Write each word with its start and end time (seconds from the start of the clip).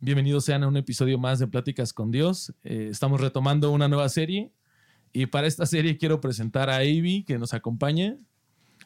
Bienvenidos 0.00 0.44
sean 0.44 0.62
a 0.62 0.68
un 0.68 0.76
episodio 0.76 1.18
más 1.18 1.40
de 1.40 1.48
Pláticas 1.48 1.92
con 1.92 2.12
Dios. 2.12 2.54
Eh, 2.62 2.86
estamos 2.88 3.20
retomando 3.20 3.72
una 3.72 3.88
nueva 3.88 4.08
serie 4.08 4.52
y 5.12 5.26
para 5.26 5.48
esta 5.48 5.66
serie 5.66 5.98
quiero 5.98 6.20
presentar 6.20 6.70
a 6.70 6.76
Avi 6.76 7.24
que 7.24 7.36
nos 7.36 7.52
acompaña, 7.52 8.16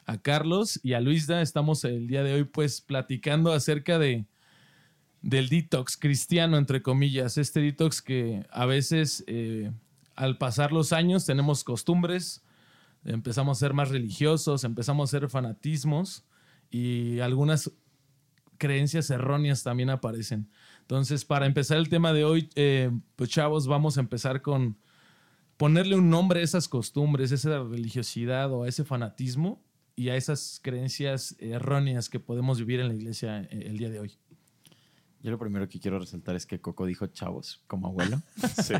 a 0.07 0.17
Carlos 0.17 0.79
y 0.81 0.93
a 0.93 1.01
Luisda. 1.01 1.43
Estamos 1.43 1.83
el 1.83 2.07
día 2.07 2.23
de 2.23 2.33
hoy 2.33 2.45
pues 2.45 2.81
platicando 2.81 3.53
acerca 3.53 3.99
de 3.99 4.25
del 5.21 5.49
detox 5.49 5.97
cristiano, 5.97 6.57
entre 6.57 6.81
comillas. 6.81 7.37
Este 7.37 7.59
detox 7.59 8.01
que 8.01 8.47
a 8.49 8.65
veces 8.65 9.23
eh, 9.27 9.71
al 10.15 10.39
pasar 10.39 10.71
los 10.71 10.93
años 10.93 11.27
tenemos 11.27 11.63
costumbres, 11.63 12.43
empezamos 13.05 13.59
a 13.59 13.59
ser 13.59 13.75
más 13.75 13.89
religiosos, 13.89 14.63
empezamos 14.63 15.09
a 15.13 15.19
ser 15.19 15.29
fanatismos 15.29 16.25
y 16.71 17.19
algunas 17.19 17.71
creencias 18.57 19.09
erróneas 19.09 19.61
también 19.61 19.89
aparecen. 19.89 20.49
Entonces, 20.83 21.23
para 21.23 21.45
empezar 21.45 21.77
el 21.77 21.87
tema 21.87 22.11
de 22.11 22.25
hoy, 22.25 22.49
eh, 22.55 22.91
pues 23.15 23.29
chavos, 23.29 23.67
vamos 23.67 23.97
a 23.97 24.01
empezar 24.01 24.41
con 24.41 24.77
ponerle 25.55 25.95
un 25.95 26.09
nombre 26.09 26.41
a 26.41 26.43
esas 26.43 26.67
costumbres, 26.67 27.31
a 27.31 27.35
esa 27.35 27.63
religiosidad 27.63 28.51
o 28.51 28.63
a 28.63 28.67
ese 28.67 28.83
fanatismo 28.83 29.63
y 29.95 30.09
a 30.09 30.17
esas 30.17 30.59
creencias 30.61 31.37
erróneas 31.39 32.09
que 32.09 32.19
podemos 32.19 32.59
vivir 32.59 32.81
en 32.81 32.89
la 32.89 32.95
iglesia 32.95 33.43
eh, 33.43 33.63
el 33.67 33.77
día 33.77 33.89
de 33.89 34.01
hoy. 34.01 34.17
Yo 35.23 35.31
lo 35.31 35.39
primero 35.39 35.69
que 35.69 35.79
quiero 35.79 35.99
resaltar 35.99 36.35
es 36.35 36.45
que 36.45 36.59
Coco 36.59 36.85
dijo 36.85 37.07
chavos 37.07 37.63
como 37.67 37.87
abuelo. 37.87 38.21
Sí. 38.61 38.73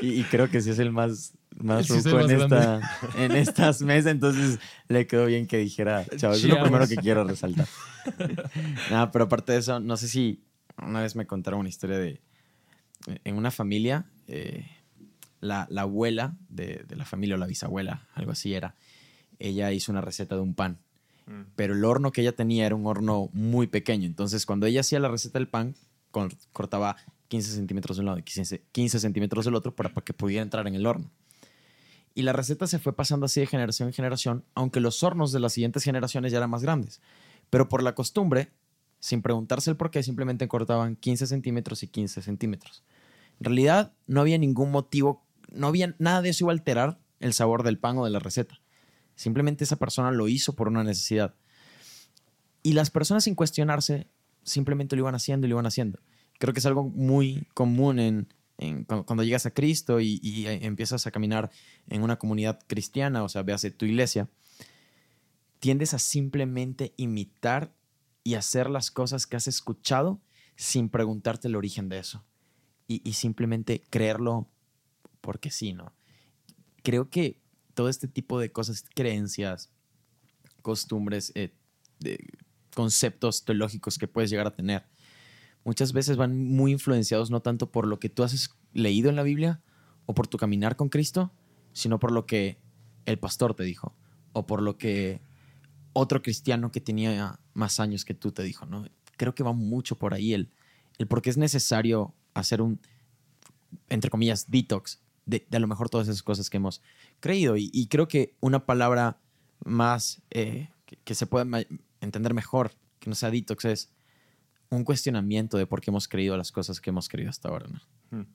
y, 0.00 0.22
creo 0.24 0.48
que 0.48 0.60
sí 0.60 0.70
es 0.70 0.78
el 0.78 0.92
más, 0.92 1.36
más, 1.56 1.90
en, 1.90 2.30
esta, 2.30 2.80
en 3.16 3.32
estas 3.32 3.82
mesas, 3.82 4.12
entonces 4.12 4.60
le 4.86 5.08
quedó 5.08 5.26
bien 5.26 5.48
que 5.48 5.58
dijera 5.58 6.06
chavos. 6.16 6.38
Es 6.38 6.44
lo 6.44 6.62
primero 6.62 6.86
que 6.86 6.96
quiero 6.96 7.24
resaltar. 7.24 7.66
Nada, 8.88 9.10
pero 9.10 9.24
aparte 9.24 9.52
de 9.52 9.58
eso, 9.58 9.80
no 9.80 9.96
sé 9.96 10.06
si 10.06 10.44
una 10.78 11.02
vez 11.02 11.16
me 11.16 11.26
contaron 11.26 11.60
una 11.60 11.68
historia 11.68 11.98
de. 11.98 12.22
En 13.24 13.36
una 13.36 13.50
familia, 13.50 14.06
eh, 14.28 14.64
la, 15.40 15.66
la, 15.70 15.82
abuela 15.82 16.36
de, 16.48 16.84
de 16.86 16.94
la 16.94 17.04
familia 17.04 17.34
o 17.34 17.38
la 17.38 17.46
bisabuela, 17.46 18.06
algo 18.14 18.30
así 18.30 18.54
era, 18.54 18.76
ella 19.40 19.72
hizo 19.72 19.90
una 19.90 20.00
receta 20.00 20.36
de 20.36 20.40
un 20.40 20.54
pan 20.54 20.78
Mm. 21.32 21.52
Pero 21.56 21.74
el 21.74 21.84
horno 21.84 22.12
que 22.12 22.20
ella 22.20 22.32
tenía 22.32 22.66
era 22.66 22.74
un 22.74 22.86
horno 22.86 23.30
muy 23.32 23.66
pequeño. 23.66 24.06
Entonces, 24.06 24.44
cuando 24.44 24.66
ella 24.66 24.80
hacía 24.80 25.00
la 25.00 25.08
receta 25.08 25.38
del 25.38 25.48
pan, 25.48 25.74
cortaba 26.52 26.96
15 27.28 27.52
centímetros 27.52 27.96
de 27.96 28.00
un 28.02 28.06
lado 28.06 28.18
y 28.18 28.22
15, 28.22 29.00
centímetros 29.00 29.46
del 29.46 29.54
otro 29.54 29.74
para, 29.74 29.90
que 29.90 30.12
pudiera 30.12 30.42
entrar 30.42 30.66
en 30.66 30.74
el 30.74 30.86
horno. 30.86 31.10
Y 32.14 32.22
la 32.22 32.34
receta 32.34 32.66
se 32.66 32.78
fue 32.78 32.94
pasando 32.94 33.24
así 33.24 33.40
de 33.40 33.46
generación 33.46 33.88
en 33.88 33.94
generación, 33.94 34.44
aunque 34.54 34.80
los 34.80 35.02
hornos 35.02 35.32
de 35.32 35.40
las 35.40 35.54
siguientes 35.54 35.82
generaciones 35.82 36.30
ya 36.30 36.38
eran 36.38 36.50
más 36.50 36.62
grandes. 36.62 37.00
Pero 37.48 37.70
por 37.70 37.82
la 37.82 37.94
costumbre, 37.94 38.52
sin 39.00 39.22
preguntarse 39.22 39.70
el 39.70 39.76
por 39.76 39.90
qué, 39.90 40.02
simplemente 40.02 40.46
cortaban 40.46 40.96
15 40.96 41.26
centímetros 41.26 41.82
y 41.82 41.88
15 41.88 42.20
centímetros. 42.20 42.84
En 43.40 43.44
realidad, 43.44 43.94
no 44.06 44.20
había 44.20 44.36
ningún 44.36 44.70
motivo, 44.70 45.24
no 45.50 45.68
había 45.68 45.94
nada 45.98 46.20
de 46.20 46.28
eso 46.28 46.44
iba 46.44 46.52
a 46.52 46.54
alterar 46.54 46.98
el 47.18 47.32
sabor 47.32 47.62
del 47.62 47.78
pan 47.78 47.96
o 47.96 48.04
de 48.04 48.10
la 48.10 48.18
receta. 48.18 48.61
Simplemente 49.22 49.62
esa 49.62 49.76
persona 49.76 50.10
lo 50.10 50.26
hizo 50.26 50.56
por 50.56 50.66
una 50.66 50.82
necesidad. 50.82 51.36
Y 52.64 52.72
las 52.72 52.90
personas 52.90 53.22
sin 53.22 53.36
cuestionarse 53.36 54.08
simplemente 54.42 54.96
lo 54.96 55.02
iban 55.02 55.14
haciendo 55.14 55.46
y 55.46 55.50
lo 55.50 55.54
iban 55.54 55.66
haciendo. 55.66 56.00
Creo 56.40 56.52
que 56.52 56.58
es 56.58 56.66
algo 56.66 56.82
muy 56.82 57.46
común 57.54 58.00
en, 58.00 58.26
cuando, 58.84 59.22
llegas 59.22 59.46
a 59.46 59.52
Cristo 59.52 60.00
y, 60.00 60.44
empiezas 60.46 61.06
a 61.06 61.12
caminar 61.12 61.52
en 61.86 62.02
una 62.02 62.18
comunidad 62.18 62.58
cristiana, 62.66 63.22
o 63.22 63.28
sea, 63.28 63.44
veas 63.44 63.64
tu 63.76 63.86
iglesia, 63.86 64.28
tiendes 65.60 65.94
a 65.94 66.00
simplemente 66.00 66.92
imitar 66.96 67.72
y 68.24 68.34
hacer 68.34 68.68
las 68.68 68.90
cosas 68.90 69.28
que 69.28 69.36
has 69.36 69.46
escuchado 69.46 70.20
sin 70.56 70.88
preguntarte 70.88 71.46
el 71.46 71.54
origen 71.54 71.88
de 71.88 72.00
eso. 72.00 72.24
Y, 72.88 73.08
y 73.08 73.12
simplemente 73.12 73.84
creerlo 73.88 74.48
porque 75.20 75.52
sí, 75.52 75.74
¿no? 75.74 75.92
Creo 76.82 77.08
que 77.08 77.41
todo 77.74 77.88
este 77.88 78.08
tipo 78.08 78.38
de 78.38 78.52
cosas, 78.52 78.84
creencias, 78.94 79.70
costumbres, 80.62 81.32
eh, 81.34 81.54
conceptos 82.74 83.44
teológicos 83.44 83.98
que 83.98 84.08
puedes 84.08 84.30
llegar 84.30 84.46
a 84.46 84.54
tener, 84.54 84.84
muchas 85.64 85.92
veces 85.92 86.16
van 86.16 86.44
muy 86.44 86.72
influenciados 86.72 87.30
no 87.30 87.40
tanto 87.40 87.70
por 87.70 87.86
lo 87.86 87.98
que 87.98 88.08
tú 88.08 88.22
has 88.22 88.50
leído 88.72 89.10
en 89.10 89.16
la 89.16 89.22
Biblia 89.22 89.60
o 90.06 90.14
por 90.14 90.26
tu 90.26 90.38
caminar 90.38 90.76
con 90.76 90.88
Cristo, 90.88 91.32
sino 91.72 91.98
por 91.98 92.12
lo 92.12 92.26
que 92.26 92.58
el 93.06 93.18
pastor 93.18 93.54
te 93.54 93.64
dijo 93.64 93.94
o 94.32 94.46
por 94.46 94.62
lo 94.62 94.78
que 94.78 95.20
otro 95.92 96.22
cristiano 96.22 96.72
que 96.72 96.80
tenía 96.80 97.38
más 97.54 97.80
años 97.80 98.04
que 98.04 98.14
tú 98.14 98.32
te 98.32 98.42
dijo, 98.42 98.66
¿no? 98.66 98.86
Creo 99.16 99.34
que 99.34 99.42
va 99.42 99.52
mucho 99.52 99.98
por 99.98 100.14
ahí 100.14 100.32
el, 100.32 100.50
el 100.98 101.06
por 101.06 101.22
qué 101.22 101.30
es 101.30 101.36
necesario 101.36 102.14
hacer 102.34 102.62
un, 102.62 102.80
entre 103.88 104.10
comillas, 104.10 104.50
detox 104.50 105.00
de, 105.26 105.46
a 105.52 105.58
lo 105.58 105.66
mejor 105.66 105.88
todas 105.88 106.08
esas 106.08 106.22
cosas 106.22 106.50
que 106.50 106.56
hemos 106.56 106.82
creído. 107.20 107.54
Y, 107.56 107.86
creo 107.88 108.08
que 108.08 108.34
una 108.40 108.66
palabra 108.66 109.18
más 109.64 110.22
eh, 110.30 110.70
que, 111.04 111.14
se 111.14 111.26
pueda 111.26 111.46
entender 112.00 112.34
mejor, 112.34 112.72
que 112.98 113.10
no 113.10 113.16
sea 113.16 113.30
detox, 113.30 113.64
es 113.64 113.92
un 114.70 114.84
cuestionamiento 114.84 115.58
de 115.58 115.66
por 115.66 115.80
qué 115.80 115.90
hemos 115.90 116.08
creído 116.08 116.36
las 116.36 116.50
cosas 116.52 116.80
que 116.80 116.90
hemos 116.90 117.08
creído 117.08 117.30
hasta 117.30 117.48
ahora. 117.48 117.66
¿no? 118.10 118.26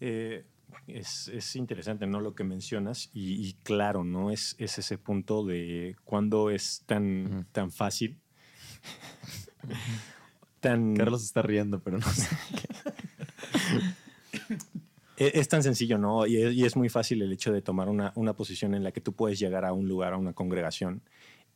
Eh, 0.00 0.44
es, 0.86 1.56
interesante, 1.56 2.06
¿no? 2.06 2.20
Lo 2.20 2.34
que 2.34 2.44
mencionas 2.44 3.10
y, 3.12 3.54
claro, 3.62 4.04
¿no? 4.04 4.30
Es, 4.30 4.54
es, 4.58 4.78
ese 4.78 4.98
punto 4.98 5.44
de 5.44 5.96
cuando 6.04 6.50
es 6.50 6.82
tan, 6.86 7.46
tan 7.52 7.70
fácil. 7.70 8.18
tan... 10.60 10.94
Carlos 10.94 11.24
está 11.24 11.42
riendo, 11.42 11.80
pero 11.80 11.98
no 11.98 12.06
sé. 12.10 12.26
E, 15.18 15.32
es, 15.34 15.48
tan 15.48 15.62
sencillo, 15.64 15.98
¿no? 15.98 16.26
Y 16.26 16.64
es, 16.64 16.76
muy 16.76 16.88
fácil 16.88 17.20
el 17.22 17.32
hecho 17.32 17.52
de 17.52 17.60
tomar 17.60 17.88
una, 17.88 18.32
posición 18.34 18.74
en 18.74 18.84
la 18.84 18.92
que 18.92 19.00
tú 19.00 19.12
puedes 19.12 19.38
llegar 19.38 19.64
a 19.64 19.72
un 19.72 19.88
lugar, 19.88 20.12
a 20.12 20.16
una 20.16 20.32
congregación, 20.32 21.02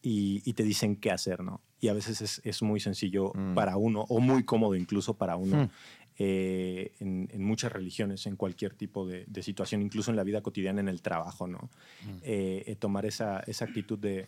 y, 0.02 0.52
te 0.54 0.64
dicen 0.64 0.96
qué 0.96 1.12
hacer, 1.12 1.44
¿no? 1.44 1.60
Y 1.80 1.86
a 1.86 1.92
veces 1.92 2.40
es, 2.42 2.62
muy 2.62 2.80
sencillo 2.80 3.32
mm. 3.34 3.54
para 3.54 3.76
uno, 3.76 4.04
o 4.08 4.18
muy 4.18 4.42
cómodo 4.42 4.74
incluso 4.74 5.14
para 5.14 5.36
uno, 5.36 5.64
mm. 5.64 5.70
eh, 6.18 6.92
en, 6.98 7.28
muchas 7.44 7.70
religiones, 7.70 8.26
en 8.26 8.34
cualquier 8.34 8.74
tipo 8.74 9.06
de, 9.06 9.26
situación, 9.42 9.80
incluso 9.80 10.10
en 10.10 10.16
la 10.16 10.24
vida 10.24 10.42
cotidiana, 10.42 10.80
en 10.80 10.88
el 10.88 11.00
trabajo, 11.00 11.46
¿no? 11.46 11.70
Mm. 12.04 12.18
Eh, 12.24 12.64
eh, 12.66 12.76
tomar 12.76 13.06
esa, 13.06 13.44
esa 13.46 13.64
actitud 13.64 13.96
de, 13.96 14.26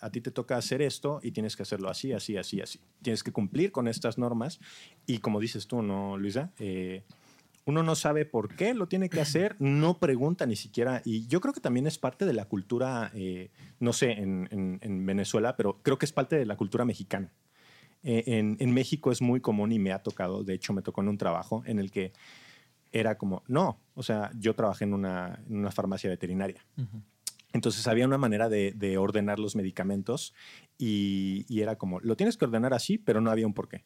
a 0.00 0.10
ti 0.10 0.20
te 0.20 0.30
toca 0.30 0.56
hacer 0.56 0.80
esto 0.80 1.18
y 1.24 1.32
tienes 1.32 1.56
que 1.56 1.64
hacerlo 1.64 1.90
así, 1.90 2.12
así, 2.12 2.36
así, 2.36 2.60
así. 2.60 2.78
Tienes 3.02 3.24
que 3.24 3.32
cumplir 3.32 3.72
con 3.72 3.88
estas 3.88 4.16
normas 4.16 4.60
y 5.06 5.18
como 5.18 5.40
dices 5.40 5.66
tú, 5.66 5.82
¿no, 5.82 6.16
Luisa? 6.16 6.52
Uno 7.64 7.82
no 7.82 7.94
sabe 7.94 8.24
por 8.24 8.54
qué 8.54 8.74
lo 8.74 8.88
tiene 8.88 9.08
que 9.08 9.20
hacer, 9.20 9.56
no 9.58 9.98
pregunta 9.98 10.46
ni 10.46 10.56
siquiera. 10.56 11.02
Y 11.04 11.26
yo 11.26 11.40
creo 11.40 11.52
que 11.52 11.60
también 11.60 11.86
es 11.86 11.98
parte 11.98 12.24
de 12.24 12.32
la 12.32 12.46
cultura, 12.46 13.10
eh, 13.14 13.50
no 13.78 13.92
sé, 13.92 14.12
en, 14.12 15.06
Venezuela, 15.06 15.56
pero 15.56 15.80
creo 15.82 15.98
que 15.98 16.06
es 16.06 16.12
parte 16.12 16.36
de 16.36 16.46
la 16.46 16.56
cultura 16.56 16.84
mexicana. 16.84 17.30
Eh, 18.02 18.24
en, 18.58 18.72
México 18.72 19.12
es 19.12 19.20
muy 19.20 19.40
común 19.40 19.72
y 19.72 19.78
me 19.78 19.92
ha 19.92 20.02
tocado, 20.02 20.42
de 20.42 20.54
hecho 20.54 20.72
me 20.72 20.82
tocó 20.82 21.02
en 21.02 21.08
un 21.08 21.18
trabajo 21.18 21.62
en 21.66 21.78
el 21.78 21.90
que 21.90 22.12
era 22.92 23.18
como, 23.18 23.42
no, 23.46 23.78
o 23.94 24.02
sea, 24.02 24.30
yo 24.38 24.54
trabajé 24.54 24.84
en 24.84 24.94
una, 24.94 25.38
farmacia 25.70 26.08
veterinaria. 26.08 26.64
Entonces 27.52 27.86
había 27.86 28.06
una 28.06 28.18
manera 28.18 28.48
de, 28.48 28.96
ordenar 28.98 29.38
los 29.38 29.54
medicamentos 29.54 30.34
y, 30.78 31.44
y, 31.48 31.60
era 31.60 31.76
como, 31.76 32.00
lo 32.00 32.16
tienes 32.16 32.36
que 32.36 32.46
ordenar 32.46 32.72
así, 32.72 32.96
pero 32.96 33.20
no 33.20 33.30
había 33.30 33.46
un 33.46 33.54
porqué. 33.54 33.84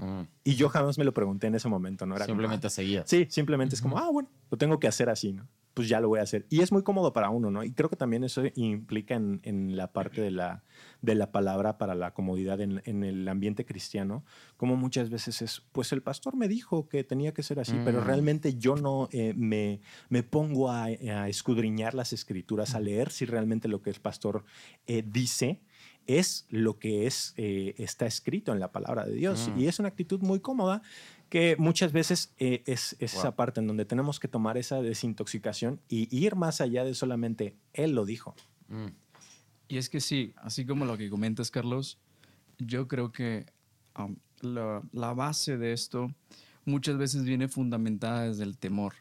Mm. 0.00 0.22
Y 0.44 0.54
yo 0.54 0.68
jamás 0.68 0.98
me 0.98 1.04
lo 1.04 1.12
pregunté 1.12 1.46
en 1.46 1.54
ese 1.54 1.68
momento, 1.68 2.06
¿no? 2.06 2.16
Era 2.16 2.24
simplemente 2.24 2.62
como, 2.62 2.70
seguía. 2.70 3.04
Sí, 3.06 3.26
simplemente 3.30 3.74
es 3.74 3.82
como, 3.82 3.98
ah, 3.98 4.08
bueno, 4.10 4.30
lo 4.50 4.58
tengo 4.58 4.80
que 4.80 4.88
hacer 4.88 5.10
así, 5.10 5.32
¿no? 5.32 5.46
Pues 5.74 5.88
ya 5.88 6.00
lo 6.00 6.08
voy 6.08 6.18
a 6.18 6.22
hacer. 6.22 6.46
Y 6.48 6.62
es 6.62 6.72
muy 6.72 6.82
cómodo 6.82 7.12
para 7.12 7.30
uno, 7.30 7.50
¿no? 7.50 7.62
Y 7.62 7.72
creo 7.72 7.88
que 7.88 7.96
también 7.96 8.24
eso 8.24 8.42
implica 8.54 9.14
en, 9.14 9.40
en 9.44 9.76
la 9.76 9.92
parte 9.92 10.20
de 10.20 10.30
la, 10.30 10.64
de 11.00 11.14
la 11.14 11.30
palabra 11.30 11.78
para 11.78 11.94
la 11.94 12.12
comodidad 12.12 12.60
en, 12.60 12.82
en, 12.86 13.04
el 13.04 13.28
ambiente 13.28 13.64
cristiano, 13.64 14.24
como 14.56 14.76
muchas 14.76 15.10
veces 15.10 15.42
es, 15.42 15.62
pues 15.72 15.92
el 15.92 16.02
pastor 16.02 16.34
me 16.34 16.48
dijo 16.48 16.88
que 16.88 17.04
tenía 17.04 17.32
que 17.32 17.42
ser 17.42 17.60
así, 17.60 17.78
pero 17.84 18.00
mm. 18.00 18.04
realmente 18.04 18.54
yo 18.56 18.74
no 18.74 19.08
eh, 19.12 19.32
me, 19.36 19.80
me, 20.08 20.22
pongo 20.22 20.70
a, 20.70 20.84
a, 20.86 21.28
escudriñar 21.28 21.94
las 21.94 22.12
escrituras, 22.12 22.74
a 22.74 22.80
leer 22.80 23.10
si 23.10 23.24
realmente 23.24 23.68
lo 23.68 23.80
que 23.80 23.90
el 23.90 24.00
pastor 24.00 24.44
eh, 24.86 25.04
dice 25.06 25.60
es 26.06 26.46
lo 26.48 26.78
que 26.78 27.06
es, 27.06 27.34
eh, 27.36 27.74
está 27.78 28.06
escrito 28.06 28.52
en 28.52 28.60
la 28.60 28.72
palabra 28.72 29.04
de 29.04 29.12
Dios. 29.12 29.50
Mm. 29.54 29.60
Y 29.60 29.66
es 29.68 29.78
una 29.78 29.88
actitud 29.88 30.20
muy 30.20 30.40
cómoda 30.40 30.82
que 31.28 31.56
muchas 31.58 31.92
veces 31.92 32.34
eh, 32.38 32.62
es, 32.66 32.96
esa 32.98 33.36
parte 33.36 33.60
en 33.60 33.68
donde 33.68 33.84
tenemos 33.84 34.18
que 34.18 34.26
tomar 34.26 34.58
esa 34.58 34.82
desintoxicación 34.82 35.80
y 35.88 36.14
ir 36.14 36.34
más 36.34 36.60
allá 36.60 36.84
de 36.84 36.94
solamente 36.94 37.56
Él 37.72 37.92
lo 37.92 38.04
dijo. 38.04 38.34
Mm. 38.68 38.88
Y 39.68 39.78
es 39.78 39.88
que 39.88 40.00
sí, 40.00 40.34
así 40.36 40.66
como 40.66 40.84
lo 40.84 40.98
que 40.98 41.08
comentas, 41.08 41.52
Carlos, 41.52 41.98
yo 42.58 42.88
creo 42.88 43.12
que 43.12 43.46
um, 43.96 44.16
la, 44.40 44.82
la 44.92 45.14
base 45.14 45.56
de 45.56 45.72
esto 45.72 46.12
muchas 46.64 46.98
veces 46.98 47.22
viene 47.22 47.46
fundamentada 47.46 48.24
desde 48.24 48.42
el 48.42 48.58
temor, 48.58 48.94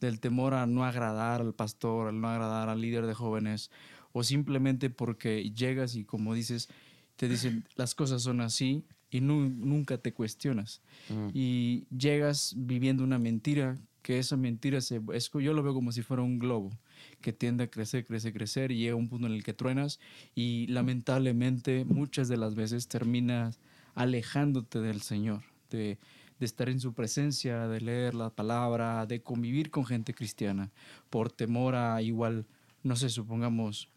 del 0.00 0.20
temor 0.20 0.54
a 0.54 0.66
no 0.66 0.84
agradar 0.84 1.42
al 1.42 1.52
pastor, 1.52 2.08
al 2.08 2.20
no 2.20 2.28
agradar 2.28 2.70
al 2.70 2.80
líder 2.80 3.06
de 3.06 3.12
jóvenes 3.12 3.70
o 4.18 4.24
simplemente 4.24 4.90
porque 4.90 5.52
llegas 5.52 5.94
y 5.94 6.04
como 6.04 6.34
dices, 6.34 6.68
te 7.14 7.28
dicen 7.28 7.64
las 7.76 7.94
cosas 7.94 8.22
son 8.22 8.40
así 8.40 8.84
y 9.10 9.20
nunca 9.20 9.98
te 9.98 10.12
cuestionas. 10.12 10.82
Mm. 11.08 11.28
Y 11.32 11.86
llegas 11.96 12.54
viviendo 12.56 13.04
una 13.04 13.20
mentira, 13.20 13.78
que 14.02 14.18
esa 14.18 14.36
mentira 14.36 14.80
se, 14.80 15.00
es, 15.12 15.30
yo 15.30 15.52
lo 15.52 15.62
veo 15.62 15.72
como 15.72 15.92
si 15.92 16.02
fuera 16.02 16.22
un 16.22 16.40
globo 16.40 16.76
que 17.20 17.32
tiende 17.32 17.64
a 17.64 17.70
crecer, 17.70 18.04
crecer, 18.04 18.32
crecer 18.32 18.72
y 18.72 18.78
llega 18.78 18.96
un 18.96 19.08
punto 19.08 19.28
en 19.28 19.34
el 19.34 19.44
que 19.44 19.52
truenas 19.52 20.00
y 20.34 20.66
lamentablemente 20.66 21.84
muchas 21.84 22.26
de 22.26 22.38
las 22.38 22.56
veces 22.56 22.88
terminas 22.88 23.60
alejándote 23.94 24.80
del 24.80 25.00
Señor, 25.02 25.42
de, 25.70 25.98
de 26.40 26.46
estar 26.46 26.68
en 26.68 26.80
su 26.80 26.92
presencia, 26.92 27.68
de 27.68 27.80
leer 27.80 28.14
la 28.14 28.30
palabra, 28.30 29.06
de 29.06 29.22
convivir 29.22 29.70
con 29.70 29.84
gente 29.84 30.12
cristiana, 30.12 30.72
por 31.08 31.30
temor 31.30 31.76
a 31.76 32.02
igual, 32.02 32.46
no 32.82 32.96
sé, 32.96 33.10
supongamos, 33.10 33.90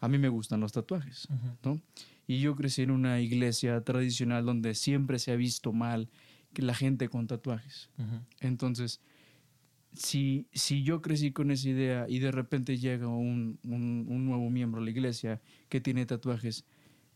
a 0.00 0.08
mí 0.08 0.18
me 0.18 0.28
gustan 0.28 0.60
los 0.60 0.72
tatuajes, 0.72 1.28
¿no? 1.62 1.80
Y 2.26 2.40
yo 2.40 2.56
crecí 2.56 2.82
en 2.82 2.90
una 2.90 3.20
iglesia 3.20 3.80
tradicional 3.82 4.44
donde 4.44 4.74
siempre 4.74 5.18
se 5.18 5.32
ha 5.32 5.36
visto 5.36 5.72
mal 5.72 6.08
que 6.52 6.62
la 6.62 6.74
gente 6.74 7.08
con 7.08 7.26
tatuajes. 7.26 7.90
Entonces, 8.40 9.00
si, 9.92 10.46
si 10.52 10.82
yo 10.82 11.02
crecí 11.02 11.32
con 11.32 11.50
esa 11.50 11.68
idea 11.68 12.06
y 12.08 12.18
de 12.18 12.30
repente 12.30 12.78
llega 12.78 13.08
un, 13.08 13.58
un, 13.64 14.26
nuevo 14.26 14.50
miembro 14.50 14.80
a 14.80 14.84
la 14.84 14.90
iglesia 14.90 15.40
que 15.68 15.80
tiene 15.80 16.04
tatuajes, 16.04 16.64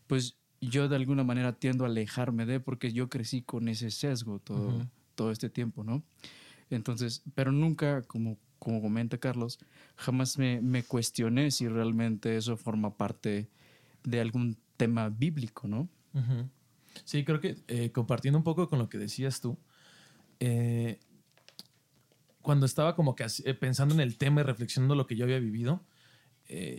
pues 0.07 0.37
yo 0.61 0.87
de 0.87 0.95
alguna 0.95 1.23
manera 1.23 1.53
tiendo 1.53 1.83
a 1.83 1.87
alejarme 1.87 2.45
de 2.45 2.59
porque 2.59 2.91
yo 2.93 3.09
crecí 3.09 3.41
con 3.41 3.67
ese 3.67 3.91
sesgo 3.91 4.39
todo, 4.39 4.87
todo 5.15 5.31
este 5.31 5.49
tiempo, 5.49 5.83
¿no? 5.83 6.03
Entonces, 6.69 7.23
pero 7.35 7.51
nunca, 7.51 8.01
como, 8.03 8.37
como 8.61 8.79
comenta 8.79 9.17
Carlos, 9.17 9.57
jamás 9.95 10.37
me, 10.37 10.61
me 10.61 10.83
cuestioné 10.83 11.49
si 11.49 11.67
realmente 11.67 12.37
eso 12.37 12.57
forma 12.57 12.95
parte 12.95 13.49
de 14.03 14.21
algún 14.21 14.55
tema 14.77 15.09
bíblico, 15.09 15.67
¿no? 15.67 15.89
Sí, 17.03 17.25
creo 17.25 17.39
que 17.39 17.57
eh, 17.67 17.91
compartiendo 17.91 18.37
un 18.37 18.43
poco 18.43 18.69
con 18.69 18.77
lo 18.77 18.87
que 18.87 18.99
decías 18.99 19.41
tú, 19.41 19.57
eh, 20.39 20.99
cuando 22.43 22.67
estaba 22.67 22.95
como 22.95 23.15
que 23.15 23.25
eh, 23.45 23.53
pensando 23.55 23.95
en 23.95 23.99
el 23.99 24.19
tema 24.19 24.41
y 24.41 24.43
reflexionando 24.43 24.93
lo 24.93 25.07
que 25.07 25.15
yo 25.15 25.25
había 25.25 25.39
vivido, 25.39 25.83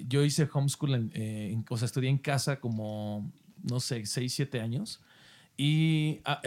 yo 0.07 0.23
hice 0.23 0.49
homeschool, 0.53 1.11
en, 1.15 1.65
o 1.69 1.77
sea, 1.79 1.87
estudié 1.87 2.11
en 2.11 2.19
casa 2.19 2.61
como, 2.61 3.33
no 3.69 3.81
sé, 3.81 4.07
6, 4.07 4.33
7 4.33 4.61
años. 4.61 5.01
Y 5.57 6.21
ah, 6.27 6.43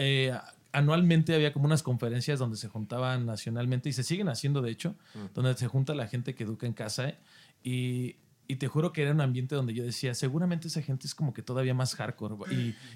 anualmente 0.76 1.34
había 1.34 1.52
como 1.52 1.66
unas 1.66 1.82
conferencias 1.82 2.38
donde 2.38 2.56
se 2.56 2.68
juntaban 2.68 3.26
nacionalmente 3.26 3.88
y 3.88 3.92
se 3.92 4.02
siguen 4.02 4.28
haciendo, 4.28 4.62
de 4.62 4.70
hecho, 4.70 4.94
donde 5.34 5.54
se 5.54 5.66
junta 5.66 5.94
la 5.94 6.06
gente 6.06 6.34
que 6.34 6.44
educa 6.44 6.66
en 6.66 6.72
casa. 6.72 7.14
Y 7.62 8.16
y 8.48 8.56
te 8.56 8.68
juro 8.68 8.92
que 8.92 9.02
era 9.02 9.12
un 9.12 9.20
ambiente 9.20 9.54
donde 9.54 9.74
yo 9.74 9.84
decía, 9.84 10.14
seguramente 10.14 10.68
esa 10.68 10.82
gente 10.82 11.06
es 11.06 11.14
como 11.14 11.34
que 11.34 11.42
todavía 11.42 11.74
más 11.74 11.94
hardcore 11.94 12.36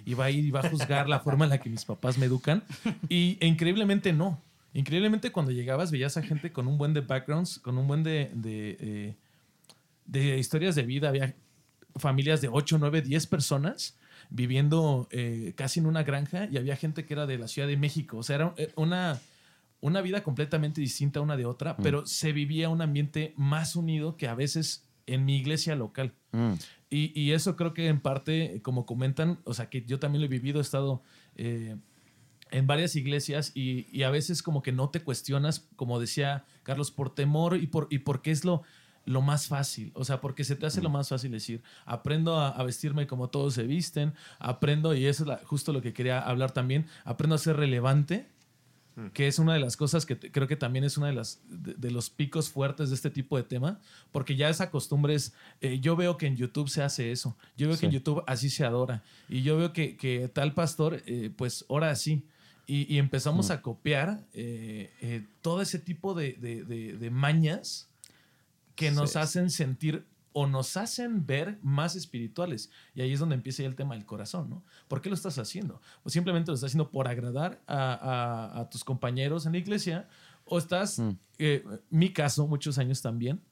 y, 0.07 0.15
va 0.15 0.27
a 0.27 0.31
ir 0.31 0.45
y 0.45 0.51
va 0.51 0.61
a 0.61 0.69
juzgar 0.69 1.09
la 1.09 1.21
forma 1.21 1.45
en 1.45 1.51
la 1.51 1.59
que 1.59 1.69
mis 1.69 1.85
papás 1.85 2.19
me 2.19 2.27
educan. 2.27 2.63
Y 3.09 3.37
e 3.41 3.47
increíblemente 3.47 4.13
no. 4.13 4.41
Increíblemente 4.73 5.33
cuando 5.33 5.51
llegabas 5.51 5.91
veías 5.91 6.17
a 6.17 6.23
gente 6.23 6.53
con 6.53 6.69
un 6.69 6.79
buen 6.79 6.95
de 6.95 7.01
backgrounds, 7.01 7.59
con 7.59 7.77
un 7.79 7.89
buen 7.89 8.05
de, 8.05 8.31
de, 8.35 8.77
eh, 8.81 9.17
de 10.07 10.39
historias 10.39 10.75
de 10.77 10.83
vida. 10.85 11.09
Había 11.09 11.35
familias 11.97 12.41
de 12.41 12.49
8, 12.49 12.79
9, 12.79 13.03
10 13.03 13.27
personas 13.27 13.97
viviendo 14.31 15.09
eh, 15.11 15.53
casi 15.57 15.81
en 15.81 15.87
una 15.87 16.05
granja 16.05 16.49
y 16.51 16.57
había 16.57 16.77
gente 16.77 17.05
que 17.05 17.15
era 17.15 17.27
de 17.27 17.39
la 17.39 17.49
Ciudad 17.49 17.69
de 17.69 17.77
México. 17.77 18.19
O 18.19 18.23
sea, 18.23 18.37
era 18.37 18.55
eh, 18.57 18.73
una, 18.77 19.21
una 19.81 20.01
vida 20.01 20.23
completamente 20.23 20.81
distinta 20.81 21.21
una 21.21 21.37
de 21.37 21.47
otra, 21.47 21.75
mm. 21.75 21.83
pero 21.83 22.07
se 22.07 22.33
vivía 22.33 22.69
un 22.69 22.81
ambiente 22.81 23.35
más 23.37 23.77
unido 23.77 24.17
que 24.17 24.29
a 24.29 24.35
veces 24.35 24.87
en 25.07 25.25
mi 25.25 25.37
iglesia 25.37 25.75
local. 25.75 26.15
Mm. 26.33 26.53
Y, 26.93 27.31
eso 27.31 27.55
creo 27.55 27.73
que 27.73 27.87
en 27.87 28.01
parte, 28.01 28.61
como 28.63 28.85
comentan, 28.85 29.39
o 29.45 29.55
sea, 29.55 29.71
que 29.71 29.85
yo 29.85 30.01
también 30.01 30.23
lo 30.23 30.27
he 30.27 30.29
vivido, 30.29 30.59
he 30.59 30.63
estado 30.63 31.05
eh, 31.37 31.77
en 32.51 32.67
varias 32.67 32.97
iglesias 32.97 33.53
y, 33.55 34.03
a 34.03 34.11
veces 34.11 34.43
como 34.43 34.61
que 34.61 34.73
no 34.73 34.91
te 34.91 35.01
cuestionas, 35.01 35.69
como 35.77 36.01
decía 36.01 36.45
Carlos, 36.65 36.91
por 36.91 37.15
temor 37.15 37.57
y, 37.57 37.69
por, 37.69 37.87
y 37.91 37.99
porque 37.99 38.33
es 38.33 38.45
lo, 38.45 38.63
lo 39.11 39.23
más 39.23 39.49
fácil, 39.49 39.91
o 39.95 40.05
sea, 40.05 40.21
porque 40.21 40.45
se 40.45 40.57
te 40.57 40.67
hace 40.67 40.81
lo 40.81 40.89
más 40.89 41.09
fácil 41.09 41.33
decir, 41.33 41.63
aprendo 41.85 42.39
a, 42.39 42.63
vestirme 42.63 43.07
como 43.07 43.29
todos 43.29 43.55
se 43.55 43.65
visten, 43.65 44.15
aprendo, 44.39 44.95
y 44.95 45.07
eso 45.07 45.31
es 45.31 45.47
justo 45.47 45.73
lo 45.73 45.83
que 45.83 45.93
quería 45.93 46.21
hablar 46.21 46.53
también, 46.53 46.87
aprendo 47.05 47.35
a 47.35 47.39
ser 47.39 47.57
relevante 47.57 48.29
que 49.15 49.29
es 49.29 49.39
una 49.39 49.55
de 49.55 49.61
las 49.61 49.77
cosas 49.77 50.05
que 50.05 50.19
creo 50.19 50.47
que 50.47 50.57
también 50.57 50.85
es 50.85 50.99
uno 50.99 51.07
de, 51.07 51.15
las, 51.15 51.41
de, 51.49 51.91
los 51.91 52.11
picos 52.11 52.51
fuertes 52.51 52.91
de 52.91 52.97
este 52.97 53.09
tipo 53.09 53.37
de 53.37 53.45
tema, 53.45 53.81
porque 54.13 54.37
ya 54.37 54.51
esa 54.51 54.71
costumbre 54.71 55.15
es, 55.15 55.33
eh, 55.63 55.81
yo 55.81 55.97
veo 55.97 56.19
que 56.19 56.27
en 56.27 56.37
YouTube 56.37 56.69
se 56.69 56.83
hace 56.83 57.11
eso, 57.11 57.37
yo 57.57 57.69
veo 57.69 57.79
que 57.79 57.87
en 57.87 57.93
YouTube 57.93 58.23
así 58.27 58.51
se 58.51 58.65
adora, 58.65 59.03
y 59.29 59.43
yo 59.43 59.57
veo 59.57 59.73
que, 59.73 60.31
tal 60.35 60.53
pastor, 60.53 61.03
eh, 61.07 61.31
pues 61.35 61.65
ora 61.69 61.91
así. 61.91 62.25
Y, 62.67 62.99
empezamos 62.99 63.51
a 63.51 63.63
copiar 63.63 64.25
eh, 64.33 65.27
todo 65.41 65.61
ese 65.61 65.81
tipo 65.81 66.15
de, 66.15 66.35
de 66.35 67.11
mañas 67.11 67.90
que 68.81 68.91
nos 68.91 69.15
hacen 69.15 69.51
sentir 69.51 70.07
o 70.33 70.47
nos 70.47 70.79
hacen 70.79 71.27
ver 71.27 71.59
más 71.61 71.97
espirituales. 71.97 72.71
Y 72.95 73.03
ahí 73.03 73.13
es 73.13 73.21
donde 73.21 73.35
empieza 73.35 73.63
ya 73.63 73.69
el 73.69 73.75
tema 73.75 73.95
del 73.95 74.07
corazón, 74.07 74.49
¿no? 74.49 74.65
¿Por 74.89 75.03
qué 75.03 75.11
lo 75.11 75.15
estás 75.15 75.39
haciendo? 75.39 75.83
¿O 76.03 76.09
simplemente 76.09 76.51
lo 76.51 76.55
estás 76.55 76.69
haciendo 76.69 76.91
por 76.91 77.07
agradar 77.07 77.61
a, 77.67 78.67
tus 78.71 78.83
compañeros 78.83 79.45
en 79.45 79.53
la 79.53 79.59
iglesia? 79.59 80.09
¿O 80.47 80.57
estás, 80.57 80.99
mm. 80.99 81.11
eh, 81.39 81.63
mi 81.91 82.11
caso, 82.11 82.47
muchos 82.47 82.79
años 82.79 83.03
también, 83.03 83.43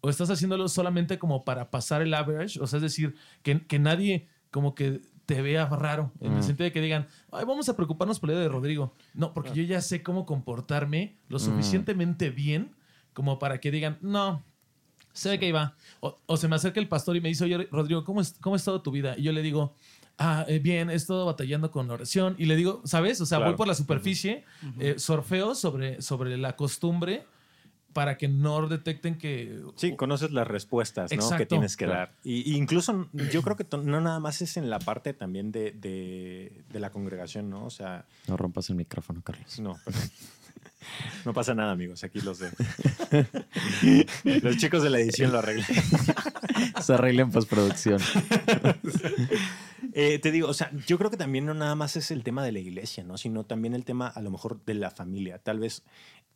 o 0.00 0.08
estás 0.08 0.30
haciéndolo 0.30 0.66
solamente 0.68 1.18
como 1.18 1.44
para 1.44 1.70
pasar 1.70 2.00
el 2.00 2.14
average? 2.14 2.58
O 2.58 2.66
sea, 2.66 2.78
es 2.78 2.82
decir, 2.82 3.14
que, 3.42 3.66
que 3.66 3.78
nadie 3.78 4.26
como 4.50 4.74
que 4.74 5.02
te 5.26 5.42
vea 5.42 5.66
raro, 5.66 6.12
en 6.20 6.32
el 6.32 6.38
mm. 6.38 6.42
sentido 6.44 6.64
de 6.64 6.72
que 6.72 6.80
digan, 6.80 7.08
Ay, 7.30 7.44
vamos 7.44 7.68
a 7.68 7.76
preocuparnos 7.76 8.18
por 8.20 8.30
el 8.30 8.36
de 8.38 8.48
Rodrigo. 8.48 8.94
No, 9.12 9.34
porque 9.34 9.52
yo 9.52 9.62
ya 9.64 9.82
sé 9.82 10.02
cómo 10.02 10.24
comportarme 10.24 11.18
lo 11.28 11.36
mm. 11.36 11.40
suficientemente 11.40 12.30
bien 12.30 12.74
como 13.12 13.38
para 13.38 13.60
que 13.60 13.70
digan, 13.70 13.98
no, 14.00 14.42
se 15.12 15.30
ve 15.30 15.38
que 15.38 15.48
iba. 15.48 15.76
O, 16.00 16.36
se 16.36 16.48
me 16.48 16.56
acerca 16.56 16.80
el 16.80 16.88
pastor 16.88 17.16
y 17.16 17.20
me 17.20 17.28
dice, 17.28 17.44
oye, 17.44 17.68
Rodrigo, 17.70 18.04
¿cómo, 18.04 18.20
es, 18.20 18.36
¿cómo 18.40 18.54
ha 18.54 18.58
estado 18.58 18.82
tu 18.82 18.90
vida? 18.90 19.14
Y 19.16 19.22
yo 19.22 19.32
le 19.32 19.42
digo, 19.42 19.74
ah, 20.18 20.44
eh, 20.48 20.58
bien, 20.58 20.90
he 20.90 20.94
estado 20.94 21.26
batallando 21.26 21.70
con 21.70 21.88
la 21.88 21.94
oración. 21.94 22.34
Y 22.38 22.46
le 22.46 22.56
digo, 22.56 22.82
¿sabes? 22.84 23.20
O 23.20 23.26
sea, 23.26 23.38
voy 23.38 23.54
por 23.54 23.66
la 23.66 23.74
superficie, 23.74 24.44
eh, 24.78 24.94
sorfeo 24.98 25.54
sobre, 25.54 26.02
sobre 26.02 26.36
la 26.36 26.56
costumbre 26.56 27.26
para 27.92 28.16
que 28.16 28.28
no 28.28 28.66
detecten 28.68 29.18
que... 29.18 29.60
Sí, 29.76 29.96
conoces 29.96 30.30
las 30.30 30.46
respuestas 30.46 31.12
¿no? 31.12 31.36
que 31.36 31.46
tienes 31.46 31.76
que 31.76 31.86
dar. 31.86 32.14
Y, 32.24 32.56
incluso 32.56 33.08
yo 33.12 33.42
creo 33.42 33.56
que 33.56 33.66
no 33.76 34.00
nada 34.00 34.18
más 34.18 34.40
es 34.42 34.56
en 34.56 34.70
la 34.70 34.78
parte 34.78 35.12
también 35.12 35.52
de, 35.52 35.72
de, 35.72 36.64
de, 36.70 36.80
la 36.80 36.90
congregación, 36.90 37.50
¿no? 37.50 37.66
O 37.66 37.70
sea... 37.70 38.06
No 38.28 38.36
rompas 38.36 38.70
el 38.70 38.76
micrófono, 38.76 39.20
Carlos. 39.22 39.60
No, 39.60 39.76
perdón. 39.84 40.02
No 41.24 41.32
pasa 41.32 41.54
nada, 41.54 41.72
amigos. 41.72 42.04
Aquí 42.04 42.20
los 42.20 42.38
de. 42.38 42.50
los 44.42 44.56
chicos 44.56 44.82
de 44.82 44.90
la 44.90 44.98
edición 44.98 45.32
lo 45.32 45.38
arreglan. 45.38 45.66
Se 46.82 46.94
arregla 46.94 47.22
en 47.22 47.30
postproducción. 47.30 48.00
Eh, 49.92 50.18
te 50.18 50.30
digo, 50.30 50.48
o 50.48 50.54
sea, 50.54 50.70
yo 50.86 50.98
creo 50.98 51.10
que 51.10 51.16
también 51.16 51.44
no 51.44 51.54
nada 51.54 51.74
más 51.74 51.96
es 51.96 52.10
el 52.10 52.22
tema 52.22 52.44
de 52.44 52.52
la 52.52 52.58
iglesia, 52.58 53.04
¿no? 53.04 53.18
Sino 53.18 53.44
también 53.44 53.74
el 53.74 53.84
tema, 53.84 54.08
a 54.08 54.20
lo 54.20 54.30
mejor, 54.30 54.64
de 54.64 54.74
la 54.74 54.90
familia. 54.90 55.38
Tal 55.38 55.58
vez, 55.60 55.82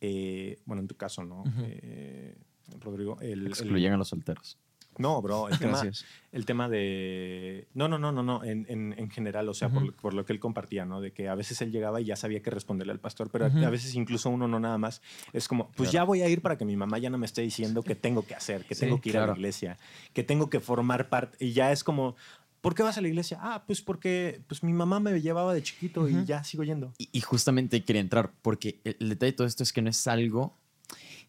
eh, 0.01 0.59
bueno, 0.65 0.81
en 0.81 0.87
tu 0.87 0.95
caso, 0.95 1.23
¿no? 1.23 1.43
Eh, 1.63 2.35
Rodrigo. 2.79 3.17
El, 3.19 3.47
Excluyen 3.47 3.93
a 3.93 3.97
los 3.97 4.09
solteros. 4.09 4.57
No, 4.97 5.21
bro, 5.21 5.49
el 5.49 5.59
tema, 5.59 5.83
el 6.31 6.45
tema 6.45 6.69
de... 6.69 7.67
No, 7.73 7.87
no, 7.87 7.97
no, 7.97 8.11
no, 8.11 8.23
no, 8.23 8.43
en, 8.43 8.65
en, 8.67 9.09
general, 9.09 9.47
o 9.49 9.53
sea, 9.53 9.69
por, 9.69 9.93
por, 9.95 10.13
lo 10.13 10.25
que 10.25 10.33
él 10.33 10.39
compartía, 10.39 10.85
¿no? 10.85 11.01
De 11.01 11.11
que 11.11 11.29
a 11.29 11.35
veces 11.35 11.61
él 11.61 11.71
llegaba 11.71 12.01
y 12.01 12.05
ya 12.05 12.15
sabía 12.15 12.41
que 12.41 12.49
responderle 12.49 12.93
al 12.93 12.99
pastor, 12.99 13.29
pero 13.31 13.45
a 13.45 13.69
veces 13.69 13.95
incluso 13.95 14.29
uno 14.29 14.47
no 14.47 14.59
nada 14.59 14.77
más. 14.77 15.01
Es 15.33 15.47
como, 15.47 15.69
pues 15.71 15.91
ya 15.91 16.03
voy 16.03 16.21
a 16.21 16.29
ir 16.29 16.41
para 16.41 16.57
que 16.57 16.65
mi 16.65 16.75
mamá 16.75 16.97
ya 16.97 17.09
no 17.09 17.17
me 17.17 17.25
esté 17.25 17.41
diciendo 17.41 17.83
qué 17.83 17.95
tengo 17.95 18.25
que 18.25 18.35
hacer, 18.35 18.65
que 18.65 18.75
tengo 18.75 18.99
que 18.99 19.09
ir 19.09 19.17
a 19.17 19.27
la 19.27 19.33
iglesia, 19.33 19.77
que 20.13 20.23
tengo 20.23 20.49
que 20.49 20.59
formar 20.59 21.09
parte. 21.09 21.37
Y 21.45 21.53
ya 21.53 21.71
es 21.71 21.83
como, 21.83 22.15
¿Por 22.61 22.75
qué 22.75 22.83
vas 22.83 22.97
a 22.97 23.01
la 23.01 23.07
iglesia? 23.07 23.37
Ah, 23.39 23.63
pues 23.65 23.81
porque 23.81 24.41
pues 24.47 24.63
mi 24.63 24.73
mamá 24.73 24.99
me 24.99 25.21
llevaba 25.21 25.53
de 25.53 25.61
chiquito 25.61 26.09
y 26.09 26.25
ya 26.25 26.43
sigo 26.43 26.63
yendo. 26.63 26.91
Y, 26.97 27.07
y, 27.11 27.21
justamente 27.21 27.83
quería 27.85 28.01
entrar, 28.01 28.33
porque 28.41 28.81
el, 28.83 28.97
el, 28.99 29.09
detalle 29.09 29.31
de 29.31 29.37
todo 29.37 29.47
esto 29.47 29.63
es 29.63 29.71
que 29.71 29.81
no 29.81 29.89
es 29.89 30.07
algo, 30.07 30.57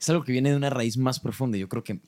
es 0.01 0.09
algo 0.09 0.25
que 0.25 0.33
viene 0.33 0.51
de 0.51 0.57
una 0.57 0.71
raíz 0.71 0.97
más 0.97 1.21
profunda. 1.21 1.59
Yo 1.59 1.69
creo 1.69 1.85
que 1.85 2.01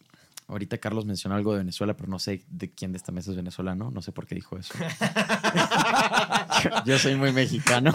Ahorita 0.51 0.79
Carlos 0.79 1.07
mencionó 1.07 1.37
algo 1.37 1.53
de 1.53 1.59
Venezuela, 1.59 1.97
pero 1.97 2.09
no 2.09 2.19
sé 2.19 2.43
de 2.49 2.71
quién 2.71 2.91
de 2.91 2.97
esta 2.97 3.13
mesa 3.13 3.31
es 3.31 3.37
venezolano. 3.37 3.93
No 3.93 4.03
sé 4.03 4.11
por 4.11 4.27
qué 4.27 4.35
dijo 4.35 4.59
eso. 4.59 4.75
yo, 6.85 6.99
soy 6.99 7.15
muy 7.15 7.31
mexicano. 7.31 7.93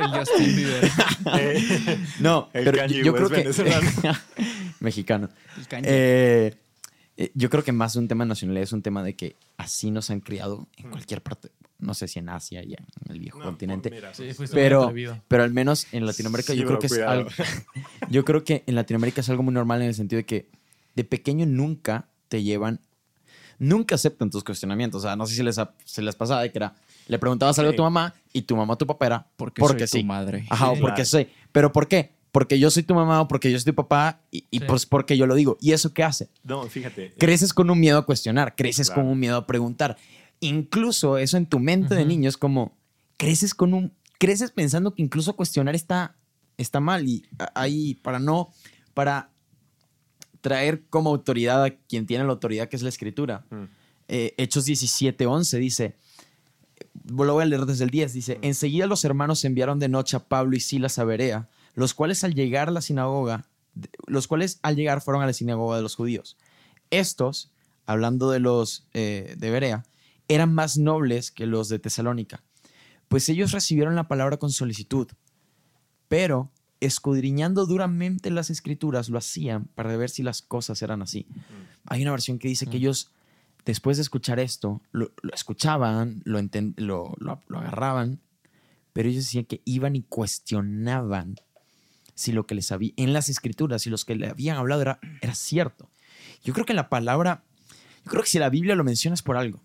El 0.00 0.10
Justin 0.10 0.56
Bieber. 0.56 0.90
no, 2.20 2.48
pero 2.52 2.86
yo, 2.86 3.14
creo 3.14 3.30
que 3.30 3.48
mexicano. 4.80 5.28
Eh, 5.70 6.56
eh, 7.16 7.30
yo 7.32 7.48
creo 7.48 7.62
que 7.62 7.70
más 7.70 7.92
de 7.92 8.00
un 8.00 8.08
tema 8.08 8.24
nacional 8.24 8.56
es 8.56 8.72
un 8.72 8.82
tema 8.82 9.04
de 9.04 9.14
que 9.14 9.36
así 9.56 9.92
nos 9.92 10.10
han 10.10 10.18
criado 10.18 10.66
en 10.76 10.88
mm. 10.88 10.90
cualquier 10.90 11.22
parte. 11.22 11.52
No 11.78 11.94
sé 11.94 12.08
si 12.08 12.18
en 12.18 12.28
Asia 12.28 12.64
y 12.64 12.72
en 12.72 12.84
el 13.08 13.20
viejo 13.20 13.38
continente. 13.38 13.92
pero, 14.52 14.92
pero 15.28 15.44
al 15.44 15.52
menos 15.52 15.86
en 15.92 16.06
Latinoamérica 16.06 16.54
yo 16.54 16.66
creo 16.66 16.80
que 16.80 16.86
es 16.86 16.98
algo, 16.98 17.30
yo 18.10 18.24
creo 18.24 18.42
que 18.42 18.64
en 18.66 18.74
Latinoamérica 18.74 19.20
es 19.20 19.28
algo 19.28 19.44
muy 19.44 19.54
normal 19.54 19.80
en 19.82 19.88
el 19.88 19.94
sentido 19.94 20.18
de 20.18 20.26
que 20.26 20.63
de 20.94 21.04
pequeño 21.04 21.46
nunca 21.46 22.08
te 22.28 22.42
llevan, 22.42 22.80
nunca 23.58 23.94
aceptan 23.94 24.30
tus 24.30 24.44
cuestionamientos. 24.44 25.02
O 25.02 25.06
sea, 25.06 25.16
no 25.16 25.26
sé 25.26 25.34
si 25.34 25.42
les, 25.42 25.60
se 25.84 26.02
les 26.02 26.14
pasaba 26.16 26.42
de 26.42 26.50
que 26.52 26.58
era, 26.58 26.74
Le 27.08 27.18
preguntabas 27.18 27.58
algo 27.58 27.72
a 27.72 27.76
tu 27.76 27.82
mamá 27.82 28.14
y 28.32 28.42
tu 28.42 28.56
mamá 28.56 28.74
a 28.74 28.78
tu 28.78 28.86
papá 28.86 29.06
era 29.06 29.26
Porque, 29.36 29.60
porque 29.60 29.86
soy 29.86 30.00
sí. 30.00 30.04
tu 30.04 30.08
madre. 30.08 30.46
Ajá, 30.50 30.70
o 30.70 30.78
porque 30.80 31.04
soy. 31.04 31.28
¿Pero 31.52 31.72
por 31.72 31.86
qué? 31.88 32.12
Porque 32.32 32.58
yo 32.58 32.68
soy 32.70 32.82
tu 32.82 32.94
mamá 32.94 33.20
o 33.20 33.28
porque 33.28 33.52
yo 33.52 33.58
soy 33.58 33.66
tu 33.72 33.74
papá 33.76 34.20
y, 34.30 34.44
y 34.50 34.58
Sí. 34.58 34.64
pues 34.66 34.86
porque 34.86 35.16
yo 35.16 35.26
lo 35.26 35.34
digo. 35.36 35.56
¿Y 35.60 35.72
eso 35.72 35.92
qué 35.94 36.02
hace? 36.02 36.30
No, 36.42 36.62
fíjate. 36.64 37.12
Creces 37.18 37.52
con 37.52 37.70
un 37.70 37.78
miedo 37.78 37.98
a 37.98 38.06
cuestionar, 38.06 38.56
creces 38.56 38.88
Claro. 38.88 39.02
con 39.02 39.12
un 39.12 39.20
miedo 39.20 39.36
a 39.36 39.46
preguntar. 39.46 39.96
Incluso 40.40 41.16
eso 41.18 41.36
en 41.36 41.46
tu 41.46 41.58
mente 41.60 41.94
de 41.94 42.04
niño 42.04 42.28
es 42.28 42.36
como, 42.36 42.76
creces 43.16 43.54
con 43.54 43.72
un, 43.72 43.92
creces 44.18 44.50
pensando 44.50 44.94
que 44.94 45.02
incluso 45.02 45.36
cuestionar 45.36 45.74
está, 45.74 46.16
está 46.56 46.80
mal 46.80 47.08
y 47.08 47.24
ahí 47.54 47.94
para 47.94 48.18
no, 48.18 48.50
para 48.94 49.30
traer 50.44 50.84
como 50.90 51.08
autoridad 51.08 51.64
a 51.64 51.70
quien 51.70 52.04
tiene 52.04 52.22
la 52.24 52.32
autoridad 52.32 52.68
que 52.68 52.76
es 52.76 52.82
la 52.82 52.90
escritura. 52.90 53.46
Mm. 53.48 53.62
Eh, 54.08 54.34
Hechos 54.36 54.66
17, 54.66 55.24
11 55.24 55.58
dice, 55.58 55.96
lo 57.08 57.32
voy 57.32 57.44
a 57.44 57.46
leer 57.46 57.64
desde 57.64 57.84
el 57.84 57.90
10, 57.90 58.12
dice, 58.12 58.38
enseguida 58.42 58.86
los 58.86 59.06
hermanos 59.06 59.42
enviaron 59.46 59.78
de 59.78 59.88
noche 59.88 60.18
a 60.18 60.28
Pablo 60.28 60.54
y 60.54 60.60
Silas 60.60 60.98
a 60.98 61.04
Berea, 61.04 61.48
los 61.74 61.94
cuales 61.94 62.24
al 62.24 62.34
llegar 62.34 62.68
a 62.68 62.72
la 62.72 62.82
sinagoga, 62.82 63.46
los 64.06 64.28
cuales 64.28 64.58
al 64.60 64.76
llegar 64.76 65.00
fueron 65.00 65.22
a 65.22 65.26
la 65.26 65.32
sinagoga 65.32 65.76
de 65.76 65.82
los 65.82 65.96
judíos. 65.96 66.36
Estos, 66.90 67.50
hablando 67.86 68.30
de 68.30 68.40
los 68.40 68.86
eh, 68.92 69.36
de 69.38 69.48
Berea, 69.50 69.86
eran 70.28 70.52
más 70.52 70.76
nobles 70.76 71.30
que 71.30 71.46
los 71.46 71.70
de 71.70 71.78
Tesalónica, 71.78 72.42
pues 73.08 73.30
ellos 73.30 73.52
recibieron 73.52 73.94
la 73.94 74.08
palabra 74.08 74.36
con 74.36 74.50
solicitud, 74.50 75.08
pero 76.08 76.52
escudriñando 76.86 77.66
duramente 77.66 78.30
las 78.30 78.50
escrituras 78.50 79.08
lo 79.08 79.18
hacían 79.18 79.64
para 79.74 79.96
ver 79.96 80.10
si 80.10 80.22
las 80.22 80.42
cosas 80.42 80.80
eran 80.82 81.02
así. 81.02 81.26
Hay 81.86 82.02
una 82.02 82.10
versión 82.10 82.38
que 82.38 82.48
dice 82.48 82.66
que 82.66 82.76
ellos, 82.76 83.10
después 83.64 83.96
de 83.96 84.02
escuchar 84.02 84.40
esto, 84.40 84.80
lo, 84.92 85.12
lo 85.22 85.34
escuchaban, 85.34 86.22
lo, 86.24 87.14
lo, 87.18 87.58
agarraban, 87.58 88.20
pero 88.92 89.08
ellos 89.08 89.24
decían 89.24 89.44
que 89.44 89.60
iban 89.64 89.96
y 89.96 90.02
cuestionaban 90.02 91.36
si 92.14 92.32
lo 92.32 92.46
que 92.46 92.54
les 92.54 92.70
había, 92.70 92.92
en 92.96 93.12
las 93.12 93.28
escrituras, 93.28 93.82
si 93.82 93.90
los 93.90 94.04
que 94.04 94.14
le 94.14 94.28
habían 94.28 94.56
hablado 94.56 94.82
era, 94.82 95.00
era 95.20 95.34
cierto. 95.34 95.90
Yo 96.44 96.52
creo 96.52 96.64
que 96.64 96.74
la 96.74 96.88
palabra, 96.88 97.42
creo 98.04 98.22
que 98.22 98.28
si 98.28 98.38
la 98.38 98.50
Biblia 98.50 98.74
lo 98.74 98.84
menciona 98.84 99.14
es 99.14 99.22
por 99.22 99.36
algo. 99.36 99.60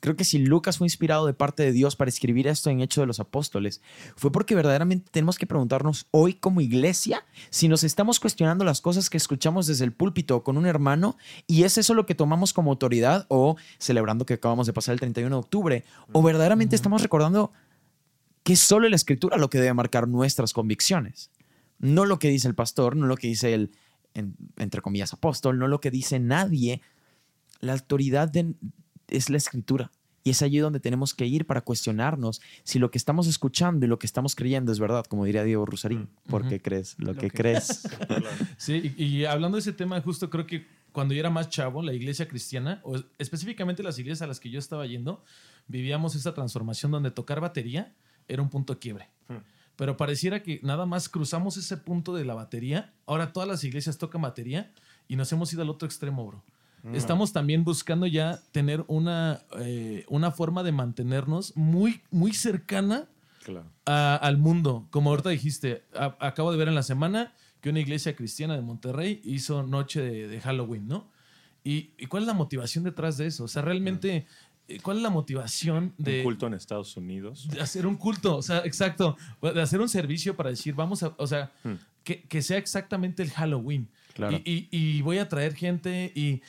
Creo 0.00 0.14
que 0.14 0.24
si 0.24 0.38
Lucas 0.38 0.78
fue 0.78 0.86
inspirado 0.86 1.26
de 1.26 1.34
parte 1.34 1.62
de 1.64 1.72
Dios 1.72 1.96
para 1.96 2.08
escribir 2.08 2.46
esto 2.46 2.70
en 2.70 2.80
Hechos 2.80 3.02
de 3.02 3.06
los 3.06 3.18
Apóstoles, 3.20 3.80
fue 4.16 4.30
porque 4.30 4.54
verdaderamente 4.54 5.08
tenemos 5.10 5.38
que 5.38 5.46
preguntarnos 5.46 6.06
hoy 6.12 6.34
como 6.34 6.60
iglesia 6.60 7.24
si 7.50 7.66
nos 7.68 7.82
estamos 7.82 8.20
cuestionando 8.20 8.64
las 8.64 8.80
cosas 8.80 9.10
que 9.10 9.16
escuchamos 9.16 9.66
desde 9.66 9.84
el 9.84 9.92
púlpito 9.92 10.36
o 10.36 10.44
con 10.44 10.56
un 10.56 10.66
hermano 10.66 11.16
y 11.46 11.64
es 11.64 11.78
eso 11.78 11.94
lo 11.94 12.06
que 12.06 12.14
tomamos 12.14 12.52
como 12.52 12.70
autoridad 12.70 13.26
o 13.28 13.56
celebrando 13.78 14.24
que 14.24 14.34
acabamos 14.34 14.66
de 14.68 14.72
pasar 14.72 14.92
el 14.92 15.00
31 15.00 15.34
de 15.34 15.40
octubre 15.40 15.84
o 16.12 16.22
verdaderamente 16.22 16.76
estamos 16.76 17.02
recordando 17.02 17.52
que 18.44 18.52
es 18.52 18.60
solo 18.60 18.88
la 18.88 18.96
escritura 18.96 19.36
lo 19.36 19.50
que 19.50 19.58
debe 19.58 19.74
marcar 19.74 20.06
nuestras 20.08 20.52
convicciones. 20.52 21.30
No 21.80 22.06
lo 22.06 22.18
que 22.18 22.28
dice 22.28 22.48
el 22.48 22.54
pastor, 22.54 22.96
no 22.96 23.06
lo 23.06 23.16
que 23.16 23.28
dice 23.28 23.52
el, 23.52 23.72
en- 24.14 24.36
entre 24.56 24.80
comillas, 24.80 25.12
apóstol, 25.12 25.58
no 25.58 25.68
lo 25.68 25.80
que 25.80 25.90
dice 25.90 26.18
nadie. 26.18 26.80
La 27.60 27.72
autoridad 27.74 28.28
de- 28.28 28.54
es 29.08 29.30
la 29.30 29.36
escritura. 29.36 29.90
Y 30.24 30.30
es 30.30 30.42
allí 30.42 30.58
donde 30.58 30.80
tenemos 30.80 31.14
que 31.14 31.24
ir 31.26 31.46
para 31.46 31.62
cuestionarnos 31.62 32.42
si 32.62 32.78
lo 32.78 32.90
que 32.90 32.98
estamos 32.98 33.26
escuchando 33.28 33.86
y 33.86 33.88
lo 33.88 33.98
que 33.98 34.06
estamos 34.06 34.34
creyendo 34.34 34.72
es 34.72 34.78
verdad, 34.78 35.04
como 35.06 35.24
diría 35.24 35.42
Diego 35.44 35.64
Rusarín. 35.64 36.08
¿Por 36.28 36.42
Ujú. 36.42 36.50
qué 36.50 36.60
crees 36.60 36.96
lo, 36.98 37.12
Lo 37.12 37.14
que, 37.14 37.30
que 37.30 37.36
crees? 37.36 37.82
Sí, 38.58 38.94
y, 38.98 39.04
y 39.04 39.24
hablando 39.24 39.56
de 39.56 39.60
ese 39.60 39.72
tema, 39.72 40.00
justo 40.02 40.28
creo 40.28 40.46
que 40.46 40.66
cuando 40.92 41.14
yo 41.14 41.20
era 41.20 41.30
más 41.30 41.48
chavo, 41.48 41.82
la 41.82 41.94
iglesia 41.94 42.28
cristiana, 42.28 42.80
o 42.82 42.96
específicamente 43.18 43.82
las 43.82 43.98
iglesias 43.98 44.22
a 44.22 44.26
las 44.26 44.40
que 44.40 44.50
yo 44.50 44.58
estaba 44.58 44.84
yendo, 44.86 45.22
vivíamos 45.66 46.14
esta 46.14 46.34
transformación 46.34 46.90
donde 46.92 47.10
tocar 47.10 47.40
batería 47.40 47.94
era 48.26 48.42
un 48.42 48.50
punto 48.50 48.74
de 48.74 48.80
quiebre. 48.80 49.08
Hmm. 49.28 49.36
Pero 49.76 49.96
pareciera 49.96 50.42
que 50.42 50.60
nada 50.62 50.84
más 50.86 51.08
cruzamos 51.08 51.56
ese 51.56 51.76
punto 51.76 52.14
de 52.14 52.24
la 52.24 52.34
batería. 52.34 52.92
Ahora 53.06 53.32
todas 53.32 53.48
las 53.48 53.62
iglesias 53.64 53.96
tocan 53.96 54.20
batería 54.22 54.72
y 55.06 55.16
nos 55.16 55.32
hemos 55.32 55.52
ido 55.52 55.62
al 55.62 55.70
otro 55.70 55.86
extremo, 55.86 56.26
bro. 56.26 56.42
Estamos 56.92 57.32
también 57.32 57.64
buscando 57.64 58.06
ya 58.06 58.40
tener 58.52 58.84
una, 58.88 59.40
eh, 59.60 60.04
una 60.08 60.30
forma 60.30 60.62
de 60.62 60.72
mantenernos 60.72 61.56
muy, 61.56 62.00
muy 62.10 62.32
cercana 62.32 63.06
Claro. 63.44 63.66
a- 63.86 64.16
al 64.16 64.38
mundo. 64.38 64.86
Como 64.90 65.10
ahorita 65.10 65.30
dijiste, 65.30 65.84
a- 65.94 66.16
acabo 66.20 66.50
de 66.52 66.58
ver 66.58 66.68
en 66.68 66.74
la 66.74 66.82
semana 66.82 67.32
que 67.60 67.70
una 67.70 67.80
iglesia 67.80 68.14
cristiana 68.14 68.54
de 68.54 68.62
Monterrey 68.62 69.20
hizo 69.24 69.62
noche 69.64 70.00
de, 70.00 70.28
de 70.28 70.40
Halloween, 70.40 70.86
¿no? 70.86 71.08
¿Y, 71.64 71.90
y 71.98 72.06
cuál 72.06 72.22
es 72.22 72.26
la 72.28 72.34
motivación 72.34 72.84
detrás 72.84 73.16
de 73.18 73.26
eso? 73.26 73.44
O 73.44 73.48
sea, 73.48 73.62
realmente, 73.62 74.26
eh, 74.68 74.78
¿cuál 74.80 74.98
es 74.98 75.02
la 75.02 75.10
motivación 75.10 75.92
de, 75.98 76.18
Un 76.18 76.24
culto 76.24 76.46
en 76.46 76.54
Estados 76.54 76.96
Unidos. 76.96 77.48
de 77.48 77.60
hacer 77.60 77.86
un 77.86 77.96
culto? 77.96 78.36
O 78.36 78.42
sea, 78.42 78.58
exacto, 78.64 79.16
de 79.42 79.60
hacer 79.60 79.80
un 79.80 79.88
servicio 79.88 80.36
para 80.36 80.50
decir, 80.50 80.74
vamos 80.74 81.02
a, 81.02 81.14
o 81.18 81.26
sea, 81.26 81.50
Hmm. 81.64 81.74
que, 82.04 82.22
que 82.22 82.40
sea 82.42 82.56
exactamente 82.58 83.22
el 83.22 83.30
Halloween. 83.30 83.88
Claro. 84.14 84.36
Y, 84.44 84.68
y- 84.70 84.98
y 84.98 85.02
voy 85.02 85.18
a 85.18 85.28
traer 85.28 85.54
gente 85.54 86.12
y... 86.14 86.40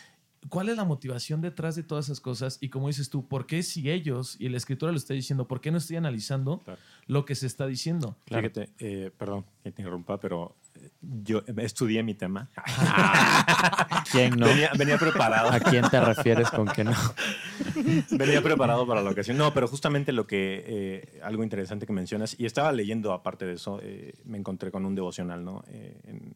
¿Cuál 0.47 0.69
es 0.69 0.77
la 0.77 0.85
motivación 0.85 1.41
detrás 1.41 1.75
de 1.75 1.83
todas 1.83 2.05
esas 2.05 2.21
cosas? 2.21 2.57
Y 2.61 2.69
como 2.69 2.87
dices 2.87 3.09
tú, 3.09 3.27
¿por 3.27 3.45
qué 3.45 3.61
si 3.61 3.89
ellos, 3.91 4.37
y 4.39 4.47
la 4.47 4.55
escritura 4.57 4.91
lo 4.91 4.97
está 4.97 5.13
diciendo, 5.13 5.47
¿por 5.47 5.59
qué 5.59 5.69
no 5.69 5.77
estoy 5.77 5.97
analizando 5.97 6.59
Claro. 6.59 6.79
lo 7.07 7.25
que 7.25 7.35
se 7.35 7.45
está 7.45 7.67
diciendo? 7.67 8.15
Fíjate, 8.25 8.69
eh, 8.79 9.11
perdón 9.17 9.45
que 9.63 9.71
te 9.71 9.81
interrumpa, 9.81 10.17
pero 10.19 10.55
eh, 10.75 10.89
yo 11.01 11.43
estudié 11.57 12.03
mi 12.03 12.13
tema. 12.13 12.49
¿Quién 14.11 14.37
no? 14.37 14.47
Venía, 14.47 14.71
venía 14.77 14.97
preparado. 14.97 15.49
¿A 15.51 15.59
quién 15.59 15.87
te 15.89 15.99
refieres 15.99 16.49
con 16.51 16.67
que 16.67 16.83
no? 16.83 16.93
Venía 18.11 18.41
preparado 18.41 18.87
para 18.87 19.01
la 19.01 19.09
ocasión. 19.11 19.37
No, 19.37 19.53
pero 19.53 19.67
justamente 19.67 20.11
lo 20.13 20.25
que, 20.25 20.63
eh, 20.65 21.19
algo 21.23 21.43
interesante 21.43 21.85
que 21.85 21.93
mencionas, 21.93 22.35
y 22.39 22.45
estaba 22.45 22.71
leyendo 22.71 23.13
aparte 23.13 23.45
de 23.45 23.53
eso, 23.53 23.79
eh, 23.83 24.13
me 24.25 24.37
encontré 24.37 24.71
con 24.71 24.85
un 24.85 24.95
devocional, 24.95 25.43
¿no? 25.43 25.63
Eh, 25.67 25.99
en, 26.05 26.33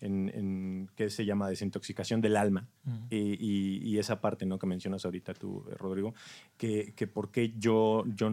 en- 0.00 0.30
en- 0.34 0.90
que 0.96 1.10
se 1.10 1.24
llama 1.24 1.48
desintoxicación 1.48 2.20
del 2.20 2.36
alma. 2.36 2.68
y, 3.10 3.16
y- 3.16 3.78
y 3.88 3.98
esa 3.98 4.20
parte, 4.20 4.46
¿no? 4.46 4.58
Que 4.58 4.66
mencionas 4.66 5.04
ahorita 5.04 5.34
tú, 5.34 5.64
eh, 5.70 5.74
Rodrigo, 5.76 6.14
que, 6.56 6.92
que 6.96 7.06
por 7.06 7.30
qué 7.30 7.52
yo, 7.58 8.04
yo, 8.14 8.30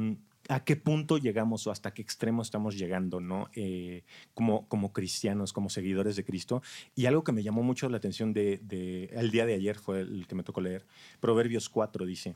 a 0.48 0.64
qué 0.64 0.76
punto 0.76 1.18
llegamos 1.18 1.66
o 1.68 1.72
hasta 1.72 1.94
qué 1.94 2.02
extremo 2.04 2.42
estamos 2.44 2.78
llegando, 2.78 3.20
¿no? 3.20 3.50
Eh, 3.56 4.04
como, 4.34 4.68
como 4.68 4.94
cristianos, 4.94 5.54
como 5.54 5.70
seguidores 5.70 6.16
de 6.16 6.24
Cristo. 6.24 6.62
Y 6.96 7.08
algo 7.08 7.24
que 7.24 7.32
me 7.32 7.42
llamó 7.44 7.64
mucho 7.64 7.90
la 7.90 7.98
atención 7.98 8.32
de, 8.32 8.60
de- 8.64 9.06
el 9.14 9.32
día 9.32 9.46
de 9.46 9.56
ayer 9.56 9.78
fue 9.78 10.02
el 10.02 10.28
que 10.28 10.36
me 10.36 10.44
tocó 10.44 10.62
leer. 10.62 10.86
Proverbios 11.20 11.68
4 11.70 12.06
dice, 12.06 12.36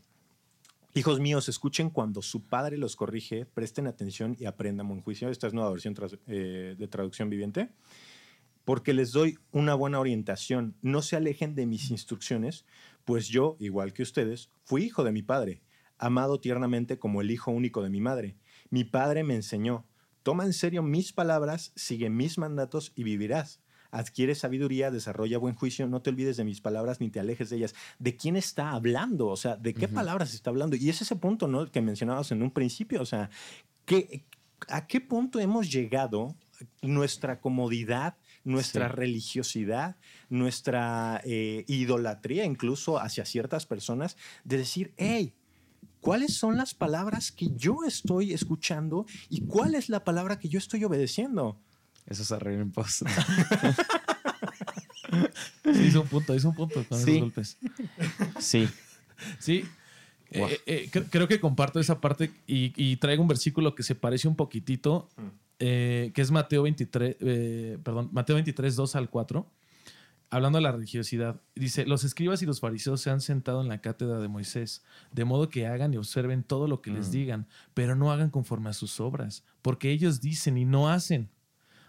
Hijos 0.95 1.19
míos, 1.19 1.47
escuchen 1.49 1.91
cuando 1.91 2.23
su 2.23 2.41
padre 2.41 2.75
los 2.75 2.95
corrige, 2.95 3.45
presten 3.45 3.85
atención 3.85 4.35
y 4.39 4.45
aprendan 4.45 4.87
buen 4.87 5.01
juicio. 5.01 5.29
Esta 5.29 5.45
es 5.45 5.53
nueva 5.53 5.69
versión 5.69 5.93
eh, 6.25 6.75
de 6.79 6.87
traducción 6.87 7.29
viviente. 7.29 7.69
Porque 8.69 8.93
les 8.93 9.13
doy 9.13 9.39
una 9.51 9.73
buena 9.73 9.99
orientación. 9.99 10.75
No 10.83 11.01
se 11.01 11.15
alejen 11.15 11.55
de 11.55 11.65
mis 11.65 11.89
instrucciones, 11.89 12.67
pues 13.03 13.27
yo, 13.27 13.57
igual 13.59 13.93
que 13.93 14.03
ustedes, 14.03 14.51
fui 14.63 14.83
hijo 14.83 15.03
de 15.03 15.11
mi 15.11 15.23
padre, 15.23 15.63
amado 15.97 16.39
tiernamente 16.39 16.99
como 16.99 17.21
el 17.21 17.31
hijo 17.31 17.49
único 17.49 17.81
de 17.81 17.89
mi 17.89 17.99
madre. 17.99 18.37
Mi 18.69 18.83
padre 18.83 19.23
me 19.23 19.33
enseñó, 19.33 19.87
toma 20.21 20.45
en 20.45 20.53
serio 20.53 20.83
mis 20.83 21.13
palabras, 21.13 21.73
sigue 21.75 22.11
mis 22.11 22.37
mandatos 22.37 22.91
y 22.93 23.01
vivirás. 23.01 23.59
Adquiere 23.89 24.35
sabiduría, 24.35 24.91
desarrolla 24.91 25.39
buen 25.39 25.55
juicio, 25.55 25.87
no 25.87 26.03
te 26.03 26.11
olvides 26.11 26.37
de 26.37 26.43
mis 26.43 26.61
palabras 26.61 27.01
ni 27.01 27.09
te 27.09 27.19
alejes 27.19 27.49
de 27.49 27.57
ellas. 27.57 27.73
¿De 27.97 28.17
quién 28.17 28.35
está 28.35 28.73
hablando? 28.73 29.29
O 29.29 29.35
sea, 29.35 29.55
¿de 29.55 29.73
qué 29.73 29.87
palabras 29.87 30.35
está 30.35 30.51
hablando? 30.51 30.75
Y 30.75 30.89
es 30.89 31.01
ese 31.01 31.15
punto, 31.15 31.47
¿no? 31.47 31.71
Que 31.71 31.81
mencionabas 31.81 32.31
en 32.31 32.43
un 32.43 32.51
principio. 32.51 33.01
O 33.01 33.05
sea, 33.07 33.31
¿qué, 33.85 34.25
¿a 34.67 34.85
qué 34.85 35.01
punto 35.01 35.39
hemos 35.39 35.71
llegado? 35.71 36.35
Nuestra 36.83 37.39
comodidad, 37.39 38.17
nuestra 38.49 38.89
Sí. 38.89 38.95
religiosidad, 38.95 39.95
nuestra 40.29 41.21
eh, 41.25 41.63
idolatría 41.67 42.45
incluso 42.45 42.99
hacia 42.99 43.25
ciertas 43.25 43.65
personas, 43.65 44.17
de 44.43 44.57
decir, 44.57 44.93
hey, 44.97 45.33
¿cuáles 46.01 46.33
son 46.33 46.57
las 46.57 46.73
palabras 46.73 47.31
que 47.31 47.49
yo 47.55 47.79
estoy 47.87 48.33
escuchando 48.33 49.05
y 49.29 49.41
cuál 49.41 49.75
es 49.75 49.89
la 49.89 50.03
palabra 50.03 50.39
que 50.39 50.49
yo 50.49 50.57
estoy 50.57 50.83
obedeciendo? 50.83 51.59
Eso 52.05 52.23
es 52.23 52.31
arreglo 52.31 52.61
en 52.63 52.71
post. 52.71 53.03
Sí, 55.63 55.83
hizo 55.87 56.01
un 56.01 56.07
punto, 56.07 56.35
hizo 56.35 56.49
un 56.49 56.55
punto 56.55 56.83
con 56.87 56.97
Sí. 56.99 57.11
esos 57.11 57.21
golpes. 57.21 57.57
Sí. 58.39 58.67
Sí. 59.39 59.65
Eh, 60.31 60.59
eh, 60.67 60.89
cre- 60.91 61.07
creo 61.09 61.27
que 61.27 61.39
comparto 61.39 61.79
esa 61.79 61.99
parte 61.99 62.31
y, 62.45 62.73
y 62.75 62.97
traigo 62.97 63.21
un 63.23 63.27
versículo 63.27 63.73
que 63.73 63.81
se 63.83 63.95
parece 63.95 64.27
un 64.27 64.35
poquitito, 64.35 65.09
Mm. 65.17 65.27
Eh, 65.59 66.11
que 66.13 66.21
es 66.21 66.31
Mateo 66.31 66.63
23, 66.63 67.17
eh, 67.19 67.77
perdón, 67.83 68.09
Mateo 68.11 68.35
23, 68.35 68.75
2 68.75 68.95
al 68.95 69.09
4, 69.09 69.45
hablando 70.29 70.57
de 70.57 70.61
la 70.63 70.71
religiosidad. 70.71 71.41
Dice, 71.55 71.85
los 71.85 72.03
escribas 72.03 72.41
y 72.41 72.45
los 72.45 72.59
fariseos 72.59 73.01
se 73.01 73.09
han 73.09 73.19
sentado 73.21 73.61
en 73.61 73.67
la 73.67 73.81
cátedra 73.81 74.19
de 74.19 74.27
Moisés, 74.27 74.83
de 75.11 75.25
modo 75.25 75.49
que 75.49 75.65
hagan 75.67 75.93
y 75.93 75.97
observen 75.97 76.43
todo 76.43 76.67
lo 76.67 76.81
que 76.81 76.91
les 76.91 77.07
Mm. 77.09 77.11
digan, 77.11 77.47
pero 77.73 77.95
no 77.95 78.11
hagan 78.11 78.29
conforme 78.29 78.69
a 78.69 78.73
sus 78.73 78.99
obras, 78.99 79.43
porque 79.61 79.91
ellos 79.91 80.21
dicen 80.21 80.57
y 80.57 80.65
no 80.65 80.89
hacen. 80.89 81.29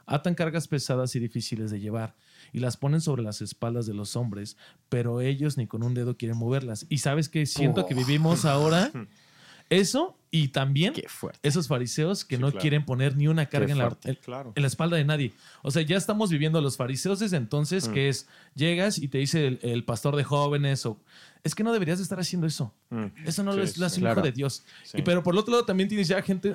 Atan 0.06 0.34
cargas 0.34 0.66
pesadas 0.66 1.14
y 1.14 1.20
difíciles 1.20 1.70
de 1.70 1.78
llevar 1.78 2.16
y 2.52 2.58
las 2.58 2.76
ponen 2.76 3.00
sobre 3.00 3.22
las 3.22 3.42
espaldas 3.42 3.86
de 3.86 3.94
los 3.94 4.16
hombres, 4.16 4.56
pero 4.88 5.20
ellos 5.20 5.56
ni 5.56 5.68
con 5.68 5.84
un 5.84 5.94
dedo 5.94 6.16
quieren 6.16 6.36
moverlas. 6.36 6.84
Y 6.88 6.98
sabes 6.98 7.28
que 7.28 7.46
siento 7.46 7.86
que 7.86 7.94
vivimos 7.94 8.44
ahora 8.44 8.90
eso 9.70 10.16
Y 10.32 10.48
también 10.48 10.94
esos 11.42 11.66
fariseos 11.66 12.24
que 12.24 12.38
no 12.38 12.52
quieren 12.52 12.84
poner 12.84 13.16
ni 13.16 13.26
una 13.26 13.46
carga 13.46 13.72
en 13.72 13.78
la, 13.78 13.96
en 14.04 14.62
la, 14.62 14.66
espalda 14.68 14.96
de 14.96 15.04
nadie. 15.04 15.32
O 15.62 15.72
sea, 15.72 15.82
ya 15.82 15.96
estamos 15.96 16.30
viviendo 16.30 16.60
los 16.60 16.76
fariseos 16.76 17.18
desde 17.18 17.36
entonces, 17.36 17.88
mm. 17.88 17.92
que 17.92 18.08
es, 18.08 18.28
llegas 18.54 18.98
y 18.98 19.08
te 19.08 19.18
dice 19.18 19.58
el, 19.60 19.84
pastor 19.84 20.14
de 20.14 20.22
jóvenes 20.22 20.86
o... 20.86 21.00
Es 21.42 21.54
que 21.54 21.64
no 21.64 21.72
deberías 21.72 21.98
de 21.98 22.04
estar 22.04 22.20
haciendo 22.20 22.46
eso. 22.46 22.72
Mm. 22.90 23.06
Eso 23.26 23.42
no 23.42 23.54
es, 23.54 23.76
un 23.76 24.06
hijo 24.06 24.22
de 24.22 24.30
Dios. 24.30 24.62
Y, 24.94 25.02
pero 25.02 25.22
por 25.22 25.34
el 25.34 25.40
otro 25.40 25.52
lado 25.52 25.64
también 25.64 25.88
tienes 25.88 26.06
ya 26.06 26.22
gente 26.22 26.54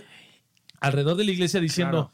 alrededor 0.80 1.18
de 1.18 1.26
la 1.26 1.32
iglesia 1.32 1.60
diciendo, 1.60 2.14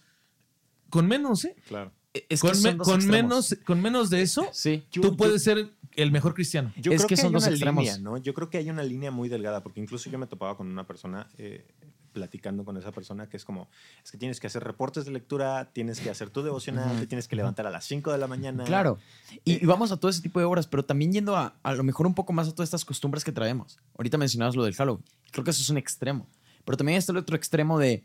con 0.90 1.06
menos, 1.06 1.46
¿eh? 1.46 1.56
Claro. 1.68 1.92
Es 2.14 2.42
con, 2.42 2.78
con 2.80 3.06
menos, 3.08 3.56
con 3.66 3.82
menos 3.82 4.10
de 4.10 4.22
eso, 4.22 4.50
sí. 4.52 4.84
tú 4.92 5.16
puedes 5.16 5.44
ser 5.44 5.72
el 5.96 6.12
mejor 6.12 6.34
cristiano. 6.34 6.72
Yo 6.76 6.92
creo 6.92 7.08
que, 7.08 7.18
son 7.18 7.32
dos 7.32 7.48
extremos. 7.48 8.00
¿no? 8.00 8.18
Yo 8.18 8.34
creo 8.34 8.50
que 8.50 8.58
hay 8.58 8.70
una 8.70 8.84
línea 8.84 9.12
muy 9.12 9.30
delgada, 9.30 9.64
porque 9.64 9.80
incluso 9.80 10.10
yo 10.10 10.20
me 10.20 10.28
topaba 10.28 10.58
con 10.58 10.68
una 10.68 10.86
persona, 10.86 11.28
eh, 11.38 11.66
platicando 12.12 12.66
con 12.66 12.76
esa 12.76 12.92
persona, 12.92 13.30
que 13.30 13.38
es 13.38 13.46
como, 13.46 13.70
es 14.04 14.12
que 14.12 14.18
tienes 14.18 14.42
que 14.42 14.48
hacer 14.48 14.62
reportes 14.64 15.06
de 15.06 15.12
lectura, 15.12 15.72
tienes 15.72 16.02
que 16.02 16.10
hacer 16.10 16.30
tu 16.30 16.44
devocional, 16.44 17.00
te 17.00 17.08
tienes 17.08 17.30
que 17.30 17.38
levantar 17.38 17.66
a 17.66 17.70
las 17.70 17.86
5 17.86 18.12
de 18.12 18.18
la 18.18 18.28
mañana. 18.28 18.66
Claro. 18.66 18.98
Y, 19.46 19.54
eh, 19.54 19.60
vamos 19.64 19.94
a 19.94 19.98
todo 19.98 20.12
ese 20.12 20.22
tipo 20.22 20.40
de 20.40 20.46
obras, 20.46 20.68
pero 20.68 20.84
también 20.84 21.14
yendo 21.14 21.38
a, 21.38 21.56
a 21.64 21.74
lo 21.74 21.84
mejor 21.84 22.08
un 22.08 22.14
poco 22.14 22.34
más 22.34 22.48
a 22.50 22.52
todas 22.52 22.68
estas 22.68 22.84
costumbres 22.84 23.24
que 23.24 23.32
traemos. 23.32 23.80
Ahorita 23.98 24.18
mencionabas 24.18 24.56
lo 24.56 24.66
del 24.66 24.76
Halloween. 24.76 25.04
Creo 25.32 25.46
que 25.46 25.52
eso 25.52 25.62
es 25.62 25.70
un 25.70 25.78
extremo. 25.78 26.28
Pero 26.66 26.78
también 26.78 26.98
está 26.98 27.12
el 27.12 27.18
otro 27.18 27.36
extremo 27.36 27.80
de 27.80 28.04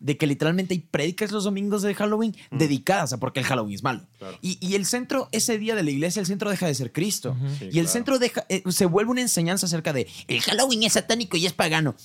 de 0.00 0.16
que 0.16 0.26
literalmente 0.26 0.74
hay 0.74 0.80
prédicas 0.80 1.32
los 1.32 1.44
domingos 1.44 1.82
de 1.82 1.94
Halloween 1.94 2.34
mm. 2.50 2.58
dedicadas 2.58 3.12
a 3.12 3.18
porque 3.18 3.40
el 3.40 3.46
Halloween 3.46 3.74
es 3.74 3.82
malo. 3.82 4.06
Y, 4.40 4.74
el 4.74 4.86
centro, 4.86 5.28
ese 5.32 5.58
día 5.58 5.74
de 5.74 5.82
la 5.82 5.90
iglesia, 5.90 6.20
el 6.20 6.26
centro 6.26 6.50
deja 6.50 6.66
de 6.66 6.74
ser 6.74 6.92
Cristo. 6.92 7.36
y 7.60 7.78
el 7.78 7.88
centro 7.88 8.18
deja, 8.18 8.44
eh, 8.48 8.62
se 8.68 8.86
vuelve 8.86 9.10
una 9.10 9.20
enseñanza 9.20 9.66
acerca 9.66 9.92
de 9.92 10.06
el 10.28 10.40
Halloween 10.40 10.84
es 10.84 10.92
satánico 10.94 11.36
y 11.36 11.46
es 11.46 11.52
pagano. 11.52 11.96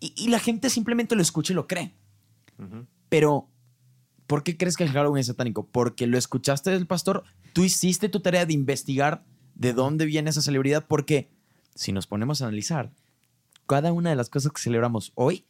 y, 0.00 0.28
la 0.28 0.38
gente 0.38 0.70
simplemente 0.70 1.16
lo 1.16 1.22
escucha 1.22 1.52
y 1.52 1.56
lo 1.56 1.66
cree. 1.66 1.94
Pero, 3.08 3.48
¿por 4.26 4.42
qué 4.42 4.56
crees 4.56 4.76
que 4.76 4.84
el 4.84 4.90
Halloween 4.90 5.20
es 5.20 5.26
satánico? 5.26 5.66
Porque 5.66 6.06
lo 6.06 6.18
escuchaste 6.18 6.70
del 6.70 6.86
pastor, 6.86 7.24
tú 7.52 7.64
hiciste 7.64 8.08
tu 8.08 8.20
tarea 8.20 8.46
de 8.46 8.52
investigar 8.52 9.24
de 9.54 9.72
dónde 9.72 10.04
viene 10.04 10.30
esa 10.30 10.42
celebridad, 10.42 10.86
porque 10.86 11.30
si 11.74 11.92
nos 11.92 12.06
ponemos 12.06 12.40
a 12.40 12.46
analizar, 12.46 12.92
cada 13.66 13.92
una 13.92 14.10
de 14.10 14.16
las 14.16 14.28
cosas 14.28 14.52
que 14.52 14.60
celebramos 14.60 15.12
hoy 15.14 15.44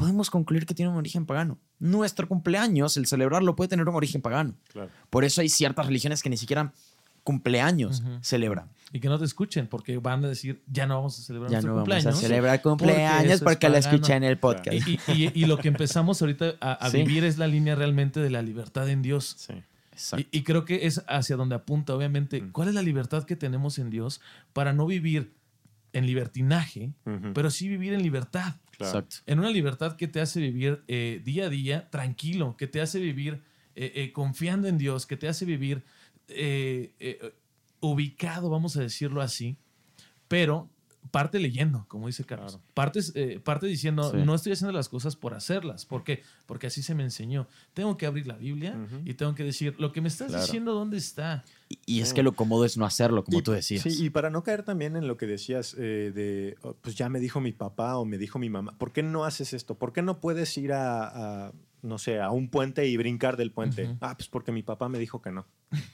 podemos 0.00 0.30
concluir 0.30 0.66
que 0.66 0.74
tiene 0.74 0.90
un 0.90 0.96
origen 0.96 1.26
pagano. 1.26 1.58
Nuestro 1.78 2.26
cumpleaños, 2.26 2.96
el 2.96 3.06
celebrarlo, 3.06 3.54
puede 3.54 3.68
tener 3.68 3.88
un 3.88 3.94
origen 3.94 4.22
pagano. 4.22 4.54
Por 5.10 5.24
eso 5.24 5.40
hay 5.40 5.48
ciertas 5.48 5.86
religiones 5.86 6.22
que 6.22 6.30
ni 6.30 6.36
siquiera 6.36 6.72
cumpleaños 7.22 8.02
celebran. 8.22 8.68
Y 8.92 8.98
que 8.98 9.08
no 9.08 9.18
te 9.18 9.24
escuchen, 9.24 9.68
porque 9.68 9.98
van 9.98 10.24
a 10.24 10.28
decir, 10.28 10.62
ya 10.66 10.86
no 10.86 10.96
vamos 10.96 11.18
a 11.18 11.22
celebrar 11.22 11.52
ya 11.52 11.60
no 11.60 11.76
vamos 11.76 12.06
a 12.06 12.12
celebrar 12.12 12.60
cumpleaños 12.60 13.40
porque, 13.40 13.68
la 13.68 13.78
escuché 13.78 14.14
en 14.14 14.24
el 14.24 14.38
podcast. 14.38 14.76
Y, 15.08 15.44
lo 15.44 15.58
que 15.58 15.68
empezamos 15.68 16.20
ahorita 16.22 16.54
a, 16.60 16.88
vivir 16.88 17.24
es 17.24 17.38
la 17.38 17.46
línea 17.46 17.74
realmente 17.74 18.20
de 18.20 18.30
la 18.30 18.42
libertad 18.42 18.88
en 18.88 19.02
Dios. 19.02 19.36
Sí. 19.38 19.54
Y, 20.30 20.42
creo 20.42 20.64
que 20.64 20.86
es 20.86 21.02
hacia 21.06 21.36
donde 21.36 21.54
apunta, 21.54 21.94
obviamente. 21.94 22.40
Mm. 22.40 22.52
¿Cuál 22.52 22.68
es 22.68 22.74
la 22.74 22.82
libertad 22.82 23.24
que 23.24 23.36
tenemos 23.36 23.78
en 23.78 23.90
Dios 23.90 24.20
para 24.52 24.72
no 24.72 24.86
vivir 24.86 25.34
en 25.92 26.06
libertinaje, 26.06 26.92
pero 27.34 27.50
sí 27.50 27.68
vivir 27.68 27.92
en 27.92 28.02
libertad? 28.02 28.54
En 29.26 29.38
una 29.38 29.50
libertad 29.50 29.96
que 29.96 30.08
te 30.08 30.20
hace 30.20 30.40
vivir 30.40 30.82
eh, 30.88 31.20
día 31.24 31.46
a 31.46 31.48
día 31.48 31.90
tranquilo, 31.90 32.56
que 32.56 32.66
te 32.66 32.80
hace 32.80 32.98
vivir 32.98 33.42
eh, 33.74 33.92
eh, 33.94 34.12
confiando 34.12 34.68
en 34.68 34.78
Dios, 34.78 35.06
que 35.06 35.16
te 35.16 35.28
hace 35.28 35.44
vivir 35.44 35.84
ubicado, 37.80 38.50
vamos 38.50 38.76
a 38.76 38.82
decirlo 38.82 39.20
así, 39.20 39.56
pero 40.28 40.70
parte 41.10 41.38
leyendo, 41.38 41.86
como 41.88 42.06
dice 42.06 42.24
Carlos. 42.24 42.58
Parte, 42.74 43.00
parte 43.40 43.66
diciendo, 43.66 44.12
no 44.12 44.34
estoy 44.34 44.52
haciendo 44.52 44.72
las 44.72 44.88
cosas 44.88 45.16
por 45.16 45.34
hacerlas. 45.34 45.86
¿Por 45.86 46.04
qué? 46.04 46.22
Porque 46.46 46.66
así 46.66 46.82
se 46.82 46.94
me 46.94 47.02
enseñó. 47.02 47.48
Tengo 47.74 47.96
que 47.96 48.06
abrir 48.06 48.26
la 48.26 48.36
Biblia 48.36 48.76
y 49.04 49.14
tengo 49.14 49.34
que 49.34 49.44
decir, 49.44 49.74
lo 49.78 49.92
que 49.92 50.00
me 50.00 50.08
estás 50.08 50.32
diciendo, 50.32 50.74
¿dónde 50.74 50.98
está? 50.98 51.44
Y, 51.86 52.00
es 52.00 52.12
que 52.12 52.24
lo 52.24 52.32
cómodo 52.32 52.64
es 52.64 52.76
no 52.76 52.84
hacerlo, 52.84 53.24
como 53.24 53.42
tú 53.42 53.52
decías. 53.52 53.82
Sí, 53.82 54.04
y 54.04 54.10
para 54.10 54.28
no 54.28 54.42
caer 54.42 54.64
también 54.64 54.96
en 54.96 55.06
lo 55.06 55.16
que 55.16 55.26
decías 55.26 55.76
eh, 55.78 56.10
de, 56.12 56.56
oh, 56.62 56.74
pues 56.80 56.96
ya 56.96 57.08
me 57.08 57.20
dijo 57.20 57.40
mi 57.40 57.52
papá 57.52 57.96
o 57.96 58.04
me 58.04 58.18
dijo 58.18 58.40
mi 58.40 58.50
mamá, 58.50 58.76
¿por 58.76 58.92
qué 58.92 59.04
no 59.04 59.24
haces 59.24 59.52
esto? 59.52 59.76
¿Por 59.76 59.92
qué 59.92 60.02
no 60.02 60.20
puedes 60.20 60.56
ir 60.58 60.72
a, 60.72 61.52
no 61.82 61.98
sé, 61.98 62.20
a 62.20 62.30
un 62.30 62.48
puente 62.48 62.86
y 62.88 62.96
brincar 62.96 63.36
del 63.36 63.52
puente? 63.52 63.96
Ah, 64.00 64.16
pues 64.16 64.28
porque 64.28 64.50
mi 64.50 64.64
papá 64.64 64.88
me 64.88 64.98
dijo 64.98 65.22
que 65.22 65.30
no. 65.30 65.46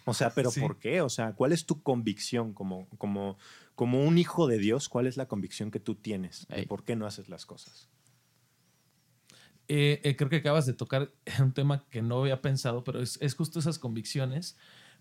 O 0.06 0.14
sea, 0.14 0.30
pero 0.34 0.50
¿por 0.50 0.78
qué? 0.78 1.02
O 1.02 1.10
sea, 1.10 1.34
¿cuál 1.34 1.52
es 1.52 1.66
tu 1.66 1.82
convicción 1.82 2.54
como, 2.54 2.88
como, 2.96 3.36
como 3.76 4.02
un 4.02 4.18
hijo 4.18 4.48
de 4.48 4.58
Dios? 4.58 4.88
¿Cuál 4.88 5.06
es 5.06 5.16
la 5.16 5.28
convicción 5.28 5.70
que 5.70 5.78
tú 5.78 5.94
tienes? 5.94 6.48
¿Por 6.66 6.82
qué 6.82 6.96
no 6.96 7.06
haces 7.06 7.28
las 7.28 7.46
cosas? 7.46 7.88
Eh, 9.68 10.00
eh, 10.02 10.16
creo 10.16 10.28
que 10.28 10.36
acabas 10.36 10.66
de 10.66 10.72
tocar 10.72 11.12
un 11.40 11.52
tema 11.52 11.84
que 11.90 12.02
no 12.02 12.20
había 12.20 12.42
pensado, 12.42 12.82
pero 12.82 13.00
es, 13.00 13.18
es 13.22 13.34
justo 13.34 13.60
esas 13.60 13.78
convicciones 13.78 14.56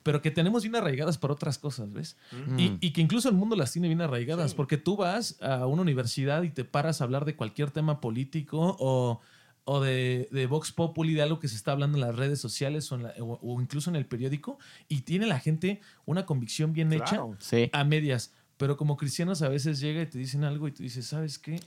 pero 0.05 0.21
que 0.21 0.29
tenemos 0.29 0.61
bien 0.61 0.75
arraigadas 0.75 1.17
por 1.17 1.31
otras 1.31 1.57
cosas, 1.57 1.91
¿ves? 1.91 2.15
Y, 2.59 2.91
que 2.91 3.01
incluso 3.01 3.27
el 3.27 3.33
mundo 3.33 3.55
las 3.55 3.71
tiene 3.71 3.87
bien 3.87 4.01
arraigadas, 4.01 4.53
porque 4.53 4.77
tú 4.77 4.95
vas 4.97 5.41
a 5.41 5.65
una 5.65 5.81
universidad 5.81 6.43
y 6.43 6.51
te 6.51 6.63
paras 6.63 7.01
a 7.01 7.05
hablar 7.05 7.25
de 7.25 7.35
cualquier 7.35 7.71
tema 7.71 7.99
político 8.01 8.77
o, 8.79 9.19
o 9.63 9.81
de, 9.81 10.29
de, 10.31 10.45
Vox 10.45 10.71
Populi, 10.71 11.15
de 11.15 11.23
algo 11.23 11.39
que 11.39 11.47
se 11.47 11.55
está 11.55 11.71
hablando 11.71 11.97
en 11.97 12.01
las 12.01 12.15
redes 12.15 12.39
sociales 12.39 12.91
o, 12.91 12.99
o, 13.17 13.59
incluso 13.59 13.89
en 13.89 13.95
el 13.95 14.05
periódico, 14.05 14.59
y 14.87 15.01
tiene 15.01 15.25
la 15.25 15.39
gente 15.39 15.81
una 16.05 16.27
convicción 16.27 16.71
bien 16.71 16.93
hecha 16.93 17.23
a 17.71 17.83
medias. 17.83 18.31
Pero 18.57 18.77
como 18.77 18.95
cristianos 18.95 19.41
a 19.41 19.49
veces 19.49 19.79
llega 19.79 20.01
y 20.01 20.05
te 20.05 20.17
dicen 20.17 20.43
algo 20.43 20.67
y 20.67 20.71
tú 20.71 20.83
dices, 20.83 21.05
¿sabes 21.05 21.37
qué? 21.39 21.59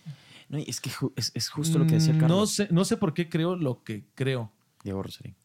No, 0.48 0.59
es 0.59 0.81
que 0.81 0.90
es, 1.16 1.48
justo 1.48 1.79
lo 1.79 1.87
que 1.87 1.94
decía 1.94 2.14
Carlos. 2.14 2.31
No 2.31 2.46
sé, 2.46 2.68
no 2.70 2.85
sé 2.85 2.96
por 2.96 3.12
qué 3.12 3.29
creo 3.29 3.57
lo 3.57 3.83
que 3.83 4.05
creo. 4.14 4.51
Diego 4.83 5.03
Rosarín. 5.03 5.37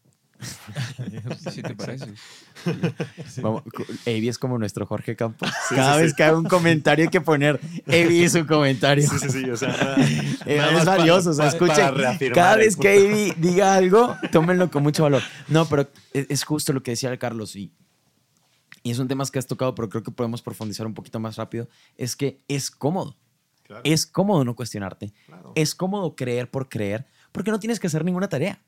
¿Sí 1.51 1.61
te 1.61 1.75
parece? 1.75 2.13
Evi 4.05 4.29
es 4.29 4.37
como 4.37 4.57
nuestro 4.57 4.85
Jorge 4.85 5.15
Campos. 5.15 5.49
Cada 5.69 5.97
vez 5.97 6.13
que 6.13 6.23
hay 6.23 6.33
un 6.33 6.45
comentario 6.45 7.05
hay 7.05 7.11
que 7.11 7.21
poner 7.21 7.59
Evi 7.87 8.27
su 8.29 8.45
comentario. 8.45 9.07
Sí, 9.07 9.19
sí, 9.19 9.29
sí. 9.29 9.49
O 9.49 9.57
sea, 9.57 9.95
es 10.45 10.85
valioso. 10.85 11.31
o 11.31 11.33
sea, 11.33 11.47
escuchen. 11.47 11.93
Cada 12.33 12.57
vez 12.57 12.75
que 12.75 12.95
Evi 12.95 13.33
diga 13.37 13.75
algo, 13.75 14.15
tómenlo 14.31 14.69
con 14.69 14.83
mucho 14.83 15.03
valor. 15.03 15.21
No, 15.47 15.65
pero 15.65 15.89
es 16.13 16.43
justo 16.43 16.73
lo 16.73 16.83
que 16.83 16.91
decía 16.91 17.15
Carlos 17.17 17.55
y, 17.55 17.71
y 18.83 18.91
es 18.91 18.99
un 18.99 19.07
tema 19.07 19.25
que 19.25 19.39
has 19.39 19.47
tocado, 19.47 19.73
pero 19.73 19.89
creo 19.89 20.03
que 20.03 20.11
podemos 20.11 20.41
profundizar 20.41 20.85
un 20.85 20.93
poquito 20.93 21.19
más 21.19 21.37
rápido. 21.37 21.67
Es 21.97 22.15
que 22.15 22.39
es 22.47 22.69
cómodo. 22.69 23.15
Es 23.83 24.05
cómodo 24.05 24.43
no 24.43 24.55
cuestionarte. 24.55 25.13
Es 25.55 25.73
cómodo 25.73 26.15
creer 26.15 26.51
por 26.51 26.69
creer, 26.69 27.07
porque 27.31 27.49
no 27.49 27.59
tienes 27.59 27.79
que 27.79 27.87
hacer 27.87 28.03
ninguna 28.03 28.27
tarea 28.27 28.61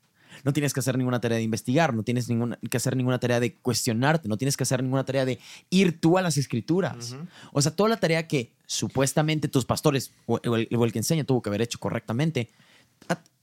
no 0.44 0.52
tienes 0.52 0.72
que 0.72 0.80
hacer 0.80 0.96
ninguna 0.98 1.20
tarea 1.20 1.38
de 1.38 1.44
investigar, 1.44 1.94
no 1.94 2.02
tienes 2.02 2.28
ninguna, 2.28 2.58
que 2.70 2.76
hacer 2.76 2.96
ninguna 2.96 3.18
tarea 3.18 3.40
de 3.40 3.54
cuestionarte, 3.54 4.28
no 4.28 4.36
tienes 4.36 4.56
que 4.56 4.62
hacer 4.62 4.82
ninguna 4.82 5.04
tarea 5.04 5.24
de 5.24 5.38
ir 5.70 6.00
tú 6.00 6.18
a 6.18 6.22
las 6.22 6.36
escrituras. 6.36 7.16
O 7.52 7.62
sea, 7.62 7.74
toda 7.74 7.88
la 7.88 7.96
tarea 7.98 8.26
que 8.26 8.52
supuestamente 8.66 9.48
tus 9.48 9.64
pastores 9.64 10.12
o, 10.26 10.38
el, 10.42 10.92
que 10.92 10.98
enseña 10.98 11.24
tuvo 11.24 11.42
que 11.42 11.50
haber 11.50 11.62
hecho 11.62 11.78
correctamente, 11.78 12.50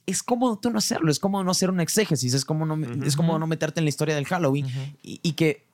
es 0.05 0.21
cómodo 0.21 0.57
tú 0.57 0.69
no 0.69 0.79
hacerlo, 0.79 1.11
es 1.11 1.19
cómodo 1.19 1.43
no 1.43 1.51
hacer 1.51 1.69
un 1.69 1.79
exégesis, 1.79 2.33
es 2.33 2.45
como 2.45 2.65
no, 2.65 3.05
es 3.05 3.15
como 3.15 3.39
no 3.39 3.47
meterte 3.47 3.79
en 3.79 3.85
la 3.85 3.89
historia 3.89 4.15
del 4.15 4.25
Halloween 4.25 4.67
y, 5.01 5.33
que 5.33 5.65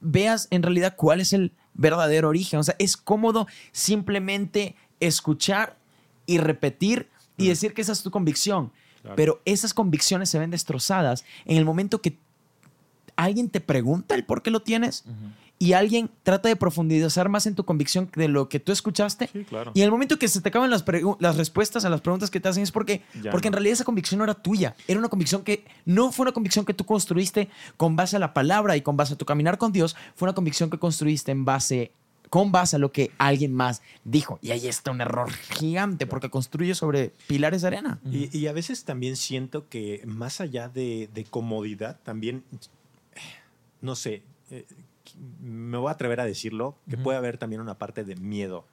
veas 0.00 0.48
en 0.50 0.62
realidad 0.62 0.94
cuál 0.96 1.20
es 1.20 1.32
el 1.32 1.52
verdadero 1.74 2.28
origen. 2.28 2.60
O 2.60 2.62
sea, 2.62 2.76
es 2.78 2.96
cómodo 2.96 3.46
simplemente 3.72 4.76
escuchar 5.00 5.76
y 6.26 6.38
repetir 6.38 7.08
y 7.36 7.48
decir 7.48 7.72
que 7.72 7.82
esa 7.82 7.92
es 7.92 8.02
tu 8.02 8.10
convicción. 8.10 8.72
Pero 9.16 9.40
esas 9.44 9.72
convicciones 9.72 10.28
se 10.28 10.38
ven 10.38 10.50
destrozadas 10.50 11.24
en 11.46 11.56
el 11.56 11.64
momento 11.64 12.02
que 12.02 12.18
alguien 13.16 13.48
te 13.48 13.60
pregunta 13.60 14.14
el 14.14 14.24
por 14.24 14.42
qué 14.42 14.50
lo 14.50 14.60
tienes 14.60 15.04
y 15.58 15.72
alguien 15.72 16.10
trata 16.22 16.48
de 16.48 16.56
profundizar 16.56 17.28
más 17.28 17.46
en 17.46 17.54
tu 17.54 17.64
convicción 17.64 18.10
de 18.14 18.28
lo 18.28 18.48
que 18.48 18.60
tú 18.60 18.72
escuchaste. 18.72 19.28
Y 19.74 19.80
en 19.80 19.84
el 19.84 19.90
momento 19.90 20.18
que 20.18 20.28
se 20.28 20.40
te 20.40 20.48
acaban 20.48 20.70
las, 20.70 20.84
las 21.18 21.36
respuestas 21.36 21.84
a 21.84 21.90
las 21.90 22.00
preguntas 22.00 22.30
que 22.30 22.40
te 22.40 22.48
hacen 22.48 22.62
es 22.62 22.70
porque, 22.70 23.02
porque 23.30 23.48
en 23.48 23.52
realidad 23.52 23.72
esa 23.72 23.84
convicción 23.84 24.18
no 24.18 24.24
era 24.24 24.34
tuya. 24.34 24.76
Era 24.86 24.98
una 24.98 25.08
convicción 25.08 25.42
que 25.42 25.64
no 25.84 26.12
fue 26.12 26.24
una 26.24 26.32
convicción 26.32 26.64
que 26.64 26.74
tú 26.74 26.84
construiste 26.84 27.48
con 27.76 27.96
base 27.96 28.16
a 28.16 28.18
la 28.18 28.34
palabra 28.34 28.76
y 28.76 28.82
con 28.82 28.96
base 28.96 29.14
a 29.14 29.16
tu 29.16 29.24
caminar 29.24 29.58
con 29.58 29.72
Dios. 29.72 29.96
Fue 30.14 30.26
una 30.26 30.34
convicción 30.34 30.70
que 30.70 30.78
construiste 30.78 31.32
en 31.32 31.44
base 31.44 31.92
con 32.28 32.52
base 32.52 32.76
a 32.76 32.78
lo 32.78 32.92
que 32.92 33.10
alguien 33.18 33.52
más 33.54 33.82
dijo. 34.04 34.38
Y 34.42 34.50
ahí 34.50 34.68
está 34.68 34.90
un 34.90 35.00
error 35.00 35.30
gigante 35.30 36.06
porque 36.06 36.30
construye 36.30 36.74
sobre 36.74 37.14
pilares 37.26 37.62
de 37.62 37.68
arena. 37.68 38.00
Y, 38.04 38.46
a 38.46 38.52
veces 38.52 38.84
también 38.84 39.16
siento 39.16 39.68
que 39.68 40.02
más 40.06 40.40
allá 40.40 40.68
de, 40.68 41.26
comodidad, 41.30 41.98
también, 42.02 42.44
no 43.80 43.96
sé, 43.96 44.22
eh, 44.50 44.66
me 45.40 45.78
voy 45.78 45.88
a 45.88 45.92
atrever 45.92 46.20
a 46.20 46.24
decirlo, 46.24 46.76
que 46.88 46.96
puede 46.96 47.18
haber 47.18 47.38
también 47.38 47.60
una 47.60 47.78
parte 47.78 48.04
de 48.04 48.16
miedo 48.16 48.64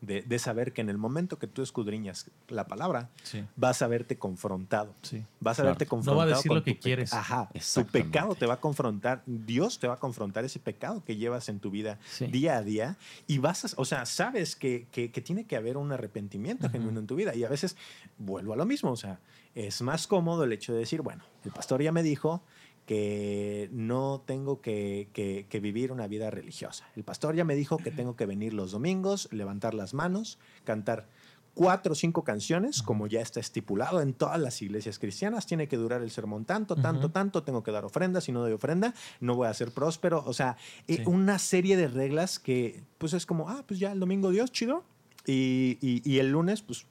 de, 0.00 0.38
saber 0.38 0.72
que 0.72 0.80
en 0.80 0.90
el 0.90 0.98
momento 0.98 1.38
que 1.38 1.46
tú 1.46 1.62
escudriñas 1.62 2.30
la 2.48 2.66
palabra, 2.66 3.08
vas 3.56 3.80
a 3.82 3.86
verte 3.86 4.18
confrontado. 4.18 4.94
Vas 5.40 5.60
a 5.60 5.62
verte 5.62 5.86
confrontado. 5.86 6.14
No 6.14 6.26
va 6.26 6.34
a 6.34 6.36
decir 6.36 6.52
lo 6.52 6.62
que 6.62 6.78
quieres. 6.78 7.12
Ajá. 7.12 7.48
Tu 7.74 7.86
pecado 7.86 8.34
te 8.34 8.46
va 8.46 8.54
a 8.54 8.60
confrontar. 8.60 9.22
Dios 9.26 9.78
te 9.78 9.86
va 9.86 9.94
a 9.94 9.98
confrontar 9.98 10.44
ese 10.44 10.58
pecado 10.58 11.02
que 11.04 11.16
llevas 11.16 11.48
en 11.48 11.60
tu 11.60 11.70
vida 11.70 11.98
día 12.20 12.56
a 12.56 12.62
día. 12.62 12.96
Y 13.26 13.38
vas 13.38 13.64
a, 13.64 13.68
o 13.76 13.84
sea, 13.84 14.04
sabes 14.04 14.56
que, 14.56 14.86
tiene 15.24 15.44
que 15.44 15.56
haber 15.56 15.76
un 15.76 15.92
arrepentimiento 15.92 16.68
genuino 16.68 17.00
en 17.00 17.06
tu 17.06 17.16
vida. 17.16 17.34
Y 17.34 17.44
a 17.44 17.48
veces 17.48 17.76
vuelvo 18.18 18.52
a 18.52 18.56
lo 18.56 18.66
mismo. 18.66 18.90
O 18.90 18.96
sea, 18.96 19.20
es 19.54 19.80
más 19.80 20.06
cómodo 20.06 20.44
el 20.44 20.52
hecho 20.52 20.72
de 20.72 20.80
decir, 20.80 21.00
bueno, 21.00 21.24
el 21.44 21.50
pastor 21.50 21.82
ya 21.82 21.92
me 21.92 22.02
dijo 22.02 22.42
que 22.86 23.68
no 23.72 24.22
tengo 24.26 24.60
que, 24.60 25.46
vivir 25.62 25.92
una 25.92 26.06
vida 26.06 26.30
religiosa. 26.30 26.86
El 26.96 27.04
pastor 27.04 27.34
ya 27.34 27.44
me 27.44 27.54
dijo 27.54 27.78
que 27.78 27.90
tengo 27.90 28.16
que 28.16 28.26
venir 28.26 28.54
los 28.54 28.72
domingos, 28.72 29.28
levantar 29.32 29.74
las 29.74 29.94
manos, 29.94 30.38
cantar 30.64 31.08
cuatro 31.54 31.92
o 31.92 31.94
cinco 31.94 32.24
canciones, 32.24 32.82
como 32.82 33.06
ya 33.06 33.20
está 33.20 33.38
estipulado 33.38 34.00
en 34.00 34.14
todas 34.14 34.40
las 34.40 34.60
iglesias 34.62 34.98
cristianas. 34.98 35.46
Tiene 35.46 35.68
que 35.68 35.76
durar 35.76 36.02
el 36.02 36.10
sermón 36.10 36.44
tanto, 36.44 36.76
tanto, 36.76 37.10
tanto. 37.10 37.42
Tengo 37.42 37.62
que 37.62 37.70
dar 37.70 37.84
ofrenda. 37.84 38.20
Si 38.20 38.32
no 38.32 38.40
doy 38.40 38.52
ofrenda, 38.52 38.94
no 39.20 39.36
voy 39.36 39.48
a 39.48 39.54
ser 39.54 39.70
próspero. 39.70 40.24
O 40.26 40.32
sea, 40.32 40.56
eh, 40.88 41.04
una 41.06 41.38
serie 41.38 41.76
de 41.76 41.88
reglas 41.88 42.38
que, 42.38 42.82
pues 42.98 43.12
es 43.12 43.26
como, 43.26 43.48
ah, 43.48 43.64
pues 43.66 43.78
ya 43.78 43.92
el 43.92 44.00
domingo 44.00 44.30
Dios, 44.30 44.50
chido. 44.50 44.84
Y, 45.24 45.78
y, 45.80 46.18
el 46.18 46.32
lunes, 46.32 46.62
pues 46.62 46.84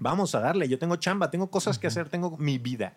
vamos 0.00 0.34
a 0.34 0.40
darle. 0.40 0.68
Yo 0.68 0.80
tengo 0.80 0.96
chamba, 0.96 1.30
tengo 1.30 1.48
cosas 1.48 1.78
que 1.78 1.86
hacer, 1.86 2.08
tengo 2.08 2.36
mi 2.38 2.58
vida. 2.58 2.96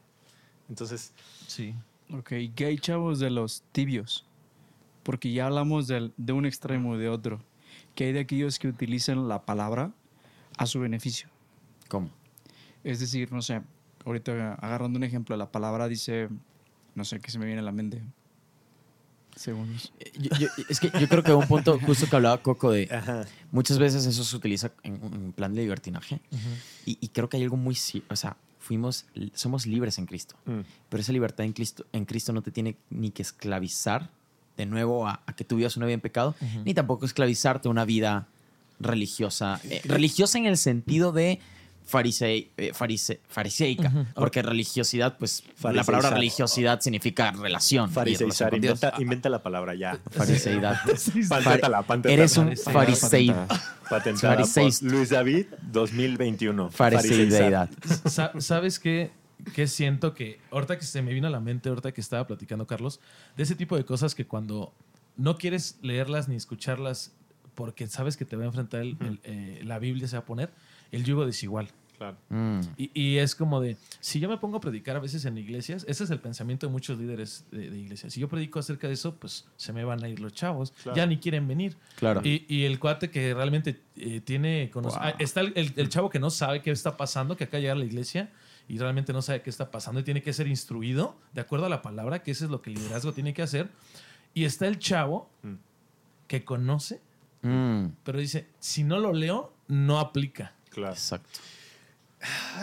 Entonces, 0.69 1.13
sí. 1.45 1.75
Ok, 2.11 2.33
¿qué 2.55 2.65
hay 2.65 2.77
chavos 2.77 3.19
de 3.19 3.29
los 3.29 3.63
tibios? 3.71 4.25
Porque 5.03 5.31
ya 5.33 5.47
hablamos 5.47 5.87
de, 5.87 6.11
un 6.31 6.45
extremo 6.45 6.95
y 6.95 6.99
de 6.99 7.09
otro. 7.09 7.41
¿Qué 7.95 8.05
hay 8.05 8.13
de 8.13 8.19
aquellos 8.19 8.59
que 8.59 8.67
utilizan 8.67 9.27
la 9.27 9.45
palabra 9.45 9.91
a 10.57 10.65
su 10.65 10.79
beneficio? 10.79 11.29
¿Cómo? 11.87 12.09
Es 12.83 12.99
decir, 12.99 13.31
no 13.31 13.41
sé, 13.41 13.61
ahorita 14.05 14.53
agarrando 14.55 14.97
un 14.97 15.03
ejemplo, 15.03 15.35
la 15.35 15.51
palabra 15.51 15.87
dice, 15.87 16.29
no 16.93 17.03
sé 17.03 17.19
qué 17.19 17.31
se 17.31 17.39
me 17.39 17.45
viene 17.45 17.61
a 17.61 17.63
la 17.63 17.71
mente. 17.71 18.03
Segundos. 19.35 19.91
Eh, 19.99 20.11
es 20.69 20.79
que 20.79 20.91
yo 20.99 21.09
creo 21.09 21.23
que 21.23 21.33
un 21.33 21.47
punto 21.47 21.77
justo 21.79 22.07
que 22.07 22.15
hablaba 22.15 22.41
Coco 22.41 22.71
de 22.71 22.87
muchas 23.51 23.77
veces 23.79 24.05
eso 24.05 24.23
se 24.23 24.35
utiliza 24.35 24.71
en, 24.83 25.33
plan 25.33 25.53
de 25.53 25.61
libertinaje 25.61 26.21
y, 26.85 26.97
y, 27.01 27.09
creo 27.09 27.27
que 27.27 27.35
hay 27.37 27.43
algo 27.43 27.57
muy, 27.57 27.77
o 28.09 28.15
sea, 28.15 28.37
fuimos, 28.65 29.05
somos 29.35 29.67
libres 29.67 29.99
en 29.99 30.07
Cristo. 30.07 30.35
Mm. 30.45 30.61
Pero 30.89 31.01
esa 31.01 31.13
libertad 31.13 31.45
en 31.45 31.53
Cristo, 31.53 31.85
en 31.93 32.05
Cristo 32.05 32.33
no 32.33 32.41
te 32.41 32.49
tiene 32.49 32.75
ni 32.89 33.11
que 33.11 33.21
esclavizar 33.21 34.09
de 34.57 34.65
nuevo 34.65 35.07
a, 35.07 35.21
que 35.35 35.43
tú 35.43 35.57
vivas 35.57 35.77
una 35.77 35.85
vida 35.85 35.95
en 35.95 36.01
pecado, 36.01 36.33
ni 36.63 36.73
tampoco 36.73 37.05
esclavizarte 37.05 37.67
a 37.67 37.71
una 37.71 37.85
vida 37.85 38.27
religiosa. 38.79 39.59
Eh, 39.65 39.81
religiosa 39.83 40.37
en 40.37 40.45
el 40.45 40.57
sentido 40.57 41.11
de 41.11 41.39
farisei, 41.85 42.51
eh, 42.57 42.73
fariseica, 42.73 43.91
porque 44.15 44.41
religiosidad, 44.41 45.17
pues 45.17 45.43
la 45.63 45.83
palabra 45.83 46.09
religiosidad 46.11 46.81
significa 46.81 47.31
relación. 47.31 47.89
Fariseizar, 47.89 48.53
inventa, 48.53 48.93
inventa, 48.99 49.29
la 49.29 49.41
palabra 49.41 49.75
ya. 49.75 49.99
Fariseidad. 50.11 50.79
Paténtala, 51.29 51.85
Eres 52.05 52.37
un 52.37 52.55
farisei. 52.57 53.33
Luis 54.81 55.09
David, 55.09 55.45
2021. 55.71 56.71
Fariseidad. 56.71 57.69
¿Sabes 58.39 58.79
qué? 58.79 59.11
que 59.53 59.67
siento 59.67 60.13
que, 60.13 60.39
ahorita 60.49 60.79
que 60.79 60.85
se 60.85 61.01
me 61.01 61.13
vino 61.13 61.27
a 61.27 61.29
la 61.29 61.39
mente, 61.39 61.69
ahorita 61.69 61.91
que 61.91 62.01
estaba 62.01 62.25
platicando 62.25 62.65
Carlos, 62.65 62.99
de 63.35 63.43
ese 63.43 63.53
tipo 63.53 63.75
de 63.75 63.85
cosas 63.85 64.15
que 64.15 64.25
cuando 64.25 64.73
no 65.17 65.37
quieres 65.37 65.77
leerlas 65.81 66.27
ni 66.27 66.35
escucharlas 66.35 67.13
porque 67.53 67.87
sabes 67.87 68.17
que 68.17 68.25
te 68.25 68.35
va 68.35 68.43
a 68.43 68.47
enfrentar 68.47 68.83
eh, 69.23 69.61
la 69.63 69.79
Biblia, 69.79 70.07
se 70.07 70.17
va 70.17 70.21
a 70.21 70.25
poner, 70.25 70.51
el 70.95 71.03
yugo 71.03 71.25
desigual. 71.25 71.69
Claro. 71.97 72.17
Mm. 72.29 72.59
Y, 72.77 73.17
es 73.17 73.35
como 73.35 73.61
de, 73.61 73.77
si 73.99 74.19
yo 74.19 74.27
me 74.27 74.37
pongo 74.37 74.57
a 74.57 74.59
predicar 74.59 74.95
a 74.97 74.99
veces 74.99 75.23
en 75.25 75.37
iglesias, 75.37 75.85
ese 75.87 76.03
es 76.03 76.09
el 76.09 76.19
pensamiento 76.19 76.67
de 76.67 76.71
muchos 76.71 76.97
líderes 76.97 77.45
de, 77.51 77.65
iglesias. 77.65 78.13
Si 78.13 78.19
yo 78.19 78.27
predico 78.27 78.59
acerca 78.59 78.87
de 78.87 78.93
eso, 78.93 79.15
pues 79.15 79.47
se 79.55 79.71
me 79.71 79.83
van 79.83 80.03
a 80.03 80.09
ir 80.09 80.19
los 80.19 80.33
chavos, 80.33 80.73
ya 80.93 81.05
ni 81.05 81.17
quieren 81.17 81.47
venir. 81.47 81.77
Claro. 81.95 82.21
Y, 82.23 82.65
el 82.65 82.79
cuate 82.79 83.09
que 83.09 83.33
realmente 83.33 83.81
eh, 83.95 84.21
tiene 84.21 84.69
conocimiento, 84.71 85.17
está 85.19 85.41
el, 85.41 85.89
chavo 85.89 86.09
que 86.09 86.19
no 86.19 86.29
sabe 86.29 86.61
qué 86.61 86.71
está 86.71 86.97
pasando, 86.97 87.37
que 87.37 87.45
acá 87.45 87.59
llega 87.59 87.73
a 87.73 87.77
la 87.77 87.85
iglesia 87.85 88.31
y 88.67 88.77
realmente 88.77 89.13
no 89.13 89.21
sabe 89.21 89.41
qué 89.41 89.49
está 89.49 89.71
pasando 89.71 89.99
y 89.99 90.03
tiene 90.03 90.21
que 90.21 90.33
ser 90.33 90.47
instruido 90.47 91.17
de 91.33 91.41
acuerdo 91.41 91.67
a 91.67 91.69
la 91.69 91.81
palabra, 91.81 92.23
que 92.23 92.31
eso 92.31 92.45
es 92.45 92.51
lo 92.51 92.61
que 92.61 92.71
el 92.71 92.77
liderazgo 92.77 93.13
tiene 93.13 93.33
que 93.33 93.41
hacer. 93.41 93.69
Y 94.33 94.43
está 94.43 94.67
el 94.67 94.79
chavo 94.79 95.29
mm. 95.43 95.53
que 96.27 96.43
conoce, 96.43 96.99
mm. 97.41 97.85
pero 98.03 98.19
dice, 98.19 98.49
si 98.59 98.83
no 98.83 98.99
lo 98.99 99.13
leo, 99.13 99.53
no 99.67 99.99
aplica. 99.99 100.54
Exacto. 100.77 101.39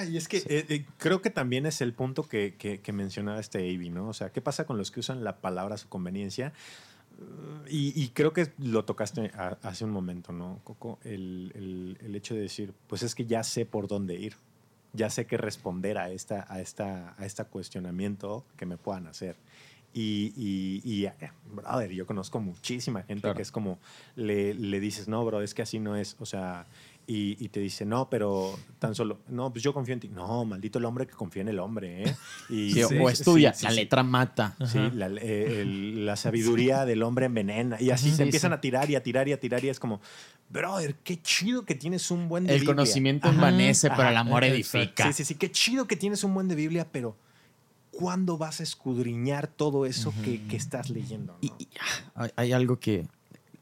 Y 0.08 0.16
es 0.16 0.28
que 0.28 0.38
eh, 0.38 0.66
eh, 0.68 0.86
creo 0.98 1.22
que 1.22 1.30
también 1.30 1.66
es 1.66 1.80
el 1.80 1.92
punto 1.92 2.24
que, 2.24 2.54
que, 2.56 2.92
mencionaba 2.92 3.38
este 3.38 3.58
Avi, 3.58 3.90
¿no? 3.90 4.08
O 4.08 4.12
sea, 4.12 4.30
¿qué 4.32 4.40
pasa 4.40 4.66
con 4.66 4.78
los 4.78 4.90
que 4.90 5.00
usan 5.00 5.22
la 5.24 5.36
palabra 5.40 5.76
a 5.76 5.78
su 5.78 5.88
conveniencia? 5.88 6.52
Y, 7.68 8.08
creo 8.08 8.32
que 8.32 8.52
lo 8.58 8.84
tocaste 8.84 9.30
hace 9.62 9.84
un 9.84 9.90
momento, 9.90 10.32
¿no, 10.32 10.60
Coco? 10.64 10.98
El, 11.04 11.96
el, 12.00 12.16
hecho 12.16 12.34
de 12.34 12.40
decir, 12.40 12.74
pues 12.88 13.02
es 13.02 13.14
que 13.14 13.26
ya 13.26 13.44
sé 13.44 13.64
por 13.64 13.86
dónde 13.86 14.14
ir, 14.14 14.34
ya 14.92 15.08
sé 15.08 15.26
qué 15.26 15.36
responder 15.36 15.98
a, 15.98 16.10
esta, 16.10 16.46
a, 16.48 16.60
esta, 16.60 17.14
a 17.16 17.24
este 17.24 17.44
cuestionamiento 17.44 18.44
que 18.56 18.66
me 18.66 18.76
puedan 18.76 19.06
hacer. 19.06 19.36
Y, 19.94 20.32
y, 20.84 21.06
eh, 21.06 21.12
brother, 21.52 21.90
yo 21.92 22.06
conozco 22.06 22.40
muchísima 22.40 23.02
gente 23.02 23.32
que 23.34 23.42
es 23.42 23.52
como, 23.52 23.78
le, 24.16 24.54
le 24.54 24.80
dices, 24.80 25.06
no, 25.06 25.24
bro, 25.24 25.42
es 25.42 25.54
que 25.54 25.62
así 25.62 25.78
no 25.78 25.96
es, 25.96 26.16
o 26.18 26.26
sea, 26.26 26.66
y, 27.06 27.48
te 27.48 27.60
dice, 27.60 27.84
no, 27.84 28.08
pero 28.08 28.58
tan 28.78 28.94
solo, 28.94 29.20
no, 29.28 29.52
pues 29.52 29.62
yo 29.62 29.74
confío 29.74 29.94
en 29.94 30.00
ti. 30.00 30.08
No, 30.08 30.44
maldito 30.44 30.78
el 30.78 30.84
hombre 30.84 31.06
que 31.06 31.12
confía 31.12 31.42
en 31.42 31.48
el 31.48 31.58
hombre, 31.58 32.04
¿eh? 32.04 32.16
Y, 32.48 32.80
o 32.82 33.10
es 33.10 33.22
tuya, 33.22 33.52
la 33.62 33.70
letra 33.70 34.02
mata. 34.02 34.56
Sí, 34.66 34.78
eh, 34.78 35.64
la, 35.96 36.16
sabiduría 36.16 36.84
del 36.84 37.02
hombre 37.02 37.26
envenena. 37.26 37.80
Y 37.80 37.90
así 37.90 38.10
se 38.10 38.22
empiezan 38.22 38.52
a 38.52 38.60
tirar 38.60 38.88
y 38.90 38.94
a 38.94 39.02
tirar 39.02 39.28
y 39.28 39.32
a 39.32 39.40
tirar 39.40 39.64
y 39.64 39.68
es 39.68 39.80
como, 39.80 40.00
brother, 40.48 40.94
qué 41.02 41.20
chido 41.20 41.64
que 41.64 41.74
tienes 41.74 42.10
un 42.10 42.28
buen 42.28 42.44
de 42.44 42.54
El 42.54 42.64
conocimiento 42.64 43.28
envanece, 43.28 43.90
pero 43.90 44.08
el 44.08 44.16
amor 44.16 44.44
edifica. 44.44 45.06
Sí, 45.06 45.12
sí, 45.12 45.24
sí, 45.24 45.34
qué 45.34 45.50
chido 45.50 45.86
que 45.86 45.96
tienes 45.96 46.24
un 46.24 46.34
buen 46.34 46.48
de 46.48 46.54
Biblia, 46.54 46.88
pero 46.90 47.16
¿cuándo 47.90 48.38
vas 48.38 48.60
a 48.60 48.62
escudriñar 48.62 49.48
todo 49.48 49.86
eso 49.86 50.14
que, 50.24 50.40
estás 50.56 50.88
leyendo? 50.88 51.36
Y, 51.40 51.52
hay 52.36 52.52
algo 52.52 52.78
que 52.78 53.06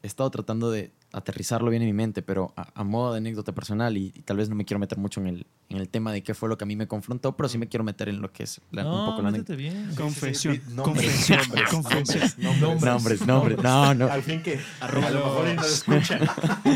he 0.03 0.07
estado 0.07 0.29
tratando 0.29 0.71
de 0.71 0.91
aterrizarlo 1.13 1.69
bien 1.69 1.81
en 1.81 1.89
mi 1.89 1.93
mente, 1.93 2.21
pero 2.21 2.53
a, 2.55 2.83
modo 2.83 3.13
de 3.13 3.17
anécdota 3.17 3.51
personal, 3.51 3.97
y, 3.97 4.11
tal 4.25 4.37
vez 4.37 4.49
no 4.49 4.55
me 4.55 4.65
quiero 4.65 4.79
meter 4.79 4.97
mucho 4.97 5.19
en 5.21 5.27
el, 5.27 5.45
en 5.69 5.77
el 5.77 5.89
tema 5.89 6.11
de 6.11 6.23
qué 6.23 6.33
fue 6.33 6.49
lo 6.49 6.57
que 6.57 6.63
a 6.63 6.67
mí 6.67 6.75
me 6.75 6.87
confrontó, 6.87 7.35
pero 7.35 7.49
sí 7.49 7.57
me 7.57 7.67
quiero 7.67 7.83
meter 7.83 8.09
en 8.09 8.21
lo 8.21 8.31
que 8.31 8.43
es 8.43 8.61
un 8.71 9.05
poco 9.05 9.21
la 9.21 9.29
anécdota. 9.29 9.55
bien. 9.55 9.93
Confesión. 9.95 10.61
Confesión. 10.75 11.39
Nombres. 12.37 13.25
Nombres. 13.25 13.61
No, 13.63 13.93
no. 13.93 14.07
Al 14.07 14.23
fin 14.23 14.41
que 14.41 14.59
a 14.79 14.91
lo 14.91 15.01
mejor 15.01 15.55
no 15.55 15.61
escucha. 15.61 16.19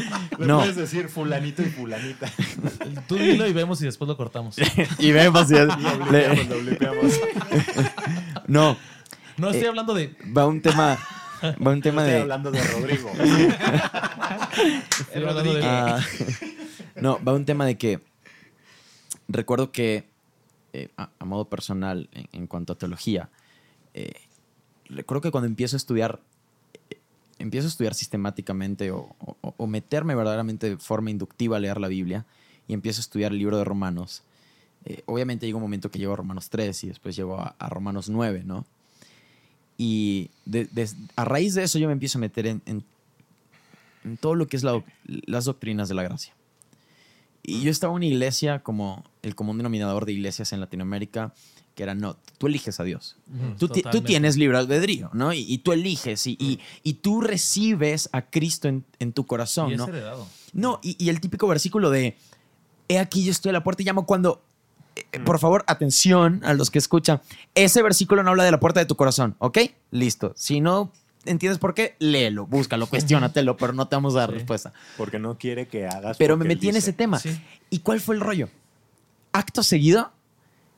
no. 0.39 0.59
puedes 0.59 0.75
decir 0.75 1.07
fulanito 1.07 1.61
y 1.61 1.65
fulanita. 1.65 2.31
Tú 3.07 3.15
dilo 3.15 3.47
y 3.47 3.53
vemos 3.53 3.81
y 3.81 3.85
después 3.85 4.07
lo 4.07 4.17
cortamos. 4.17 4.57
y 4.99 5.11
vemos 5.11 5.49
y... 5.51 5.55
no. 8.47 8.77
No 9.37 9.49
estoy 9.49 9.65
eh, 9.65 9.69
hablando 9.69 9.93
de... 9.93 10.15
Va 10.35 10.47
un 10.47 10.61
tema 10.61 10.97
un 11.59 11.81
tema 11.81 12.01
estoy 12.03 12.15
de. 12.15 12.21
hablando 12.21 12.51
de 12.51 12.63
Rodrigo. 12.63 13.11
Ah, 15.63 15.99
no, 16.95 17.23
va 17.23 17.33
un 17.33 17.45
tema 17.45 17.65
de 17.65 17.77
que. 17.77 17.99
Recuerdo 19.27 19.71
que, 19.71 20.07
eh, 20.73 20.89
a, 20.97 21.09
modo 21.25 21.49
personal, 21.49 22.09
en, 22.31 22.47
cuanto 22.47 22.73
a 22.73 22.77
teología, 22.77 23.29
eh, 23.93 24.13
recuerdo 24.85 25.21
que 25.21 25.31
cuando 25.31 25.47
empiezo 25.47 25.75
a 25.75 25.77
estudiar, 25.77 26.21
eh, 26.89 26.99
empiezo 27.39 27.67
a 27.67 27.69
estudiar 27.69 27.95
sistemáticamente 27.95 28.91
o, 28.91 29.15
meterme 29.67 30.15
verdaderamente 30.15 30.69
de 30.69 30.77
forma 30.77 31.09
inductiva 31.09 31.57
a 31.57 31.59
leer 31.59 31.79
la 31.79 31.87
Biblia 31.87 32.25
y 32.67 32.73
empiezo 32.73 32.99
a 32.99 33.03
estudiar 33.03 33.31
el 33.31 33.39
libro 33.39 33.57
de 33.57 33.63
Romanos. 33.63 34.23
obviamente 35.05 35.45
llega 35.45 35.57
un 35.57 35.63
momento 35.63 35.89
que 35.89 35.99
llego 35.99 36.13
a 36.13 36.17
Romanos 36.17 36.49
3 36.49 36.83
y 36.83 36.87
después 36.87 37.15
llego 37.15 37.39
a, 37.39 37.55
a 37.57 37.69
Romanos 37.69 38.09
9, 38.09 38.43
¿no? 38.45 38.65
Y 39.77 40.29
a 41.15 41.25
raíz 41.25 41.53
de 41.53 41.63
eso 41.63 41.77
yo 41.79 41.87
me 41.87 41.93
empiezo 41.93 42.17
a 42.17 42.21
meter 42.21 42.47
en, 42.47 42.61
en, 42.65 42.83
todo 44.17 44.35
lo 44.35 44.47
que 44.47 44.57
es 44.57 44.63
las 44.63 45.45
doctrinas 45.45 45.89
de 45.89 45.95
la 45.95 46.03
gracia. 46.03 46.33
Y 47.43 47.61
yo 47.61 47.71
estaba 47.71 47.91
en 47.91 47.97
una 47.97 48.05
iglesia 48.05 48.63
como 48.63 49.03
el 49.21 49.35
común 49.35 49.57
denominador 49.57 50.05
de 50.05 50.13
iglesias 50.13 50.53
en 50.53 50.59
Latinoamérica, 50.59 51.33
que 51.75 51.83
era, 51.83 51.93
no, 51.93 52.17
tú 52.37 52.47
eliges 52.47 52.79
a 52.79 52.83
Dios. 52.83 53.17
tú, 53.59 53.67
tú, 53.67 54.01
tienes 54.01 54.37
libre 54.37 54.57
albedrío, 54.57 55.09
¿no? 55.13 55.33
Y, 55.33 55.57
tú 55.59 55.73
eliges 55.73 56.25
y, 56.25 56.59
y, 56.83 56.93
tú 56.93 57.21
recibes 57.21 58.09
a 58.13 58.23
Cristo 58.23 58.67
en, 58.67 58.85
en 58.99 59.11
tu 59.11 59.25
corazón, 59.25 59.73
y 59.73 59.75
¿no? 59.75 59.87
heredado. 59.87 60.27
No, 60.53 60.79
y, 60.81 61.09
el 61.09 61.19
típico 61.19 61.47
versículo 61.47 61.89
de, 61.89 62.15
he 62.87 62.97
aquí 62.97 63.25
yo 63.25 63.31
estoy 63.31 63.49
a 63.49 63.53
la 63.53 63.63
puerta 63.63 63.83
y 63.83 63.85
llamo 63.85 64.05
cuando 64.05 64.44
por 65.25 65.39
favor, 65.39 65.63
atención 65.67 66.41
a 66.43 66.53
los 66.53 66.71
que 66.71 66.79
escuchan. 66.79 67.21
Ese 67.53 67.81
versículo 67.83 68.23
no 68.23 68.31
habla 68.31 68.43
de 68.43 68.51
la 68.51 68.59
puerta 68.59 68.79
de 68.79 68.85
tu 68.85 68.95
corazón, 68.95 69.35
¿ok? 69.39 69.59
Listo. 69.91 70.33
Si 70.35 70.61
no, 70.61 70.91
entiendes 71.25 71.59
por 71.59 71.73
qué, 71.73 71.95
léelo, 71.99 72.45
búscalo, 72.45 72.87
cuestionatelo, 72.87 73.57
pero 73.57 73.73
no 73.73 73.87
te 73.87 73.95
vamos 73.95 74.15
a 74.15 74.19
dar 74.19 74.31
respuesta. 74.31 74.73
Porque 74.97 75.19
no 75.19 75.37
quiere 75.37 75.67
que 75.67 75.87
hagas. 75.87 76.17
Pero 76.17 76.37
me 76.37 76.45
metí 76.45 76.69
en 76.69 76.77
ese 76.77 76.93
tema. 76.93 77.19
¿Y 77.69 77.79
cuál 77.79 77.99
fue 77.99 78.15
el 78.15 78.21
rollo? 78.21 78.49
Acto 79.33 79.63
seguido, 79.63 80.11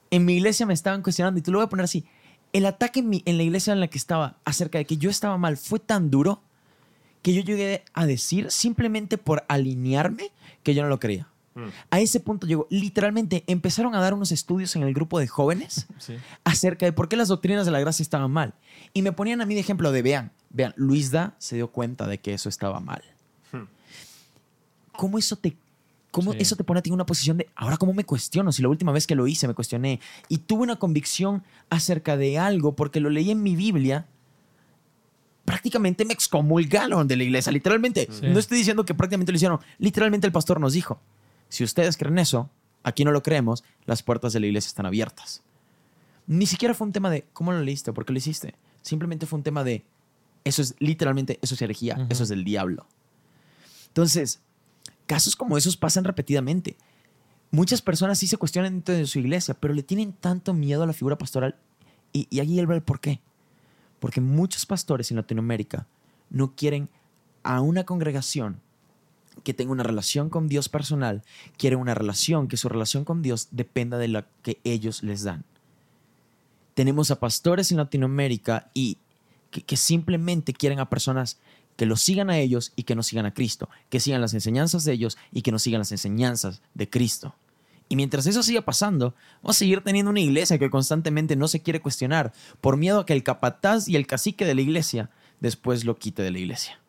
en 0.10 0.26
mi 0.26 0.36
iglesia 0.36 0.66
me 0.66 0.74
estaban 0.74 1.02
cuestionando, 1.04 1.40
y 1.40 1.44
te 1.44 1.52
lo 1.52 1.60
voy 1.60 1.66
a 1.66 1.70
poner 1.70 1.84
así. 1.84 2.06
El 2.54 2.66
ataque 2.66 3.02
en, 3.02 3.22
en 3.26 3.38
la 3.38 3.44
iglesia 3.44 3.74
en 3.74 3.80
la 3.80 3.88
que 3.88 3.98
estaba 3.98 4.38
acerca 4.46 4.78
de 4.78 4.86
que 4.86 4.98
yo 4.98 5.10
estaba 5.10 5.38
mal 5.38 5.58
fue 5.58 5.80
tan 5.80 6.10
duro 6.10 6.42
que 7.22 7.34
yo 7.34 7.42
llegué 7.42 7.84
a 7.94 8.06
decir 8.06 8.50
simplemente 8.52 9.18
por 9.18 9.44
alinearme 9.48 10.32
que 10.64 10.74
yo 10.74 10.82
no 10.82 10.90
lo 10.90 11.00
creía. 11.00 11.28
Mm. 11.58 11.70
A 11.90 12.00
ese 12.00 12.20
punto 12.20 12.46
llegó. 12.46 12.68
Literalmente 12.70 13.44
empezaron 13.48 13.96
a 13.96 14.00
dar 14.00 14.14
unos 14.14 14.32
estudios 14.32 14.76
en 14.76 14.84
el 14.84 14.94
grupo 14.94 15.20
de 15.20 15.28
jóvenes 15.28 15.88
acerca 16.44 16.86
de 16.86 16.94
por 16.94 17.10
qué 17.10 17.18
las 17.18 17.30
doctrinas 17.30 17.66
de 17.66 17.72
la 17.72 17.80
gracia 17.80 18.04
estaban 18.04 18.32
mal. 18.32 18.54
Y 18.94 19.02
me 19.02 19.12
ponían 19.12 19.42
a 19.42 19.46
mí 19.46 19.56
de 19.56 19.62
ejemplo 19.62 19.92
de, 19.92 20.02
vean, 20.02 20.32
vean, 20.52 20.74
Luisda 20.78 21.36
se 21.40 21.56
dio 21.56 21.70
cuenta 21.72 22.08
de 22.08 22.20
que 22.20 22.34
eso 22.34 22.48
estaba 22.48 22.80
mal. 22.80 23.02
Hmm. 23.52 23.66
¿Cómo 24.94 25.18
eso 25.18 25.36
te 25.36 25.58
¿Cómo 26.12 26.34
eso 26.34 26.56
te 26.56 26.64
pone 26.64 26.80
a 26.80 26.82
ti 26.82 26.90
en 26.90 26.96
una 26.96 27.06
posición 27.06 27.38
de, 27.38 27.48
ahora 27.56 27.78
cómo 27.78 27.94
me 27.94 28.04
cuestiono? 28.04 28.52
Si 28.52 28.64
la 28.64 28.70
última 28.70 28.92
vez 28.92 29.06
que 29.06 29.14
lo 29.14 29.28
hice 29.28 29.48
me 29.48 29.54
cuestioné 29.54 30.00
y 30.30 30.40
tuve 30.40 30.64
una 30.64 30.78
convicción 30.78 31.44
acerca 31.70 32.18
de 32.18 32.40
algo 32.40 32.76
porque 32.76 33.00
lo 33.00 33.12
leí 33.12 33.30
en 33.30 33.44
mi 33.44 33.56
Biblia, 33.56 34.08
prácticamente 35.46 36.04
me 36.06 36.14
excomulgaron 36.14 37.08
de 37.08 37.16
la 37.18 37.24
iglesia, 37.24 37.52
literalmente. 37.52 38.10
No 38.22 38.40
estoy 38.40 38.58
diciendo 38.58 38.84
que 38.84 38.94
prácticamente 38.94 39.32
lo 39.32 39.36
hicieron, 39.36 39.60
literalmente 39.78 40.26
el 40.26 40.34
pastor 40.34 40.60
nos 40.60 40.74
dijo, 40.74 41.00
si 41.50 41.64
ustedes 41.64 41.98
creen 41.98 42.20
eso, 42.20 42.50
aquí 42.84 43.04
no 43.04 43.12
lo 43.12 43.24
creemos, 43.24 43.64
las 43.86 44.04
puertas 44.04 44.34
de 44.34 44.40
la 44.40 44.48
iglesia 44.48 44.70
están 44.70 44.86
abiertas. 44.86 45.44
Ni 46.26 46.46
siquiera 46.46 46.74
fue 46.74 46.88
un 46.88 46.94
tema 46.94 47.10
de 47.10 47.26
cómo 47.34 47.52
lo 47.52 47.62
leíste, 47.62 47.94
por 47.94 48.06
qué 48.06 48.14
lo 48.14 48.20
hiciste. 48.20 48.56
Simplemente 48.82 49.26
fue 49.26 49.38
un 49.38 49.44
tema 49.44 49.64
de 49.64 49.86
eso 50.44 50.62
es 50.62 50.76
literalmente, 50.80 51.40
eso 51.42 51.56
es 51.56 51.62
herejía, 51.62 52.08
eso 52.10 52.24
es 52.24 52.30
del 52.30 52.44
diablo. 52.44 52.88
Entonces, 53.88 54.42
casos 55.06 55.36
como 55.36 55.58
esos 55.58 55.76
pasan 55.76 56.06
repetidamente. 56.06 56.78
Muchas 57.52 57.82
personas 57.82 58.20
sí 58.20 58.28
se 58.28 58.38
cuestionan 58.38 58.74
dentro 58.74 58.96
de 58.96 59.08
su 59.08 59.20
iglesia, 59.20 59.56
pero 59.56 59.74
le 59.74 59.84
tienen 59.84 60.14
tanto 60.14 60.54
miedo 60.54 60.84
a 60.84 60.88
la 60.88 60.94
figura 60.94 61.18
pastoral. 61.18 61.56
Y, 62.14 62.28
y 62.30 62.40
allí 62.40 62.60
él 62.60 62.68
ve 62.68 62.76
el 62.76 62.84
por 62.84 63.00
qué. 63.00 63.22
Porque 64.00 64.22
muchos 64.22 64.66
pastores 64.66 65.12
en 65.12 65.18
Latinoamérica 65.18 65.88
no 66.30 66.56
quieren 66.56 66.90
a 67.44 67.62
una 67.62 67.86
congregación 67.86 68.62
que 69.44 69.54
tenga 69.54 69.72
una 69.72 69.84
relación 69.84 70.30
con 70.30 70.48
Dios 70.48 70.70
personal, 70.70 71.24
quiere 71.58 71.76
una 71.76 71.96
relación, 71.96 72.48
que 72.48 72.58
su 72.58 72.70
relación 72.70 73.06
con 73.06 73.22
Dios 73.22 73.50
dependa 73.52 73.98
de 73.98 74.08
lo 74.08 74.24
que 74.42 74.60
ellos 74.64 75.04
les 75.04 75.24
dan. 75.24 75.44
Tenemos 76.74 77.10
a 77.12 77.20
pastores 77.20 77.72
en 77.72 77.78
Latinoamérica 77.78 78.70
y 78.74 78.98
que, 79.50 79.78
simplemente 79.78 80.54
quieren 80.54 80.80
a 80.80 80.90
personas 80.90 81.40
que 81.76 81.86
los 81.86 82.02
sigan 82.02 82.30
a 82.30 82.38
ellos 82.38 82.74
y 82.76 82.84
que 82.84 82.96
no 82.96 83.04
sigan 83.04 83.26
a 83.26 83.34
Cristo, 83.34 83.70
que 83.90 84.00
sigan 84.00 84.22
las 84.22 84.34
enseñanzas 84.34 84.84
de 84.84 84.94
ellos 84.94 85.18
y 85.32 85.42
que 85.42 85.52
no 85.52 85.60
sigan 85.60 85.80
las 85.80 85.92
enseñanzas 85.92 86.62
de 86.74 86.90
Cristo. 86.90 87.36
Y 87.90 87.96
mientras 87.96 88.26
eso 88.26 88.44
siga 88.44 88.62
pasando, 88.62 89.16
vamos 89.42 89.56
a 89.56 89.60
seguir 89.60 89.82
teniendo 89.82 90.12
una 90.12 90.20
iglesia 90.20 90.58
que 90.58 90.70
constantemente 90.70 91.36
no 91.36 91.48
se 91.48 91.62
quiere 91.62 91.82
cuestionar 91.82 92.34
por 92.60 92.78
miedo 92.78 93.00
a 93.00 93.06
que 93.06 93.14
el 93.14 93.24
capataz 93.24 93.88
y 93.88 93.96
el 93.96 94.08
cacique 94.08 94.46
de 94.46 94.56
la 94.56 94.62
iglesia 94.62 95.10
después 95.40 95.86
lo 95.86 95.98
quite 95.98 96.22
de 96.22 96.32
la 96.32 96.40
iglesia. 96.40 96.80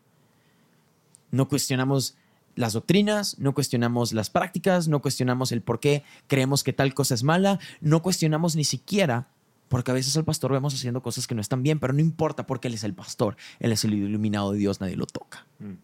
No 1.31 1.49
cuestionamos 1.49 2.17
las 2.59 2.73
doctrinas, 2.73 3.39
no 3.39 3.55
cuestionamos 3.55 4.13
las 4.13 4.31
prácticas, 4.31 4.89
no 4.89 5.01
cuestionamos 5.01 5.53
el 5.53 5.63
por 5.63 5.79
qué 5.79 6.03
creemos 6.27 6.65
que 6.65 6.73
tal 6.73 6.93
cosa 6.93 7.15
es 7.15 7.23
mala, 7.23 7.61
no 7.81 8.03
cuestionamos 8.03 8.57
ni 8.57 8.65
siquiera, 8.65 9.29
porque 9.69 9.93
a 9.93 9.95
veces 9.95 10.17
el 10.17 10.25
pastor 10.25 10.51
vemos 10.51 10.75
haciendo 10.75 11.01
cosas 11.01 11.29
que 11.29 11.37
no 11.37 11.41
están 11.41 11.63
bien, 11.63 11.79
pero 11.79 11.93
no 11.93 12.01
importa 12.01 12.47
porque 12.47 12.67
él 12.67 12.75
es 12.75 12.83
el 12.83 12.95
pastor, 12.95 13.37
él 13.61 13.71
es 13.71 13.85
el 13.85 13.95
iluminado 13.95 14.51
de 14.51 14.59
Dios, 14.59 14.81
nadie 14.81 14.97
lo 14.97 15.07
toca. 15.07 15.47
Mm. 15.61 15.75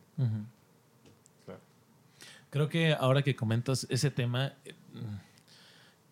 Creo 2.51 2.69
que 2.69 2.93
ahora 2.93 3.23
que 3.23 3.37
comentas 3.37 3.87
ese 3.89 4.11
tema, 4.11 4.55
eh, 4.65 4.75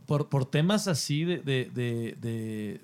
por, 0.07 0.29
por 0.29 0.49
temas 0.49 0.87
así 0.87 1.25
de, 1.25 1.39
de, 1.41 2.81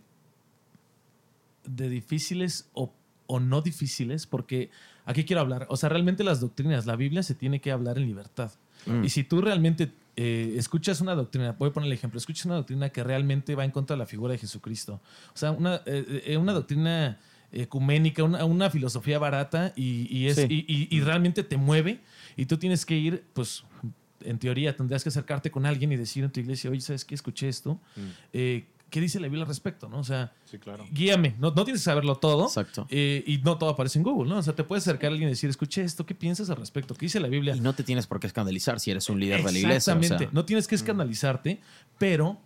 de, 1.64 1.88
difíciles 1.88 2.68
o, 2.72 2.92
o 3.28 3.38
no 3.38 3.60
difíciles, 3.62 4.26
porque 4.26 4.70
¿A 5.08 5.14
quiero 5.14 5.40
hablar? 5.40 5.66
O 5.70 5.76
sea, 5.78 5.88
realmente 5.88 6.22
las 6.22 6.38
doctrinas, 6.40 6.84
la 6.84 6.94
Biblia 6.94 7.22
se 7.22 7.34
tiene 7.34 7.62
que 7.62 7.72
hablar 7.72 7.96
en 7.96 8.04
libertad. 8.04 8.52
Mm. 8.84 9.04
Y 9.04 9.08
si 9.08 9.24
tú 9.24 9.40
realmente 9.40 9.90
eh, 10.16 10.54
escuchas 10.58 11.00
una 11.00 11.14
doctrina, 11.14 11.56
voy 11.58 11.70
a 11.70 11.72
poner 11.72 11.86
el 11.86 11.94
ejemplo, 11.94 12.18
escuchas 12.18 12.44
una 12.44 12.56
doctrina 12.56 12.90
que 12.90 13.02
realmente 13.02 13.54
va 13.54 13.64
en 13.64 13.70
contra 13.70 13.96
de 13.96 14.00
la 14.00 14.06
figura 14.06 14.32
de 14.32 14.38
Jesucristo. 14.38 15.00
O 15.34 15.38
sea, 15.38 15.52
una, 15.52 15.76
eh, 15.86 16.24
eh, 16.26 16.36
una 16.36 16.52
doctrina 16.52 17.18
ecuménica, 17.50 18.22
una, 18.22 18.44
una, 18.44 18.68
filosofía 18.68 19.18
barata 19.18 19.72
y, 19.74 20.26
es, 20.26 20.44
y, 20.46 21.00
realmente 21.00 21.42
te 21.42 21.56
mueve 21.56 22.00
y 22.36 22.44
tú 22.44 22.58
tienes 22.58 22.84
que 22.84 22.94
ir, 22.94 23.24
pues, 23.32 23.64
en 24.20 24.38
teoría 24.38 24.76
tendrías 24.76 25.02
que 25.02 25.08
acercarte 25.08 25.50
con 25.50 25.64
alguien 25.64 25.90
y 25.90 25.96
decir 25.96 26.22
en 26.22 26.30
tu 26.30 26.40
iglesia, 26.40 26.68
oye, 26.68 26.82
¿sabes 26.82 27.06
qué? 27.06 27.14
Escuché 27.14 27.48
esto. 27.48 27.80
Mm. 27.96 28.58
¿Qué 28.90 29.00
dice 29.00 29.20
la 29.20 29.26
Biblia 29.26 29.42
al 29.42 29.48
respecto? 29.48 29.88
¿no? 29.88 29.98
O 29.98 30.04
sea, 30.04 30.32
guíame. 30.92 31.34
No, 31.38 31.50
no, 31.50 31.64
tienes 31.64 31.82
que 31.82 31.84
saberlo 31.84 32.16
todo. 32.16 32.46
Exacto. 32.46 32.86
Eh, 32.90 33.22
y 33.26 33.38
no 33.38 33.58
todo 33.58 33.70
aparece 33.70 33.98
en 33.98 34.04
Google, 34.04 34.28
¿no? 34.28 34.38
O 34.38 34.42
sea, 34.42 34.54
te 34.54 34.64
puedes 34.64 34.84
acercar 34.84 35.10
a 35.10 35.12
alguien 35.12 35.28
y 35.28 35.32
decir, 35.32 35.50
escuché 35.50 35.82
esto, 35.82 36.06
¿qué 36.06 36.14
piensas 36.14 36.50
al 36.50 36.56
respecto? 36.56 36.94
¿Qué 36.94 37.06
dice 37.06 37.20
la 37.20 37.28
Biblia? 37.28 37.54
Y 37.56 37.60
no 37.60 37.74
te 37.74 37.82
tienes 37.82 38.06
por 38.06 38.20
qué 38.20 38.26
escandalizar 38.26 38.80
si 38.80 38.90
eres 38.90 39.08
un 39.08 39.20
líder 39.20 39.44
de 39.44 39.52
la 39.52 39.58
iglesia. 39.58 39.94
Exactamente. 39.94 40.28
No 40.32 40.44
tienes 40.44 40.66
que 40.66 40.76
mm. 40.76 40.80
escandalizarte, 40.80 41.60
pero 41.98 42.38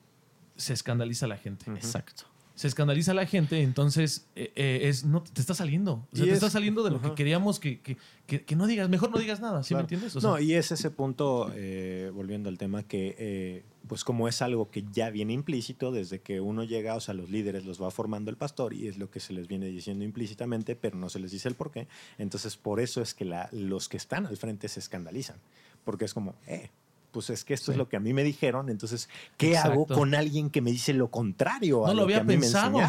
se 0.57 0.73
escandaliza 0.73 1.27
la 1.27 1.37
gente. 1.37 1.71
Exacto 1.71 2.25
se 2.55 2.69
escandaliza 2.69 3.15
la 3.15 3.27
gente, 3.27 3.63
entonces 3.63 4.27
eh, 4.37 4.53
eh, 4.55 4.81
es, 4.85 5.05
no, 5.05 5.23
te 5.23 5.41
está 5.41 5.55
saliendo. 5.55 6.07
O 6.13 6.17
sea, 6.17 6.27
te 6.27 6.33
está 6.33 6.51
saliendo 6.51 6.85
de 6.85 6.91
lo 6.91 7.01
que 7.01 7.13
queríamos 7.15 7.59
que, 7.59 7.81
que, 7.81 7.97
que, 8.45 8.57
no 8.57 8.67
digas, 8.67 8.89
mejor 8.89 9.11
no 9.11 9.19
digas 9.19 9.41
nada, 9.41 9.63
¿sí 9.63 9.75
me 9.75 9.81
entiendes? 9.81 10.15
no, 10.23 10.39
y 10.39 10.55
es 10.55 10.71
ese 10.71 10.91
punto, 10.91 11.51
eh, 11.55 12.11
volviendo 12.15 12.49
al 12.49 12.59
tema, 12.59 12.83
que 12.83 13.65
pues 13.87 14.05
como 14.05 14.29
es 14.29 14.43
algo 14.43 14.71
que 14.71 14.85
ya 14.93 15.11
viene 15.11 15.33
implícito, 15.33 15.93
desde 15.93 16.21
que 16.21 16.41
uno 16.41 16.65
llega, 16.65 16.95
o 16.95 17.01
sea, 17.01 17.15
los 17.15 17.31
líderes 17.31 17.65
los 17.65 17.83
va 17.83 17.91
formando 17.91 18.31
el 18.31 18.37
pastor 18.37 18.75
y 18.75 18.89
es 18.89 18.99
lo 18.99 19.11
que 19.11 19.21
se 19.21 19.33
les 19.33 19.49
viene 19.49 19.67
diciendo 19.67 20.05
implícitamente, 20.05 20.77
pero 20.77 20.97
no 20.97 21.09
se 21.09 21.19
les 21.19 21.31
dice 21.31 21.49
el 21.49 21.55
por 21.55 21.71
qué. 21.71 21.89
Entonces, 22.19 22.57
por 22.57 22.81
eso 22.81 23.01
es 23.03 23.15
que 23.15 23.25
la, 23.25 23.49
los 23.53 23.89
que 23.89 23.97
están 23.97 24.27
al 24.27 24.37
frente 24.37 24.69
se 24.69 24.81
escandalizan, 24.81 25.37
porque 25.85 26.05
es 26.05 26.15
como, 26.15 26.35
eh, 26.47 26.71
pues 27.13 27.29
es 27.31 27.45
que 27.45 27.53
esto 27.53 27.71
es 27.71 27.79
lo 27.79 27.89
que 27.89 27.97
a 27.97 28.01
mí 28.01 28.15
me 28.15 28.25
dijeron, 28.25 28.71
entonces, 28.71 29.09
¿qué 29.37 29.57
hago 29.57 29.87
con 29.87 30.15
alguien 30.15 30.49
que 30.51 30.63
me 30.63 30.73
dice 30.73 30.95
lo 30.95 31.11
contrario? 31.11 31.85
no 31.87 31.95
lo, 31.95 32.03
había 32.03 32.25
pensado. 32.25 32.81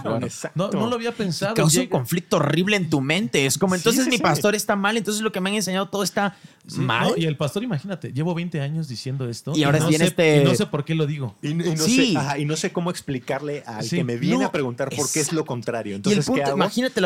No, 0.56 0.70
no, 0.72 0.88
lo 0.88 0.96
había 0.96 1.12
pensado. 1.12 1.54
Causa 1.54 1.82
un 1.82 1.88
conflicto 1.88 2.38
horrible 2.38 2.78
en 2.78 2.90
tu 2.90 3.02
mente. 3.02 3.46
Es 3.46 3.58
como, 3.58 3.76
entonces 3.76 4.08
mi 4.08 4.18
pastor 4.18 4.56
está 4.56 4.76
mal, 4.76 4.96
entonces 4.98 5.22
lo 5.22 5.32
que 5.32 5.42
me 5.42 5.50
han 5.50 5.58
enseñado 5.58 5.90
todo 5.90 6.04
está 6.04 6.38
mal. 6.78 7.14
y 7.18 7.26
el 7.26 7.36
pastor, 7.36 7.64
imagínate, 7.64 8.14
llevo 8.14 8.34
20 8.34 8.62
años 8.62 8.88
diciendo 8.88 9.28
esto. 9.28 9.54
Y 9.56 9.64
ahora 9.64 9.80
no 9.80 9.92
sé, 9.92 10.04
este... 10.04 10.44
no 10.44 10.56
sé 10.56 10.66
por 10.68 10.86
qué 10.86 10.96
lo 10.96 11.06
digo. 11.06 11.36
Y, 11.42 11.54
no, 11.54 11.76
sé, 11.78 12.14
y 12.38 12.46
no 12.46 12.56
sé 12.56 12.72
cómo 12.72 12.90
explicarle 12.90 13.64
al 13.66 13.88
que 13.88 14.04
me 14.04 14.16
viene 14.16 14.46
a 14.46 14.52
preguntar 14.52 14.90
por 14.90 15.12
qué 15.12 15.20
es 15.20 15.34
lo 15.34 15.46
contrario. 15.46 15.96
Entonces, 15.96 16.30
¿qué 16.34 16.44
hago? 16.44 16.56
imagínate 16.56 17.02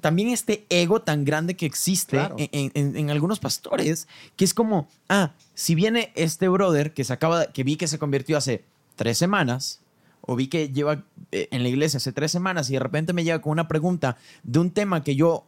también 0.00 0.28
este 0.28 0.66
ego 0.68 1.00
tan 1.00 1.24
grande 1.24 1.56
que 1.56 1.64
existe 1.64 2.20
en, 2.36 2.96
en 2.96 3.10
algunos 3.10 3.40
pastores, 3.40 4.06
que 4.36 4.44
es 4.44 4.52
como, 4.52 4.88
ah, 5.08 5.32
si 5.54 5.74
viene 5.74 6.12
este 6.14 6.41
brother 6.48 6.94
que 6.94 7.04
se 7.04 7.12
acaba, 7.12 7.46
que 7.46 7.64
vi 7.64 7.76
que 7.76 7.88
se 7.88 7.98
convirtió 7.98 8.36
hace 8.36 8.64
tres 8.96 9.18
semanas, 9.18 9.80
o 10.20 10.36
vi 10.36 10.48
que 10.48 10.68
lleva 10.68 11.04
eh, 11.32 11.48
en 11.50 11.62
la 11.62 11.68
iglesia 11.68 11.98
hace 11.98 12.12
tres 12.12 12.30
semanas 12.30 12.70
y 12.70 12.74
de 12.74 12.78
repente 12.78 13.12
me 13.12 13.24
llega 13.24 13.40
con 13.40 13.52
una 13.52 13.68
pregunta 13.68 14.16
de 14.42 14.58
un 14.58 14.70
tema 14.70 15.02
que 15.02 15.16
yo 15.16 15.44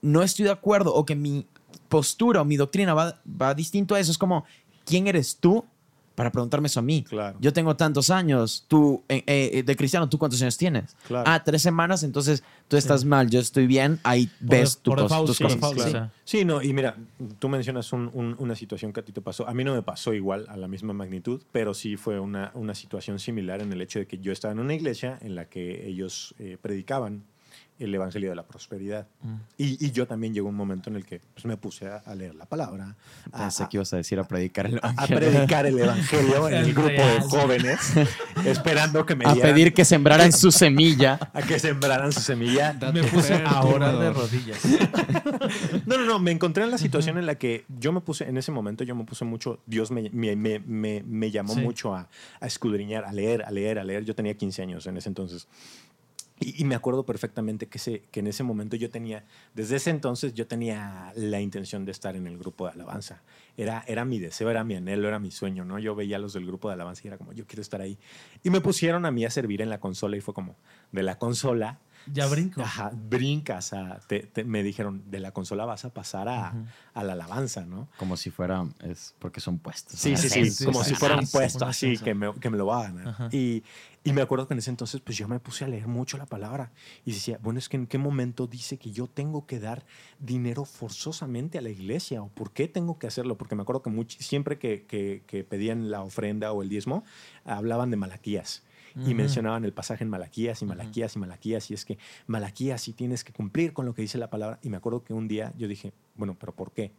no 0.00 0.22
estoy 0.22 0.44
de 0.44 0.52
acuerdo 0.52 0.94
o 0.94 1.04
que 1.04 1.16
mi 1.16 1.46
postura 1.88 2.42
o 2.42 2.44
mi 2.44 2.56
doctrina 2.56 2.94
va, 2.94 3.20
va 3.26 3.54
distinto 3.54 3.94
a 3.94 4.00
eso, 4.00 4.10
es 4.10 4.18
como, 4.18 4.44
¿quién 4.84 5.06
eres 5.06 5.36
tú 5.36 5.64
para 6.14 6.30
preguntarme 6.30 6.66
eso 6.66 6.80
a 6.80 6.82
mí. 6.82 7.04
Claro. 7.08 7.38
Yo 7.40 7.52
tengo 7.52 7.76
tantos 7.76 8.10
años, 8.10 8.64
tú, 8.68 9.02
eh, 9.08 9.22
eh, 9.26 9.62
de 9.62 9.76
cristiano, 9.76 10.08
¿tú 10.08 10.18
cuántos 10.18 10.40
años 10.42 10.56
tienes? 10.56 10.96
Claro. 11.06 11.24
Ah, 11.26 11.42
tres 11.42 11.62
semanas, 11.62 12.02
entonces 12.02 12.42
tú 12.68 12.76
estás 12.76 13.04
mal, 13.04 13.30
yo 13.30 13.40
estoy 13.40 13.66
bien, 13.66 13.98
ahí 14.02 14.30
ves 14.40 14.78
tu 14.78 14.94
tus 14.94 15.38
cosas. 15.38 16.10
Sí. 16.24 16.44
no, 16.44 16.62
y 16.62 16.72
mira, 16.72 16.96
tú 17.38 17.48
mencionas 17.48 17.92
una 17.92 18.54
situación 18.54 18.92
que 18.92 19.00
a 19.00 19.04
ti 19.04 19.12
te 19.12 19.20
pasó. 19.20 19.48
A 19.48 19.54
mí 19.54 19.64
no 19.64 19.74
me 19.74 19.82
pasó 19.82 20.12
igual, 20.14 20.46
a 20.48 20.56
la 20.56 20.68
misma 20.68 20.92
magnitud, 20.92 21.42
pero 21.52 21.74
sí 21.74 21.96
fue 21.96 22.20
una, 22.20 22.50
una 22.54 22.74
situación 22.74 23.18
similar 23.18 23.60
en 23.60 23.72
el 23.72 23.80
hecho 23.80 23.98
de 23.98 24.06
que 24.06 24.18
yo 24.18 24.32
estaba 24.32 24.52
en 24.52 24.60
una 24.60 24.74
iglesia 24.74 25.18
en 25.20 25.34
la 25.34 25.46
que 25.46 25.86
ellos 25.88 26.34
eh, 26.38 26.58
predicaban 26.60 27.24
el 27.84 27.94
Evangelio 27.94 28.30
de 28.30 28.36
la 28.36 28.42
Prosperidad. 28.44 29.06
Mm. 29.22 29.34
Y, 29.58 29.90
yo 29.92 30.06
también 30.06 30.32
llegó 30.32 30.48
un 30.48 30.54
momento 30.54 30.90
en 30.90 30.96
el 30.96 31.04
que 31.04 31.20
pues, 31.34 31.44
me 31.44 31.56
puse 31.56 31.86
a, 31.88 32.14
leer 32.14 32.34
la 32.34 32.46
palabra. 32.46 32.96
Pensé 33.30 33.66
que 33.68 33.76
ibas 33.76 33.92
a 33.92 33.96
decir 33.96 34.18
a 34.18 34.24
predicar 34.24 34.66
el 34.66 34.78
Evangelio. 34.78 35.16
A, 35.16 35.20
predicar 35.20 35.66
el 35.66 35.78
Evangelio 35.78 36.48
en 36.48 36.54
el 36.54 36.74
grupo 36.74 36.90
de 36.90 37.20
jóvenes, 37.20 37.92
esperando 38.44 39.04
que 39.04 39.14
me 39.16 39.26
A 39.26 39.34
pedir 39.34 39.74
que 39.74 39.84
sembraran 39.84 40.32
su 40.32 40.50
semilla. 40.50 41.18
a 41.32 41.42
que 41.42 41.58
sembraran 41.58 42.12
su 42.12 42.20
semilla. 42.20 42.76
me 42.92 43.04
puse 43.04 43.34
ahora 43.44 43.92
de 43.92 44.12
rodillas. 44.12 44.58
no, 45.86 45.98
no, 45.98 46.04
no. 46.04 46.18
Me 46.18 46.30
encontré 46.30 46.64
en 46.64 46.70
la 46.70 46.78
situación 46.78 47.18
en 47.18 47.26
la 47.26 47.34
que 47.34 47.64
yo 47.78 47.92
me 47.92 48.00
puse, 48.00 48.28
en 48.28 48.36
ese 48.36 48.52
momento 48.52 48.84
yo 48.84 48.94
me 48.94 49.04
puse 49.04 49.24
mucho, 49.24 49.60
Dios 49.66 49.90
me, 49.90 50.10
me, 50.10 50.36
me, 50.36 51.02
me 51.06 51.30
llamó 51.30 51.54
mucho 51.54 51.94
a, 51.94 52.08
a 52.40 52.46
escudriñar, 52.46 53.04
a 53.04 53.12
leer, 53.12 53.42
a 53.44 53.50
leer, 53.50 53.78
a 53.78 53.84
leer. 53.84 54.04
Yo 54.04 54.14
tenía 54.14 54.34
15 54.34 54.62
años 54.62 54.86
en 54.86 54.96
ese 54.96 55.08
entonces. 55.08 55.46
Y, 56.44 56.64
me 56.64 56.74
acuerdo 56.74 57.04
perfectamente 57.04 57.68
que, 57.68 57.78
ese, 57.78 58.02
que 58.10 58.20
en 58.20 58.26
ese 58.26 58.42
momento 58.42 58.76
yo 58.76 58.90
tenía, 58.90 59.24
desde 59.54 59.76
ese 59.76 59.90
entonces 59.90 60.34
yo 60.34 60.46
tenía 60.46 61.12
la 61.14 61.40
intención 61.40 61.84
de 61.84 61.92
estar 61.92 62.16
en 62.16 62.26
el 62.26 62.36
grupo 62.36 62.66
de 62.66 62.72
alabanza. 62.72 63.22
Era, 63.56 63.84
era 63.86 64.04
mi 64.04 64.18
deseo, 64.18 64.50
era 64.50 64.64
mi 64.64 64.74
anhelo, 64.74 65.08
era 65.08 65.18
mi 65.18 65.30
sueño, 65.30 65.64
¿no? 65.64 65.78
Yo 65.78 65.94
veía 65.94 66.16
a 66.16 66.18
los 66.18 66.32
del 66.32 66.46
grupo 66.46 66.68
de 66.68 66.74
alabanza 66.74 67.02
y 67.04 67.08
era 67.08 67.18
como, 67.18 67.32
yo 67.32 67.46
quiero 67.46 67.62
estar 67.62 67.80
ahí. 67.80 67.98
Y 68.42 68.50
me 68.50 68.60
pusieron 68.60 69.06
a 69.06 69.10
mí 69.10 69.24
a 69.24 69.30
servir 69.30 69.62
en 69.62 69.70
la 69.70 69.78
consola 69.78 70.16
y 70.16 70.20
fue 70.20 70.34
como, 70.34 70.56
de 70.90 71.02
la 71.02 71.18
consola 71.18 71.80
ya 72.06 72.26
brinco. 72.26 72.62
Ajá, 72.62 72.90
brincas. 72.94 73.72
A, 73.72 74.00
me 74.44 74.62
dijeron, 74.62 75.02
de 75.10 75.20
la 75.20 75.32
consola 75.32 75.64
vas 75.64 75.84
a 75.84 75.90
pasar 75.90 76.28
a, 76.28 76.54
la 76.94 77.12
alabanza, 77.12 77.64
¿no? 77.64 77.88
Como 77.96 78.16
si 78.16 78.30
fuera, 78.30 78.64
es 78.80 79.14
porque 79.18 79.40
son 79.40 79.58
puestos. 79.58 79.98
Sí, 79.98 80.16
sí, 80.16 80.28
sí, 80.28 80.64
como 80.64 80.84
si 80.84 80.94
fuera 80.94 81.16
un 81.16 81.26
puesto 81.26 81.64
así, 81.66 81.98
que 81.98 82.14
me, 82.14 82.32
que 82.34 82.50
me, 82.50 82.58
lo 82.58 82.66
va 82.66 82.80
a 82.80 82.82
ganar. 82.90 83.34
Y, 83.34 83.62
y, 84.04 84.12
me 84.12 84.22
acuerdo 84.22 84.48
que 84.48 84.54
en 84.54 84.58
ese 84.58 84.70
entonces, 84.70 85.00
pues 85.00 85.16
yo 85.16 85.28
me 85.28 85.40
puse 85.40 85.64
a 85.64 85.68
leer 85.68 85.86
mucho 85.86 86.18
la 86.18 86.26
palabra 86.26 86.72
y 87.04 87.12
decía, 87.12 87.38
bueno, 87.42 87.58
es 87.58 87.68
que 87.68 87.76
en 87.76 87.86
qué 87.86 87.98
momento 87.98 88.46
dice 88.46 88.78
que 88.78 88.90
yo 88.90 89.06
tengo 89.06 89.46
que 89.46 89.60
dar 89.60 89.84
dinero 90.18 90.64
forzosamente 90.64 91.58
a 91.58 91.62
la 91.62 91.70
iglesia 91.70 92.22
o 92.22 92.28
por 92.28 92.52
qué 92.52 92.68
tengo 92.68 92.98
que 92.98 93.06
hacerlo, 93.06 93.36
porque 93.38 93.54
me 93.54 93.62
acuerdo 93.62 93.82
que 93.82 94.06
siempre 94.18 94.58
que, 94.58 94.84
que, 94.86 95.22
que 95.26 95.44
pedían 95.44 95.90
la 95.90 96.02
ofrenda 96.02 96.52
o 96.52 96.62
el 96.62 96.68
diezmo, 96.68 97.04
hablaban 97.44 97.90
de 97.90 97.96
Malaquías 97.96 98.62
y 99.06 99.14
mencionaban 99.14 99.64
el 99.64 99.72
pasaje 99.72 100.04
en 100.04 100.10
Malaquías 100.10 100.62
y 100.62 100.66
Malaquías 100.66 101.16
y 101.16 101.18
Malaquías 101.18 101.70
y 101.70 101.74
es 101.74 101.84
que 101.84 101.98
Malaquías 102.26 102.80
sí 102.82 102.92
tienes 102.92 103.24
que 103.24 103.32
cumplir 103.32 103.72
con 103.72 103.86
lo 103.86 103.94
que 103.94 104.02
dice 104.02 104.18
la 104.18 104.30
palabra 104.30 104.58
y 104.62 104.68
me 104.68 104.76
acuerdo 104.76 105.02
que 105.04 105.12
un 105.12 105.28
día 105.28 105.52
yo 105.56 105.68
dije, 105.68 105.92
bueno, 106.14 106.36
pero 106.38 106.54
¿por 106.54 106.72
qué? 106.72 106.92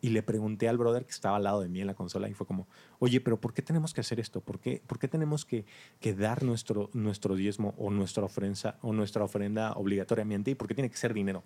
Y 0.00 0.10
le 0.10 0.22
pregunté 0.22 0.68
al 0.68 0.76
brother 0.76 1.06
que 1.06 1.12
estaba 1.12 1.36
al 1.36 1.44
lado 1.44 1.62
de 1.62 1.68
mí 1.68 1.80
en 1.80 1.86
la 1.86 1.94
consola 1.94 2.28
y 2.28 2.34
fue 2.34 2.46
como, 2.46 2.66
oye, 2.98 3.20
pero 3.20 3.40
¿por 3.40 3.54
qué 3.54 3.62
tenemos 3.62 3.94
que 3.94 4.02
hacer 4.02 4.20
esto? 4.20 4.40
¿Por 4.42 4.60
qué, 4.60 4.82
por 4.86 4.98
qué 4.98 5.08
tenemos 5.08 5.46
que, 5.46 5.64
que, 5.98 6.12
dar 6.12 6.42
nuestro, 6.42 6.90
nuestro 6.92 7.36
diezmo 7.36 7.74
o 7.78 7.90
nuestra, 7.90 8.24
ofrenda, 8.24 8.78
o 8.82 8.92
nuestra 8.92 9.24
ofrenda 9.24 9.72
obligatoriamente 9.72 10.50
y 10.50 10.54
por 10.54 10.68
qué 10.68 10.74
tiene 10.74 10.90
que 10.90 10.96
ser 10.98 11.14
dinero? 11.14 11.42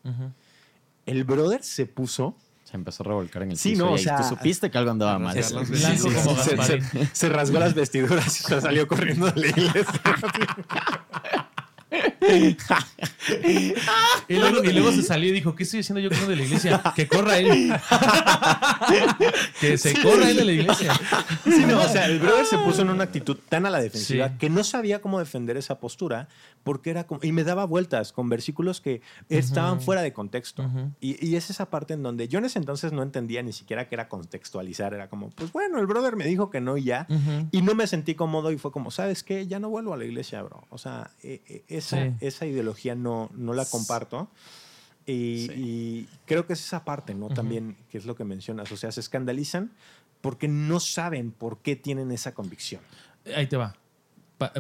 El 1.07 1.23
brother 1.25 1.63
se 1.63 1.87
puso 1.87 2.37
se 2.69 2.77
empezó 2.77 3.03
a 3.03 3.07
revolcar 3.07 3.45
en 3.45 3.53
el 3.53 3.57
sí, 3.57 3.75
No, 3.77 3.93
o 3.93 3.99
sea, 3.99 4.19
tú 4.19 4.25
supiste 4.25 4.71
que 4.71 4.77
algo 4.77 4.91
andaba 4.91 5.19
mal. 5.19 5.35
se, 7.13 7.29
rasgó 7.31 7.59
las 7.59 7.73
vestiduras 7.73 8.27
y 8.27 8.43
se 8.43 8.61
salió 8.61 8.87
corriendo 8.87 9.31
de 9.31 9.41
la 9.41 9.47
iglesia. 9.47 10.03
y, 14.29 14.37
luego, 14.37 14.93
se 14.93 15.03
salió 15.03 15.31
y 15.31 15.33
dijo, 15.33 15.55
¿qué 15.55 15.63
estoy 15.63 15.81
haciendo 15.81 16.01
yo 16.01 16.11
con 16.11 16.29
de 16.29 16.37
la 16.37 16.43
iglesia? 16.43 16.83
Que 16.95 17.07
corra 17.07 17.39
él. 17.39 17.73
que 19.61 19.79
se 19.79 19.95
corra 20.03 20.31
él 20.31 20.37
de 20.37 20.45
la 20.45 20.53
iglesia. 20.53 20.93
o 21.45 21.89
sea, 21.89 22.07
el 22.07 22.19
brother 22.19 22.47
se 22.47 22.59
puso 22.59 22.83
en 22.83 22.91
una 22.91 23.05
actitud 23.05 23.37
tan 23.49 23.67
a 23.67 23.71
la 23.71 23.81
defensiva 23.81 24.37
que 24.39 24.51
no 24.51 24.65
sabía 24.65 25.01
cómo 25.01 25.19
defender 25.19 25.57
esa 25.57 25.79
postura 25.79 26.29
porque 26.63 26.91
era 26.91 27.07
como, 27.07 27.21
y 27.23 27.33
me 27.33 27.45
daba 27.45 27.65
vueltas 27.65 28.13
con 28.13 28.29
versículos 28.29 28.81
que 28.81 29.01
estaban 29.29 29.81
fuera 29.81 30.03
de 30.03 30.13
contexto. 30.13 30.71
y, 31.01 31.25
y, 31.27 31.37
es 31.37 31.51
esa 31.51 31.71
parte 31.71 31.95
en 31.95 32.03
donde 32.03 32.29
yo 32.29 32.39
en 32.39 32.45
ese 32.45 32.59
entonces 32.59 32.93
no 32.93 33.03
entendía 33.03 33.43
ni 33.43 33.53
siquiera 33.53 33.89
que 33.89 33.95
era 33.95 34.09
contextualizar. 34.09 34.95
Era 34.95 35.09
como, 35.09 35.31
pues 35.31 35.53
bueno, 35.53 35.79
el 35.79 35.87
brother 35.87 36.17
me 36.17 36.25
dijo 36.25 36.51
que 36.51 36.61
no 36.61 36.77
y 36.77 36.85
ya. 36.85 37.07
Y 37.53 37.63
no 37.63 37.75
me 37.75 37.87
sentí 37.87 38.15
cómodo 38.15 38.53
y 38.53 38.59
fue 38.59 38.73
como, 38.73 38.91
¿sabes 38.91 39.23
qué? 39.23 39.47
Ya 39.47 39.59
no 39.59 39.71
vuelvo 39.71 39.95
a 39.95 39.97
la 39.97 40.05
iglesia, 40.05 40.43
bro. 40.43 40.67
O 40.71 40.79
sea, 40.79 41.11
e, 41.23 41.43
e, 41.47 41.65
esa, 41.69 42.08
esa 42.21 42.47
ideología 42.47 42.95
no, 42.95 43.31
no 43.35 43.53
la 43.53 43.65
comparto. 43.65 44.29
Y, 45.07 46.07
creo 46.27 46.47
que 46.47 46.53
es 46.53 46.61
esa 46.61 46.85
parte, 46.85 47.15
¿no? 47.15 47.29
También, 47.29 47.77
que 47.91 47.99
es 47.99 48.05
lo 48.05 48.15
que 48.15 48.25
mencionas. 48.25 48.71
O 48.73 48.77
sea, 48.77 48.93
se 48.93 49.01
escandalizan 49.01 49.73
porque 50.21 50.49
no 50.49 50.81
saben 50.81 51.31
por 51.31 51.59
qué 51.59 51.77
tienen 51.77 52.11
esa 52.11 52.35
convicción. 52.35 52.83
Ahí 53.35 53.47
te 53.47 53.57
va. 53.57 53.77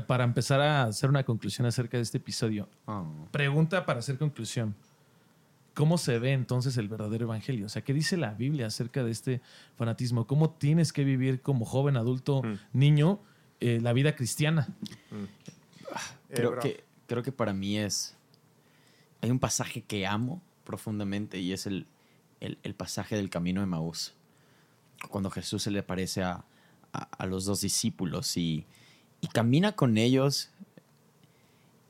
para 0.06 0.24
empezar 0.24 0.60
a 0.60 0.84
hacer 0.84 1.10
una 1.10 1.24
conclusión 1.24 1.66
acerca 1.66 1.96
de 1.98 2.02
este 2.02 2.18
episodio. 2.18 2.68
Oh. 2.86 3.06
Pregunta 3.30 3.84
para 3.84 4.00
hacer 4.00 4.18
conclusión. 4.18 4.74
¿Cómo 5.74 5.96
se 5.96 6.18
ve 6.18 6.32
entonces 6.32 6.76
el 6.76 6.88
verdadero 6.88 7.26
evangelio? 7.26 7.66
O 7.66 7.68
sea, 7.68 7.82
¿qué 7.82 7.92
dice 7.92 8.16
la 8.16 8.34
Biblia 8.34 8.66
acerca 8.66 9.04
de 9.04 9.12
este 9.12 9.40
fanatismo? 9.76 10.26
¿Cómo 10.26 10.50
tienes 10.50 10.92
que 10.92 11.04
vivir 11.04 11.40
como 11.40 11.64
joven, 11.64 11.96
adulto, 11.96 12.42
mm. 12.42 12.54
niño, 12.72 13.20
eh, 13.60 13.78
la 13.80 13.92
vida 13.92 14.16
cristiana? 14.16 14.66
Mm. 15.12 16.34
Creo 16.34 16.58
que 16.58 16.87
creo 17.08 17.24
que 17.24 17.32
para 17.32 17.52
mí 17.52 17.78
es... 17.78 18.14
Hay 19.20 19.32
un 19.32 19.40
pasaje 19.40 19.82
que 19.82 20.06
amo 20.06 20.40
profundamente 20.62 21.40
y 21.40 21.52
es 21.52 21.66
el, 21.66 21.86
el, 22.40 22.74
pasaje 22.74 23.16
del 23.16 23.30
camino 23.30 23.60
de 23.60 23.66
Maús. 23.66 24.14
Cuando 25.08 25.28
Jesús 25.28 25.64
se 25.64 25.72
le 25.72 25.80
aparece 25.80 26.22
a, 26.22 26.44
a, 26.92 27.26
los 27.26 27.44
dos 27.44 27.62
discípulos 27.62 28.36
y, 28.36 28.64
y 29.20 29.26
camina 29.26 29.72
con 29.72 29.98
ellos 29.98 30.50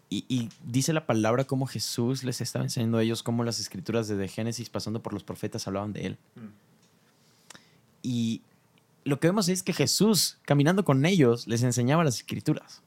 y, 0.08 0.24
y, 0.28 0.48
dice 0.64 0.94
la 0.94 1.06
palabra 1.06 1.44
como 1.44 1.66
Jesús 1.66 2.24
les 2.24 2.40
estaba 2.40 2.64
enseñando 2.64 2.96
a 2.96 3.02
ellos 3.02 3.22
cómo 3.22 3.44
las 3.44 3.60
escrituras 3.60 4.08
desde 4.08 4.26
Génesis 4.28 4.70
pasando 4.70 5.02
por 5.02 5.12
los 5.12 5.22
profetas 5.24 5.66
hablaban 5.66 5.92
de 5.92 6.06
él. 6.06 6.18
Mm. 6.34 6.68
Y 8.02 8.42
lo 9.04 9.20
que 9.20 9.28
vemos 9.28 9.50
es 9.50 9.62
que 9.62 9.74
Jesús, 9.74 10.38
caminando 10.46 10.84
con 10.84 11.04
ellos, 11.04 11.46
les 11.46 11.62
enseñaba 11.62 12.04
las 12.04 12.16
escrituras. 12.16 12.82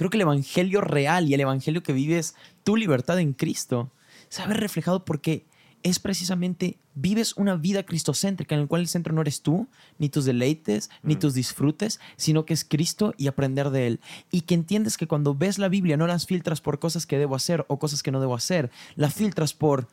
Creo 0.00 0.08
que 0.08 0.16
el 0.16 0.22
evangelio 0.22 0.80
real 0.80 1.28
y 1.28 1.34
el 1.34 1.40
evangelio 1.40 1.82
que 1.82 1.92
vives 1.92 2.34
tu 2.64 2.74
libertad 2.74 3.18
en 3.18 3.34
Cristo 3.34 3.90
se 4.30 4.46
ve 4.46 4.54
reflejado 4.54 5.04
porque 5.04 5.44
es 5.82 5.98
precisamente 5.98 6.78
vives 6.94 7.36
una 7.36 7.54
vida 7.56 7.82
cristocéntrica 7.82 8.54
en 8.54 8.62
la 8.62 8.66
cual 8.66 8.80
el 8.80 8.88
centro 8.88 9.12
no 9.12 9.20
eres 9.20 9.42
tú, 9.42 9.68
ni 9.98 10.08
tus 10.08 10.24
deleites, 10.24 10.88
ni 11.02 11.16
mm. 11.16 11.18
tus 11.18 11.34
disfrutes, 11.34 12.00
sino 12.16 12.46
que 12.46 12.54
es 12.54 12.64
Cristo 12.64 13.12
y 13.18 13.26
aprender 13.26 13.68
de 13.68 13.88
Él. 13.88 14.00
Y 14.30 14.40
que 14.40 14.54
entiendes 14.54 14.96
que 14.96 15.06
cuando 15.06 15.34
ves 15.34 15.58
la 15.58 15.68
Biblia 15.68 15.98
no 15.98 16.06
las 16.06 16.24
filtras 16.24 16.62
por 16.62 16.78
cosas 16.78 17.04
que 17.04 17.18
debo 17.18 17.36
hacer 17.36 17.66
o 17.68 17.78
cosas 17.78 18.02
que 18.02 18.10
no 18.10 18.22
debo 18.22 18.34
hacer, 18.34 18.70
la 18.96 19.10
filtras 19.10 19.52
por 19.52 19.86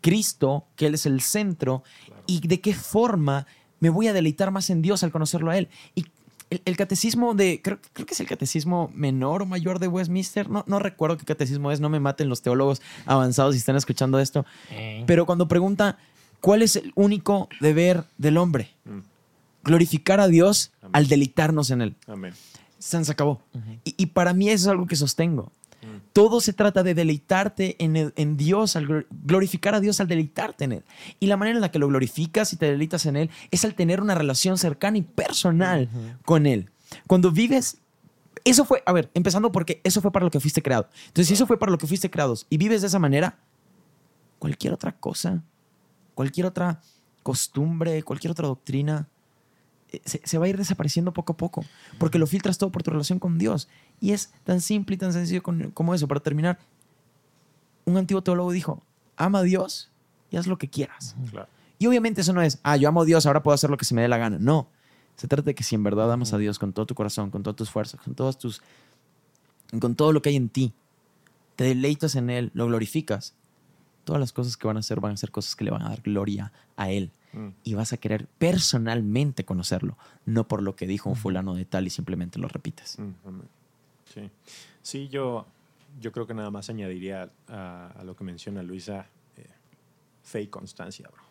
Cristo, 0.00 0.64
que 0.76 0.86
Él 0.86 0.94
es 0.94 1.06
el 1.06 1.22
centro, 1.22 1.82
y 2.24 2.46
de 2.46 2.60
qué 2.60 2.72
forma 2.72 3.48
me 3.80 3.90
voy 3.90 4.06
a 4.06 4.12
deleitar 4.12 4.52
más 4.52 4.70
en 4.70 4.80
Dios 4.80 5.02
al 5.02 5.10
conocerlo 5.10 5.50
a 5.50 5.58
Él. 5.58 5.68
Y 5.96 6.04
el, 6.50 6.76
catecismo 6.76 7.34
de, 7.34 7.60
creo, 7.62 7.78
creo, 7.92 8.06
que 8.06 8.14
es 8.14 8.20
el 8.20 8.26
catecismo 8.26 8.90
menor 8.92 9.42
o 9.42 9.46
mayor 9.46 9.78
de 9.78 9.88
Westminster, 9.88 10.50
no, 10.50 10.64
no 10.66 10.78
recuerdo 10.80 11.16
qué 11.16 11.24
catecismo 11.24 11.70
es, 11.70 11.80
no 11.80 11.88
me 11.88 12.00
maten 12.00 12.28
los 12.28 12.42
teólogos 12.42 12.82
avanzados 13.06 13.54
si 13.54 13.58
están 13.58 13.76
escuchando 13.76 14.18
esto, 14.18 14.44
eh. 14.70 15.04
pero 15.06 15.26
cuando 15.26 15.46
pregunta, 15.48 15.98
¿cuál 16.40 16.62
es 16.62 16.76
el 16.76 16.92
único 16.96 17.48
deber 17.60 18.04
del 18.18 18.36
hombre? 18.36 18.70
Mm. 18.84 18.98
Glorificar 19.62 20.20
a 20.20 20.26
Dios 20.26 20.72
al 20.92 21.06
deleitarnos 21.06 21.70
en 21.70 21.82
Él. 21.82 21.96
Amén. 22.06 22.34
Se 22.78 22.96
acabó. 22.96 23.42
y, 23.84 23.94
y, 23.96 24.06
para 24.06 24.32
mí 24.32 24.48
eso 24.48 24.64
es 24.64 24.68
algo 24.68 24.86
que 24.86 24.96
sostengo. 24.96 25.52
Todo 26.12 26.40
se 26.40 26.52
trata 26.52 26.82
de 26.82 26.94
deleitarte 26.94 27.76
en, 27.78 28.12
en, 28.16 28.36
Dios, 28.36 28.74
al 28.76 29.06
glorificar 29.10 29.74
a 29.74 29.80
Dios 29.80 30.00
al 30.00 30.08
deleitarte 30.08 30.64
en 30.64 30.72
Él. 30.72 30.84
Y 31.20 31.26
la 31.26 31.36
manera 31.36 31.56
en 31.56 31.60
la 31.60 31.70
que 31.70 31.78
lo 31.78 31.88
glorificas 31.88 32.52
y 32.52 32.56
te 32.56 32.66
deleitas 32.66 33.06
en 33.06 33.16
Él 33.16 33.30
es 33.50 33.64
al 33.64 33.74
tener 33.74 34.00
una 34.00 34.14
relación 34.14 34.58
cercana 34.58 34.98
y 34.98 35.02
personal 35.02 35.88
con 36.24 36.46
Él. 36.46 36.70
Cuando 37.06 37.30
vives, 37.30 37.78
eso 38.44 38.64
fue, 38.64 38.82
a 38.86 38.92
ver, 38.92 39.10
empezando 39.14 39.52
porque 39.52 39.80
eso 39.84 40.00
fue 40.00 40.10
para 40.12 40.24
lo 40.24 40.30
que 40.30 40.40
fuiste 40.40 40.62
creado. 40.62 40.88
Entonces, 41.06 41.28
si 41.28 41.34
eso 41.34 41.46
fue 41.46 41.58
para 41.58 41.70
lo 41.70 41.78
que 41.78 41.86
fuiste 41.86 42.10
creado 42.10 42.34
y 42.48 42.56
vives 42.56 42.80
de 42.80 42.88
esa 42.88 42.98
manera, 42.98 43.38
cualquier 44.38 44.72
otra 44.72 44.96
cosa, 44.96 45.42
cualquier 46.14 46.46
otra 46.46 46.80
costumbre, 47.22 48.02
cualquier 48.02 48.32
otra 48.32 48.48
doctrina, 48.48 49.08
se, 50.04 50.38
va 50.38 50.46
a 50.46 50.48
ir 50.48 50.56
desapareciendo 50.56 51.12
poco 51.12 51.32
a 51.32 51.36
poco, 51.36 51.64
porque 51.98 52.18
lo 52.18 52.26
filtras 52.26 52.58
todo 52.58 52.70
por 52.70 52.82
tu 52.82 52.90
relación 52.90 53.18
con 53.18 53.38
Dios. 53.38 53.68
Y 54.00 54.12
es 54.12 54.32
tan 54.44 54.60
simple 54.60 54.94
y 54.94 54.98
tan 54.98 55.12
sencillo 55.12 55.42
como 55.42 55.94
eso. 55.94 56.08
Para 56.08 56.20
terminar, 56.20 56.58
un 57.84 57.96
antiguo 57.96 58.22
teólogo 58.22 58.52
dijo, 58.52 58.82
ama 59.16 59.40
a 59.40 59.42
Dios 59.42 59.90
y 60.30 60.36
haz 60.36 60.46
lo 60.46 60.58
que 60.58 60.68
quieras. 60.68 61.16
Y 61.78 61.86
obviamente 61.86 62.20
eso 62.20 62.32
no 62.32 62.42
es, 62.42 62.58
ah, 62.62 62.76
yo 62.76 62.88
amo 62.88 63.02
a 63.02 63.04
Dios, 63.04 63.26
ahora 63.26 63.42
puedo 63.42 63.54
hacer 63.54 63.70
lo 63.70 63.76
que 63.76 63.84
se 63.84 63.94
me 63.94 64.02
dé 64.02 64.08
la 64.08 64.18
gana. 64.18 64.38
No, 64.38 64.68
se 65.16 65.28
trata 65.28 65.44
de 65.44 65.54
que 65.54 65.64
si 65.64 65.74
en 65.74 65.82
verdad 65.82 66.12
amas 66.12 66.32
a 66.32 66.38
Dios 66.38 66.58
con 66.58 66.72
todo 66.72 66.86
tu 66.86 66.94
corazón, 66.94 67.30
con 67.30 67.42
todas 67.42 67.56
tus 67.56 67.70
fuerzas, 67.70 68.00
con 68.00 68.14
todas 68.14 68.38
tus, 68.38 68.62
con 69.80 69.94
todo 69.94 70.12
lo 70.12 70.22
que 70.22 70.30
hay 70.30 70.36
en 70.36 70.48
ti, 70.48 70.72
te 71.56 71.64
deleitas 71.64 72.14
en 72.14 72.30
Él, 72.30 72.50
lo 72.54 72.66
glorificas, 72.66 73.34
todas 74.04 74.20
las 74.20 74.32
cosas 74.32 74.56
que 74.56 74.66
van 74.66 74.76
a 74.76 74.80
hacer 74.80 75.00
van 75.00 75.12
a 75.12 75.16
ser 75.16 75.30
cosas 75.30 75.56
que 75.56 75.64
le 75.64 75.70
van 75.70 75.82
a 75.82 75.88
dar 75.90 76.00
gloria 76.02 76.52
a 76.76 76.90
Él. 76.90 77.12
Mm. 77.32 77.48
y 77.62 77.74
vas 77.74 77.92
a 77.92 77.96
querer 77.96 78.26
personalmente 78.38 79.44
conocerlo, 79.44 79.96
no 80.26 80.48
por 80.48 80.62
lo 80.62 80.74
que 80.74 80.86
dijo 80.86 81.08
un 81.08 81.16
fulano 81.16 81.54
de 81.54 81.64
tal 81.64 81.86
y 81.86 81.90
simplemente 81.90 82.40
lo 82.40 82.48
repites. 82.48 82.98
Sí, 84.12 84.30
sí 84.82 85.08
yo, 85.08 85.46
yo 86.00 86.10
creo 86.10 86.26
que 86.26 86.34
nada 86.34 86.50
más 86.50 86.68
añadiría 86.70 87.30
a, 87.48 88.02
lo 88.04 88.16
que 88.16 88.24
menciona 88.24 88.62
Luisa, 88.62 89.06
eh, 89.36 89.46
fe 90.24 90.42
y 90.42 90.46
constancia, 90.48 91.08
bro. 91.08 91.22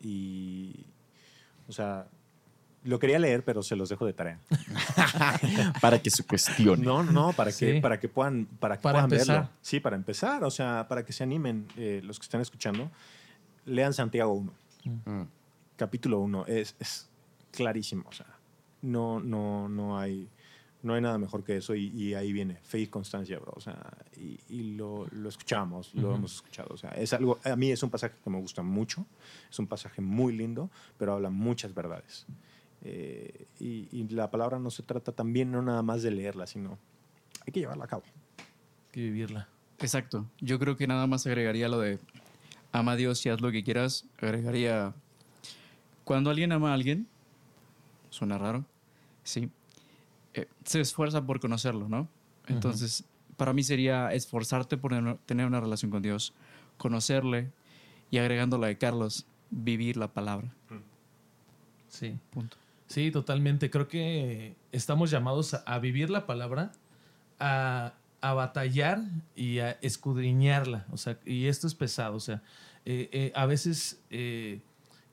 Y, 0.00 0.84
o 1.68 1.72
sea, 1.72 2.06
lo 2.84 2.98
quería 2.98 3.18
leer, 3.18 3.44
pero 3.44 3.62
se 3.62 3.76
los 3.76 3.88
dejo 3.88 4.06
de 4.06 4.12
tarea. 4.14 4.38
para 5.80 6.00
que 6.00 6.10
se 6.10 6.24
cuestione. 6.24 6.82
No, 6.82 7.02
no, 7.02 7.32
para 7.32 7.52
que, 7.52 7.80
para 7.80 8.00
que 8.00 8.08
puedan, 8.08 8.46
para 8.46 8.76
que 8.76 8.82
puedan 8.82 9.08
verlo. 9.08 9.48
Sí, 9.60 9.78
para 9.78 9.96
empezar, 9.96 10.42
o 10.42 10.50
sea, 10.50 10.86
para 10.88 11.04
que 11.04 11.12
se 11.12 11.22
animen 11.22 11.68
eh, 11.76 12.00
los 12.02 12.18
que 12.18 12.24
están 12.24 12.40
escuchando. 12.40 12.90
Lean 13.66 13.92
Santiago 13.92 14.32
1. 14.32 14.52
Mm. 14.84 15.22
Capítulo 15.76 16.20
1 16.20 16.46
es, 16.46 16.76
es, 16.78 17.08
clarísimo. 17.50 18.04
O 18.08 18.12
sea, 18.12 18.26
no, 18.82 19.20
no, 19.20 19.68
no 19.68 19.98
hay 19.98 20.28
No 20.82 20.94
hay 20.94 21.00
nada 21.00 21.18
mejor 21.18 21.44
que 21.44 21.56
eso 21.56 21.74
y, 21.74 22.14
ahí 22.14 22.32
viene 22.32 22.56
fe 22.62 22.80
y 22.80 22.86
constancia, 22.88 23.38
bro. 23.38 23.52
O 23.56 23.60
sea, 23.60 23.78
y, 24.16 24.74
lo, 24.74 25.06
lo, 25.12 25.28
escuchamos, 25.28 25.94
lo 25.94 26.14
hemos 26.14 26.34
escuchado. 26.36 26.74
O 26.74 26.76
sea, 26.76 26.90
es 26.90 27.12
algo, 27.12 27.38
a 27.44 27.56
mí 27.56 27.70
es 27.70 27.82
un 27.82 27.90
pasaje 27.90 28.16
que 28.22 28.30
me 28.30 28.40
gusta 28.40 28.62
mucho, 28.62 29.06
es 29.50 29.58
un 29.58 29.66
pasaje 29.66 30.02
muy 30.02 30.36
lindo, 30.36 30.70
pero 30.98 31.14
habla 31.14 31.30
muchas 31.30 31.74
verdades. 31.74 32.26
Eh, 32.84 33.46
y, 33.60 34.08
la 34.08 34.30
palabra 34.30 34.58
no 34.58 34.70
se 34.70 34.82
trata 34.82 35.12
también 35.12 35.52
no 35.52 35.62
nada 35.62 35.82
más 35.82 36.02
de 36.02 36.10
leerla, 36.10 36.46
sino 36.46 36.78
hay 37.46 37.52
que 37.52 37.60
llevarla 37.60 37.84
a 37.84 37.88
cabo. 37.88 38.02
Hay 38.38 38.92
que 38.92 39.00
vivirla. 39.00 39.48
Exacto. 39.78 40.26
Yo 40.40 40.58
creo 40.58 40.76
que 40.76 40.86
nada 40.86 41.06
más 41.06 41.26
agregaría 41.26 41.68
lo 41.68 41.78
de 41.78 41.98
ama 42.72 42.92
a 42.92 42.96
Dios 42.96 43.24
y 43.24 43.28
haz 43.28 43.40
lo 43.40 43.52
que 43.52 43.62
quieras. 43.62 44.06
Agregaría, 44.20 44.94
cuando 46.04 46.30
alguien 46.30 46.52
ama 46.52 46.70
a 46.70 46.74
alguien, 46.74 47.06
suena 48.10 48.38
raro, 48.38 48.64
sí, 49.22 49.50
eh, 50.34 50.48
se 50.64 50.80
esfuerza 50.80 51.24
por 51.24 51.40
conocerlo, 51.40 51.88
¿no? 51.88 52.08
Entonces, 52.48 53.04
para 53.36 53.52
mí 53.52 53.62
sería 53.62 54.12
esforzarte 54.12 54.76
por 54.76 55.18
tener 55.26 55.46
una 55.46 55.60
relación 55.60 55.90
con 55.90 56.02
Dios, 56.02 56.34
conocerle 56.76 57.50
y 58.10 58.18
agregando 58.18 58.58
la 58.58 58.66
de 58.66 58.78
Carlos, 58.78 59.26
vivir 59.50 59.96
la 59.96 60.08
palabra. 60.08 60.52
Sí. 61.88 62.18
Punto. 62.30 62.56
Sí, 62.86 63.10
totalmente. 63.10 63.70
Creo 63.70 63.88
que 63.88 64.54
estamos 64.70 65.10
llamados 65.10 65.54
a, 65.54 65.78
vivir 65.78 66.10
la 66.10 66.26
palabra, 66.26 66.72
a, 67.38 67.94
batallar 68.22 69.00
y 69.34 69.58
a 69.58 69.72
escudriñarla. 69.82 70.86
O 70.92 70.96
sea, 70.96 71.18
y 71.26 71.46
esto 71.46 71.66
es 71.66 71.74
pesado. 71.74 72.16
O 72.16 72.20
sea, 72.20 72.42
eh, 72.84 73.08
eh, 73.12 73.32
a 73.34 73.46
veces 73.46 74.00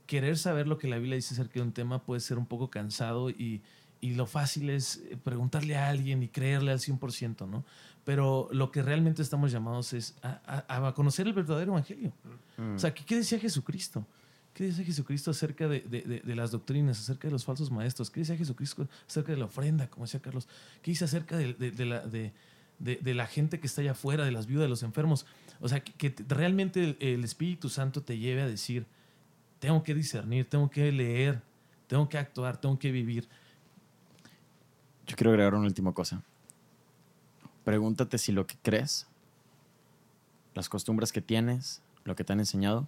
querer 0.06 0.38
saber 0.38 0.68
lo 0.68 0.78
que 0.78 0.88
la 0.88 0.98
Biblia 0.98 1.16
dice 1.16 1.34
acerca 1.34 1.56
de 1.56 1.62
un 1.62 1.72
tema 1.72 2.04
puede 2.04 2.22
ser 2.22 2.38
un 2.38 2.46
poco 2.46 2.70
cansado 2.70 3.30
y, 3.30 3.62
y 4.02 4.14
lo 4.14 4.26
fácil 4.26 4.70
es 4.70 5.02
eh, 5.10 5.18
preguntarle 5.22 5.76
a 5.76 5.90
alguien 5.90 6.24
y 6.24 6.30
creerle 6.30 6.72
al 6.72 6.80
100%, 6.80 7.48
¿no? 7.48 7.66
Pero 8.06 8.48
lo 8.52 8.72
que 8.72 8.82
realmente 8.82 9.22
estamos 9.22 9.52
llamados 9.52 9.94
es 9.94 10.16
a, 10.24 10.94
conocer 10.96 11.28
el 11.28 11.34
verdadero 11.34 11.74
evangelio. 11.74 12.14
Mm. 12.58 12.76
O 12.76 12.80
sea, 12.80 12.94
¿qué, 12.94 13.16
decía 13.16 13.40
Jesucristo? 13.40 14.06
¿Qué 14.54 14.66
decía 14.66 14.84
Jesucristo 14.84 15.32
acerca 15.32 15.68
de, 15.68 15.82
de, 15.82 16.36
las 16.36 16.52
doctrinas, 16.52 17.00
acerca 17.00 17.28
de 17.28 17.34
los 17.34 17.46
falsos 17.46 17.70
maestros? 17.70 18.10
¿Qué 18.10 18.22
decía 18.22 18.36
Jesucristo 18.36 18.88
acerca 19.08 19.32
de 19.32 19.38
la 19.38 19.46
ofrenda, 19.46 19.90
como 19.90 20.06
decía 20.06 20.22
Carlos? 20.22 20.48
¿Qué 20.82 20.92
dice 20.92 21.06
acerca 21.06 21.38
de, 21.38 21.86
la, 21.86 22.00
de, 22.00 22.34
la 22.80 23.28
gente 23.28 23.60
que 23.60 23.68
está 23.68 23.82
allá 23.82 23.92
afuera, 23.92 24.26
de 24.26 24.32
las 24.32 24.48
viudas, 24.48 24.66
de 24.66 24.70
los 24.70 24.84
enfermos? 24.84 25.26
O 25.60 25.68
sea, 25.68 25.84
que, 25.84 26.16
realmente 26.28 26.98
el 27.00 27.24
Espíritu 27.24 27.70
Santo 27.70 28.02
te 28.02 28.18
lleve 28.18 28.42
a 28.42 28.48
decir, 28.48 28.86
tengo 29.60 29.84
que 29.84 29.94
discernir, 29.94 30.50
tengo 30.50 30.70
que 30.70 30.92
leer, 30.92 31.42
tengo 31.88 32.08
que 32.08 32.18
actuar, 32.18 32.58
tengo 32.58 32.80
que 32.80 32.92
vivir. 32.92 33.28
Yo 35.06 35.16
quiero 35.16 35.32
agregar 35.32 35.56
una 35.56 35.66
última 35.66 35.92
cosa. 35.92 36.24
Pregúntate 37.64 38.18
si 38.18 38.32
lo 38.32 38.48
que 38.48 38.56
crees, 38.62 39.08
las 40.56 40.70
costumbres 40.70 41.12
que 41.12 41.22
tienes, 41.22 41.82
lo 42.06 42.16
que 42.16 42.24
te 42.24 42.34
han 42.34 42.40
enseñado, 42.40 42.88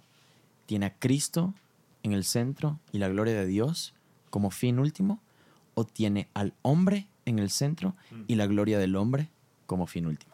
tiene 0.66 0.86
a 0.86 0.94
Cristo 0.94 1.54
en 2.02 2.12
el 2.12 2.24
centro 2.24 2.80
y 2.90 2.98
la 2.98 3.08
gloria 3.08 3.34
de 3.34 3.46
Dios 3.46 3.94
como 4.30 4.50
fin 4.50 4.78
último, 4.78 5.20
o 5.74 5.84
tiene 5.84 6.28
al 6.32 6.54
hombre 6.62 7.06
en 7.26 7.38
el 7.38 7.50
centro 7.50 7.94
y 8.26 8.36
la 8.36 8.46
gloria 8.46 8.78
del 8.78 8.96
hombre 8.96 9.28
como 9.72 9.86
fin 9.86 10.04
último. 10.06 10.31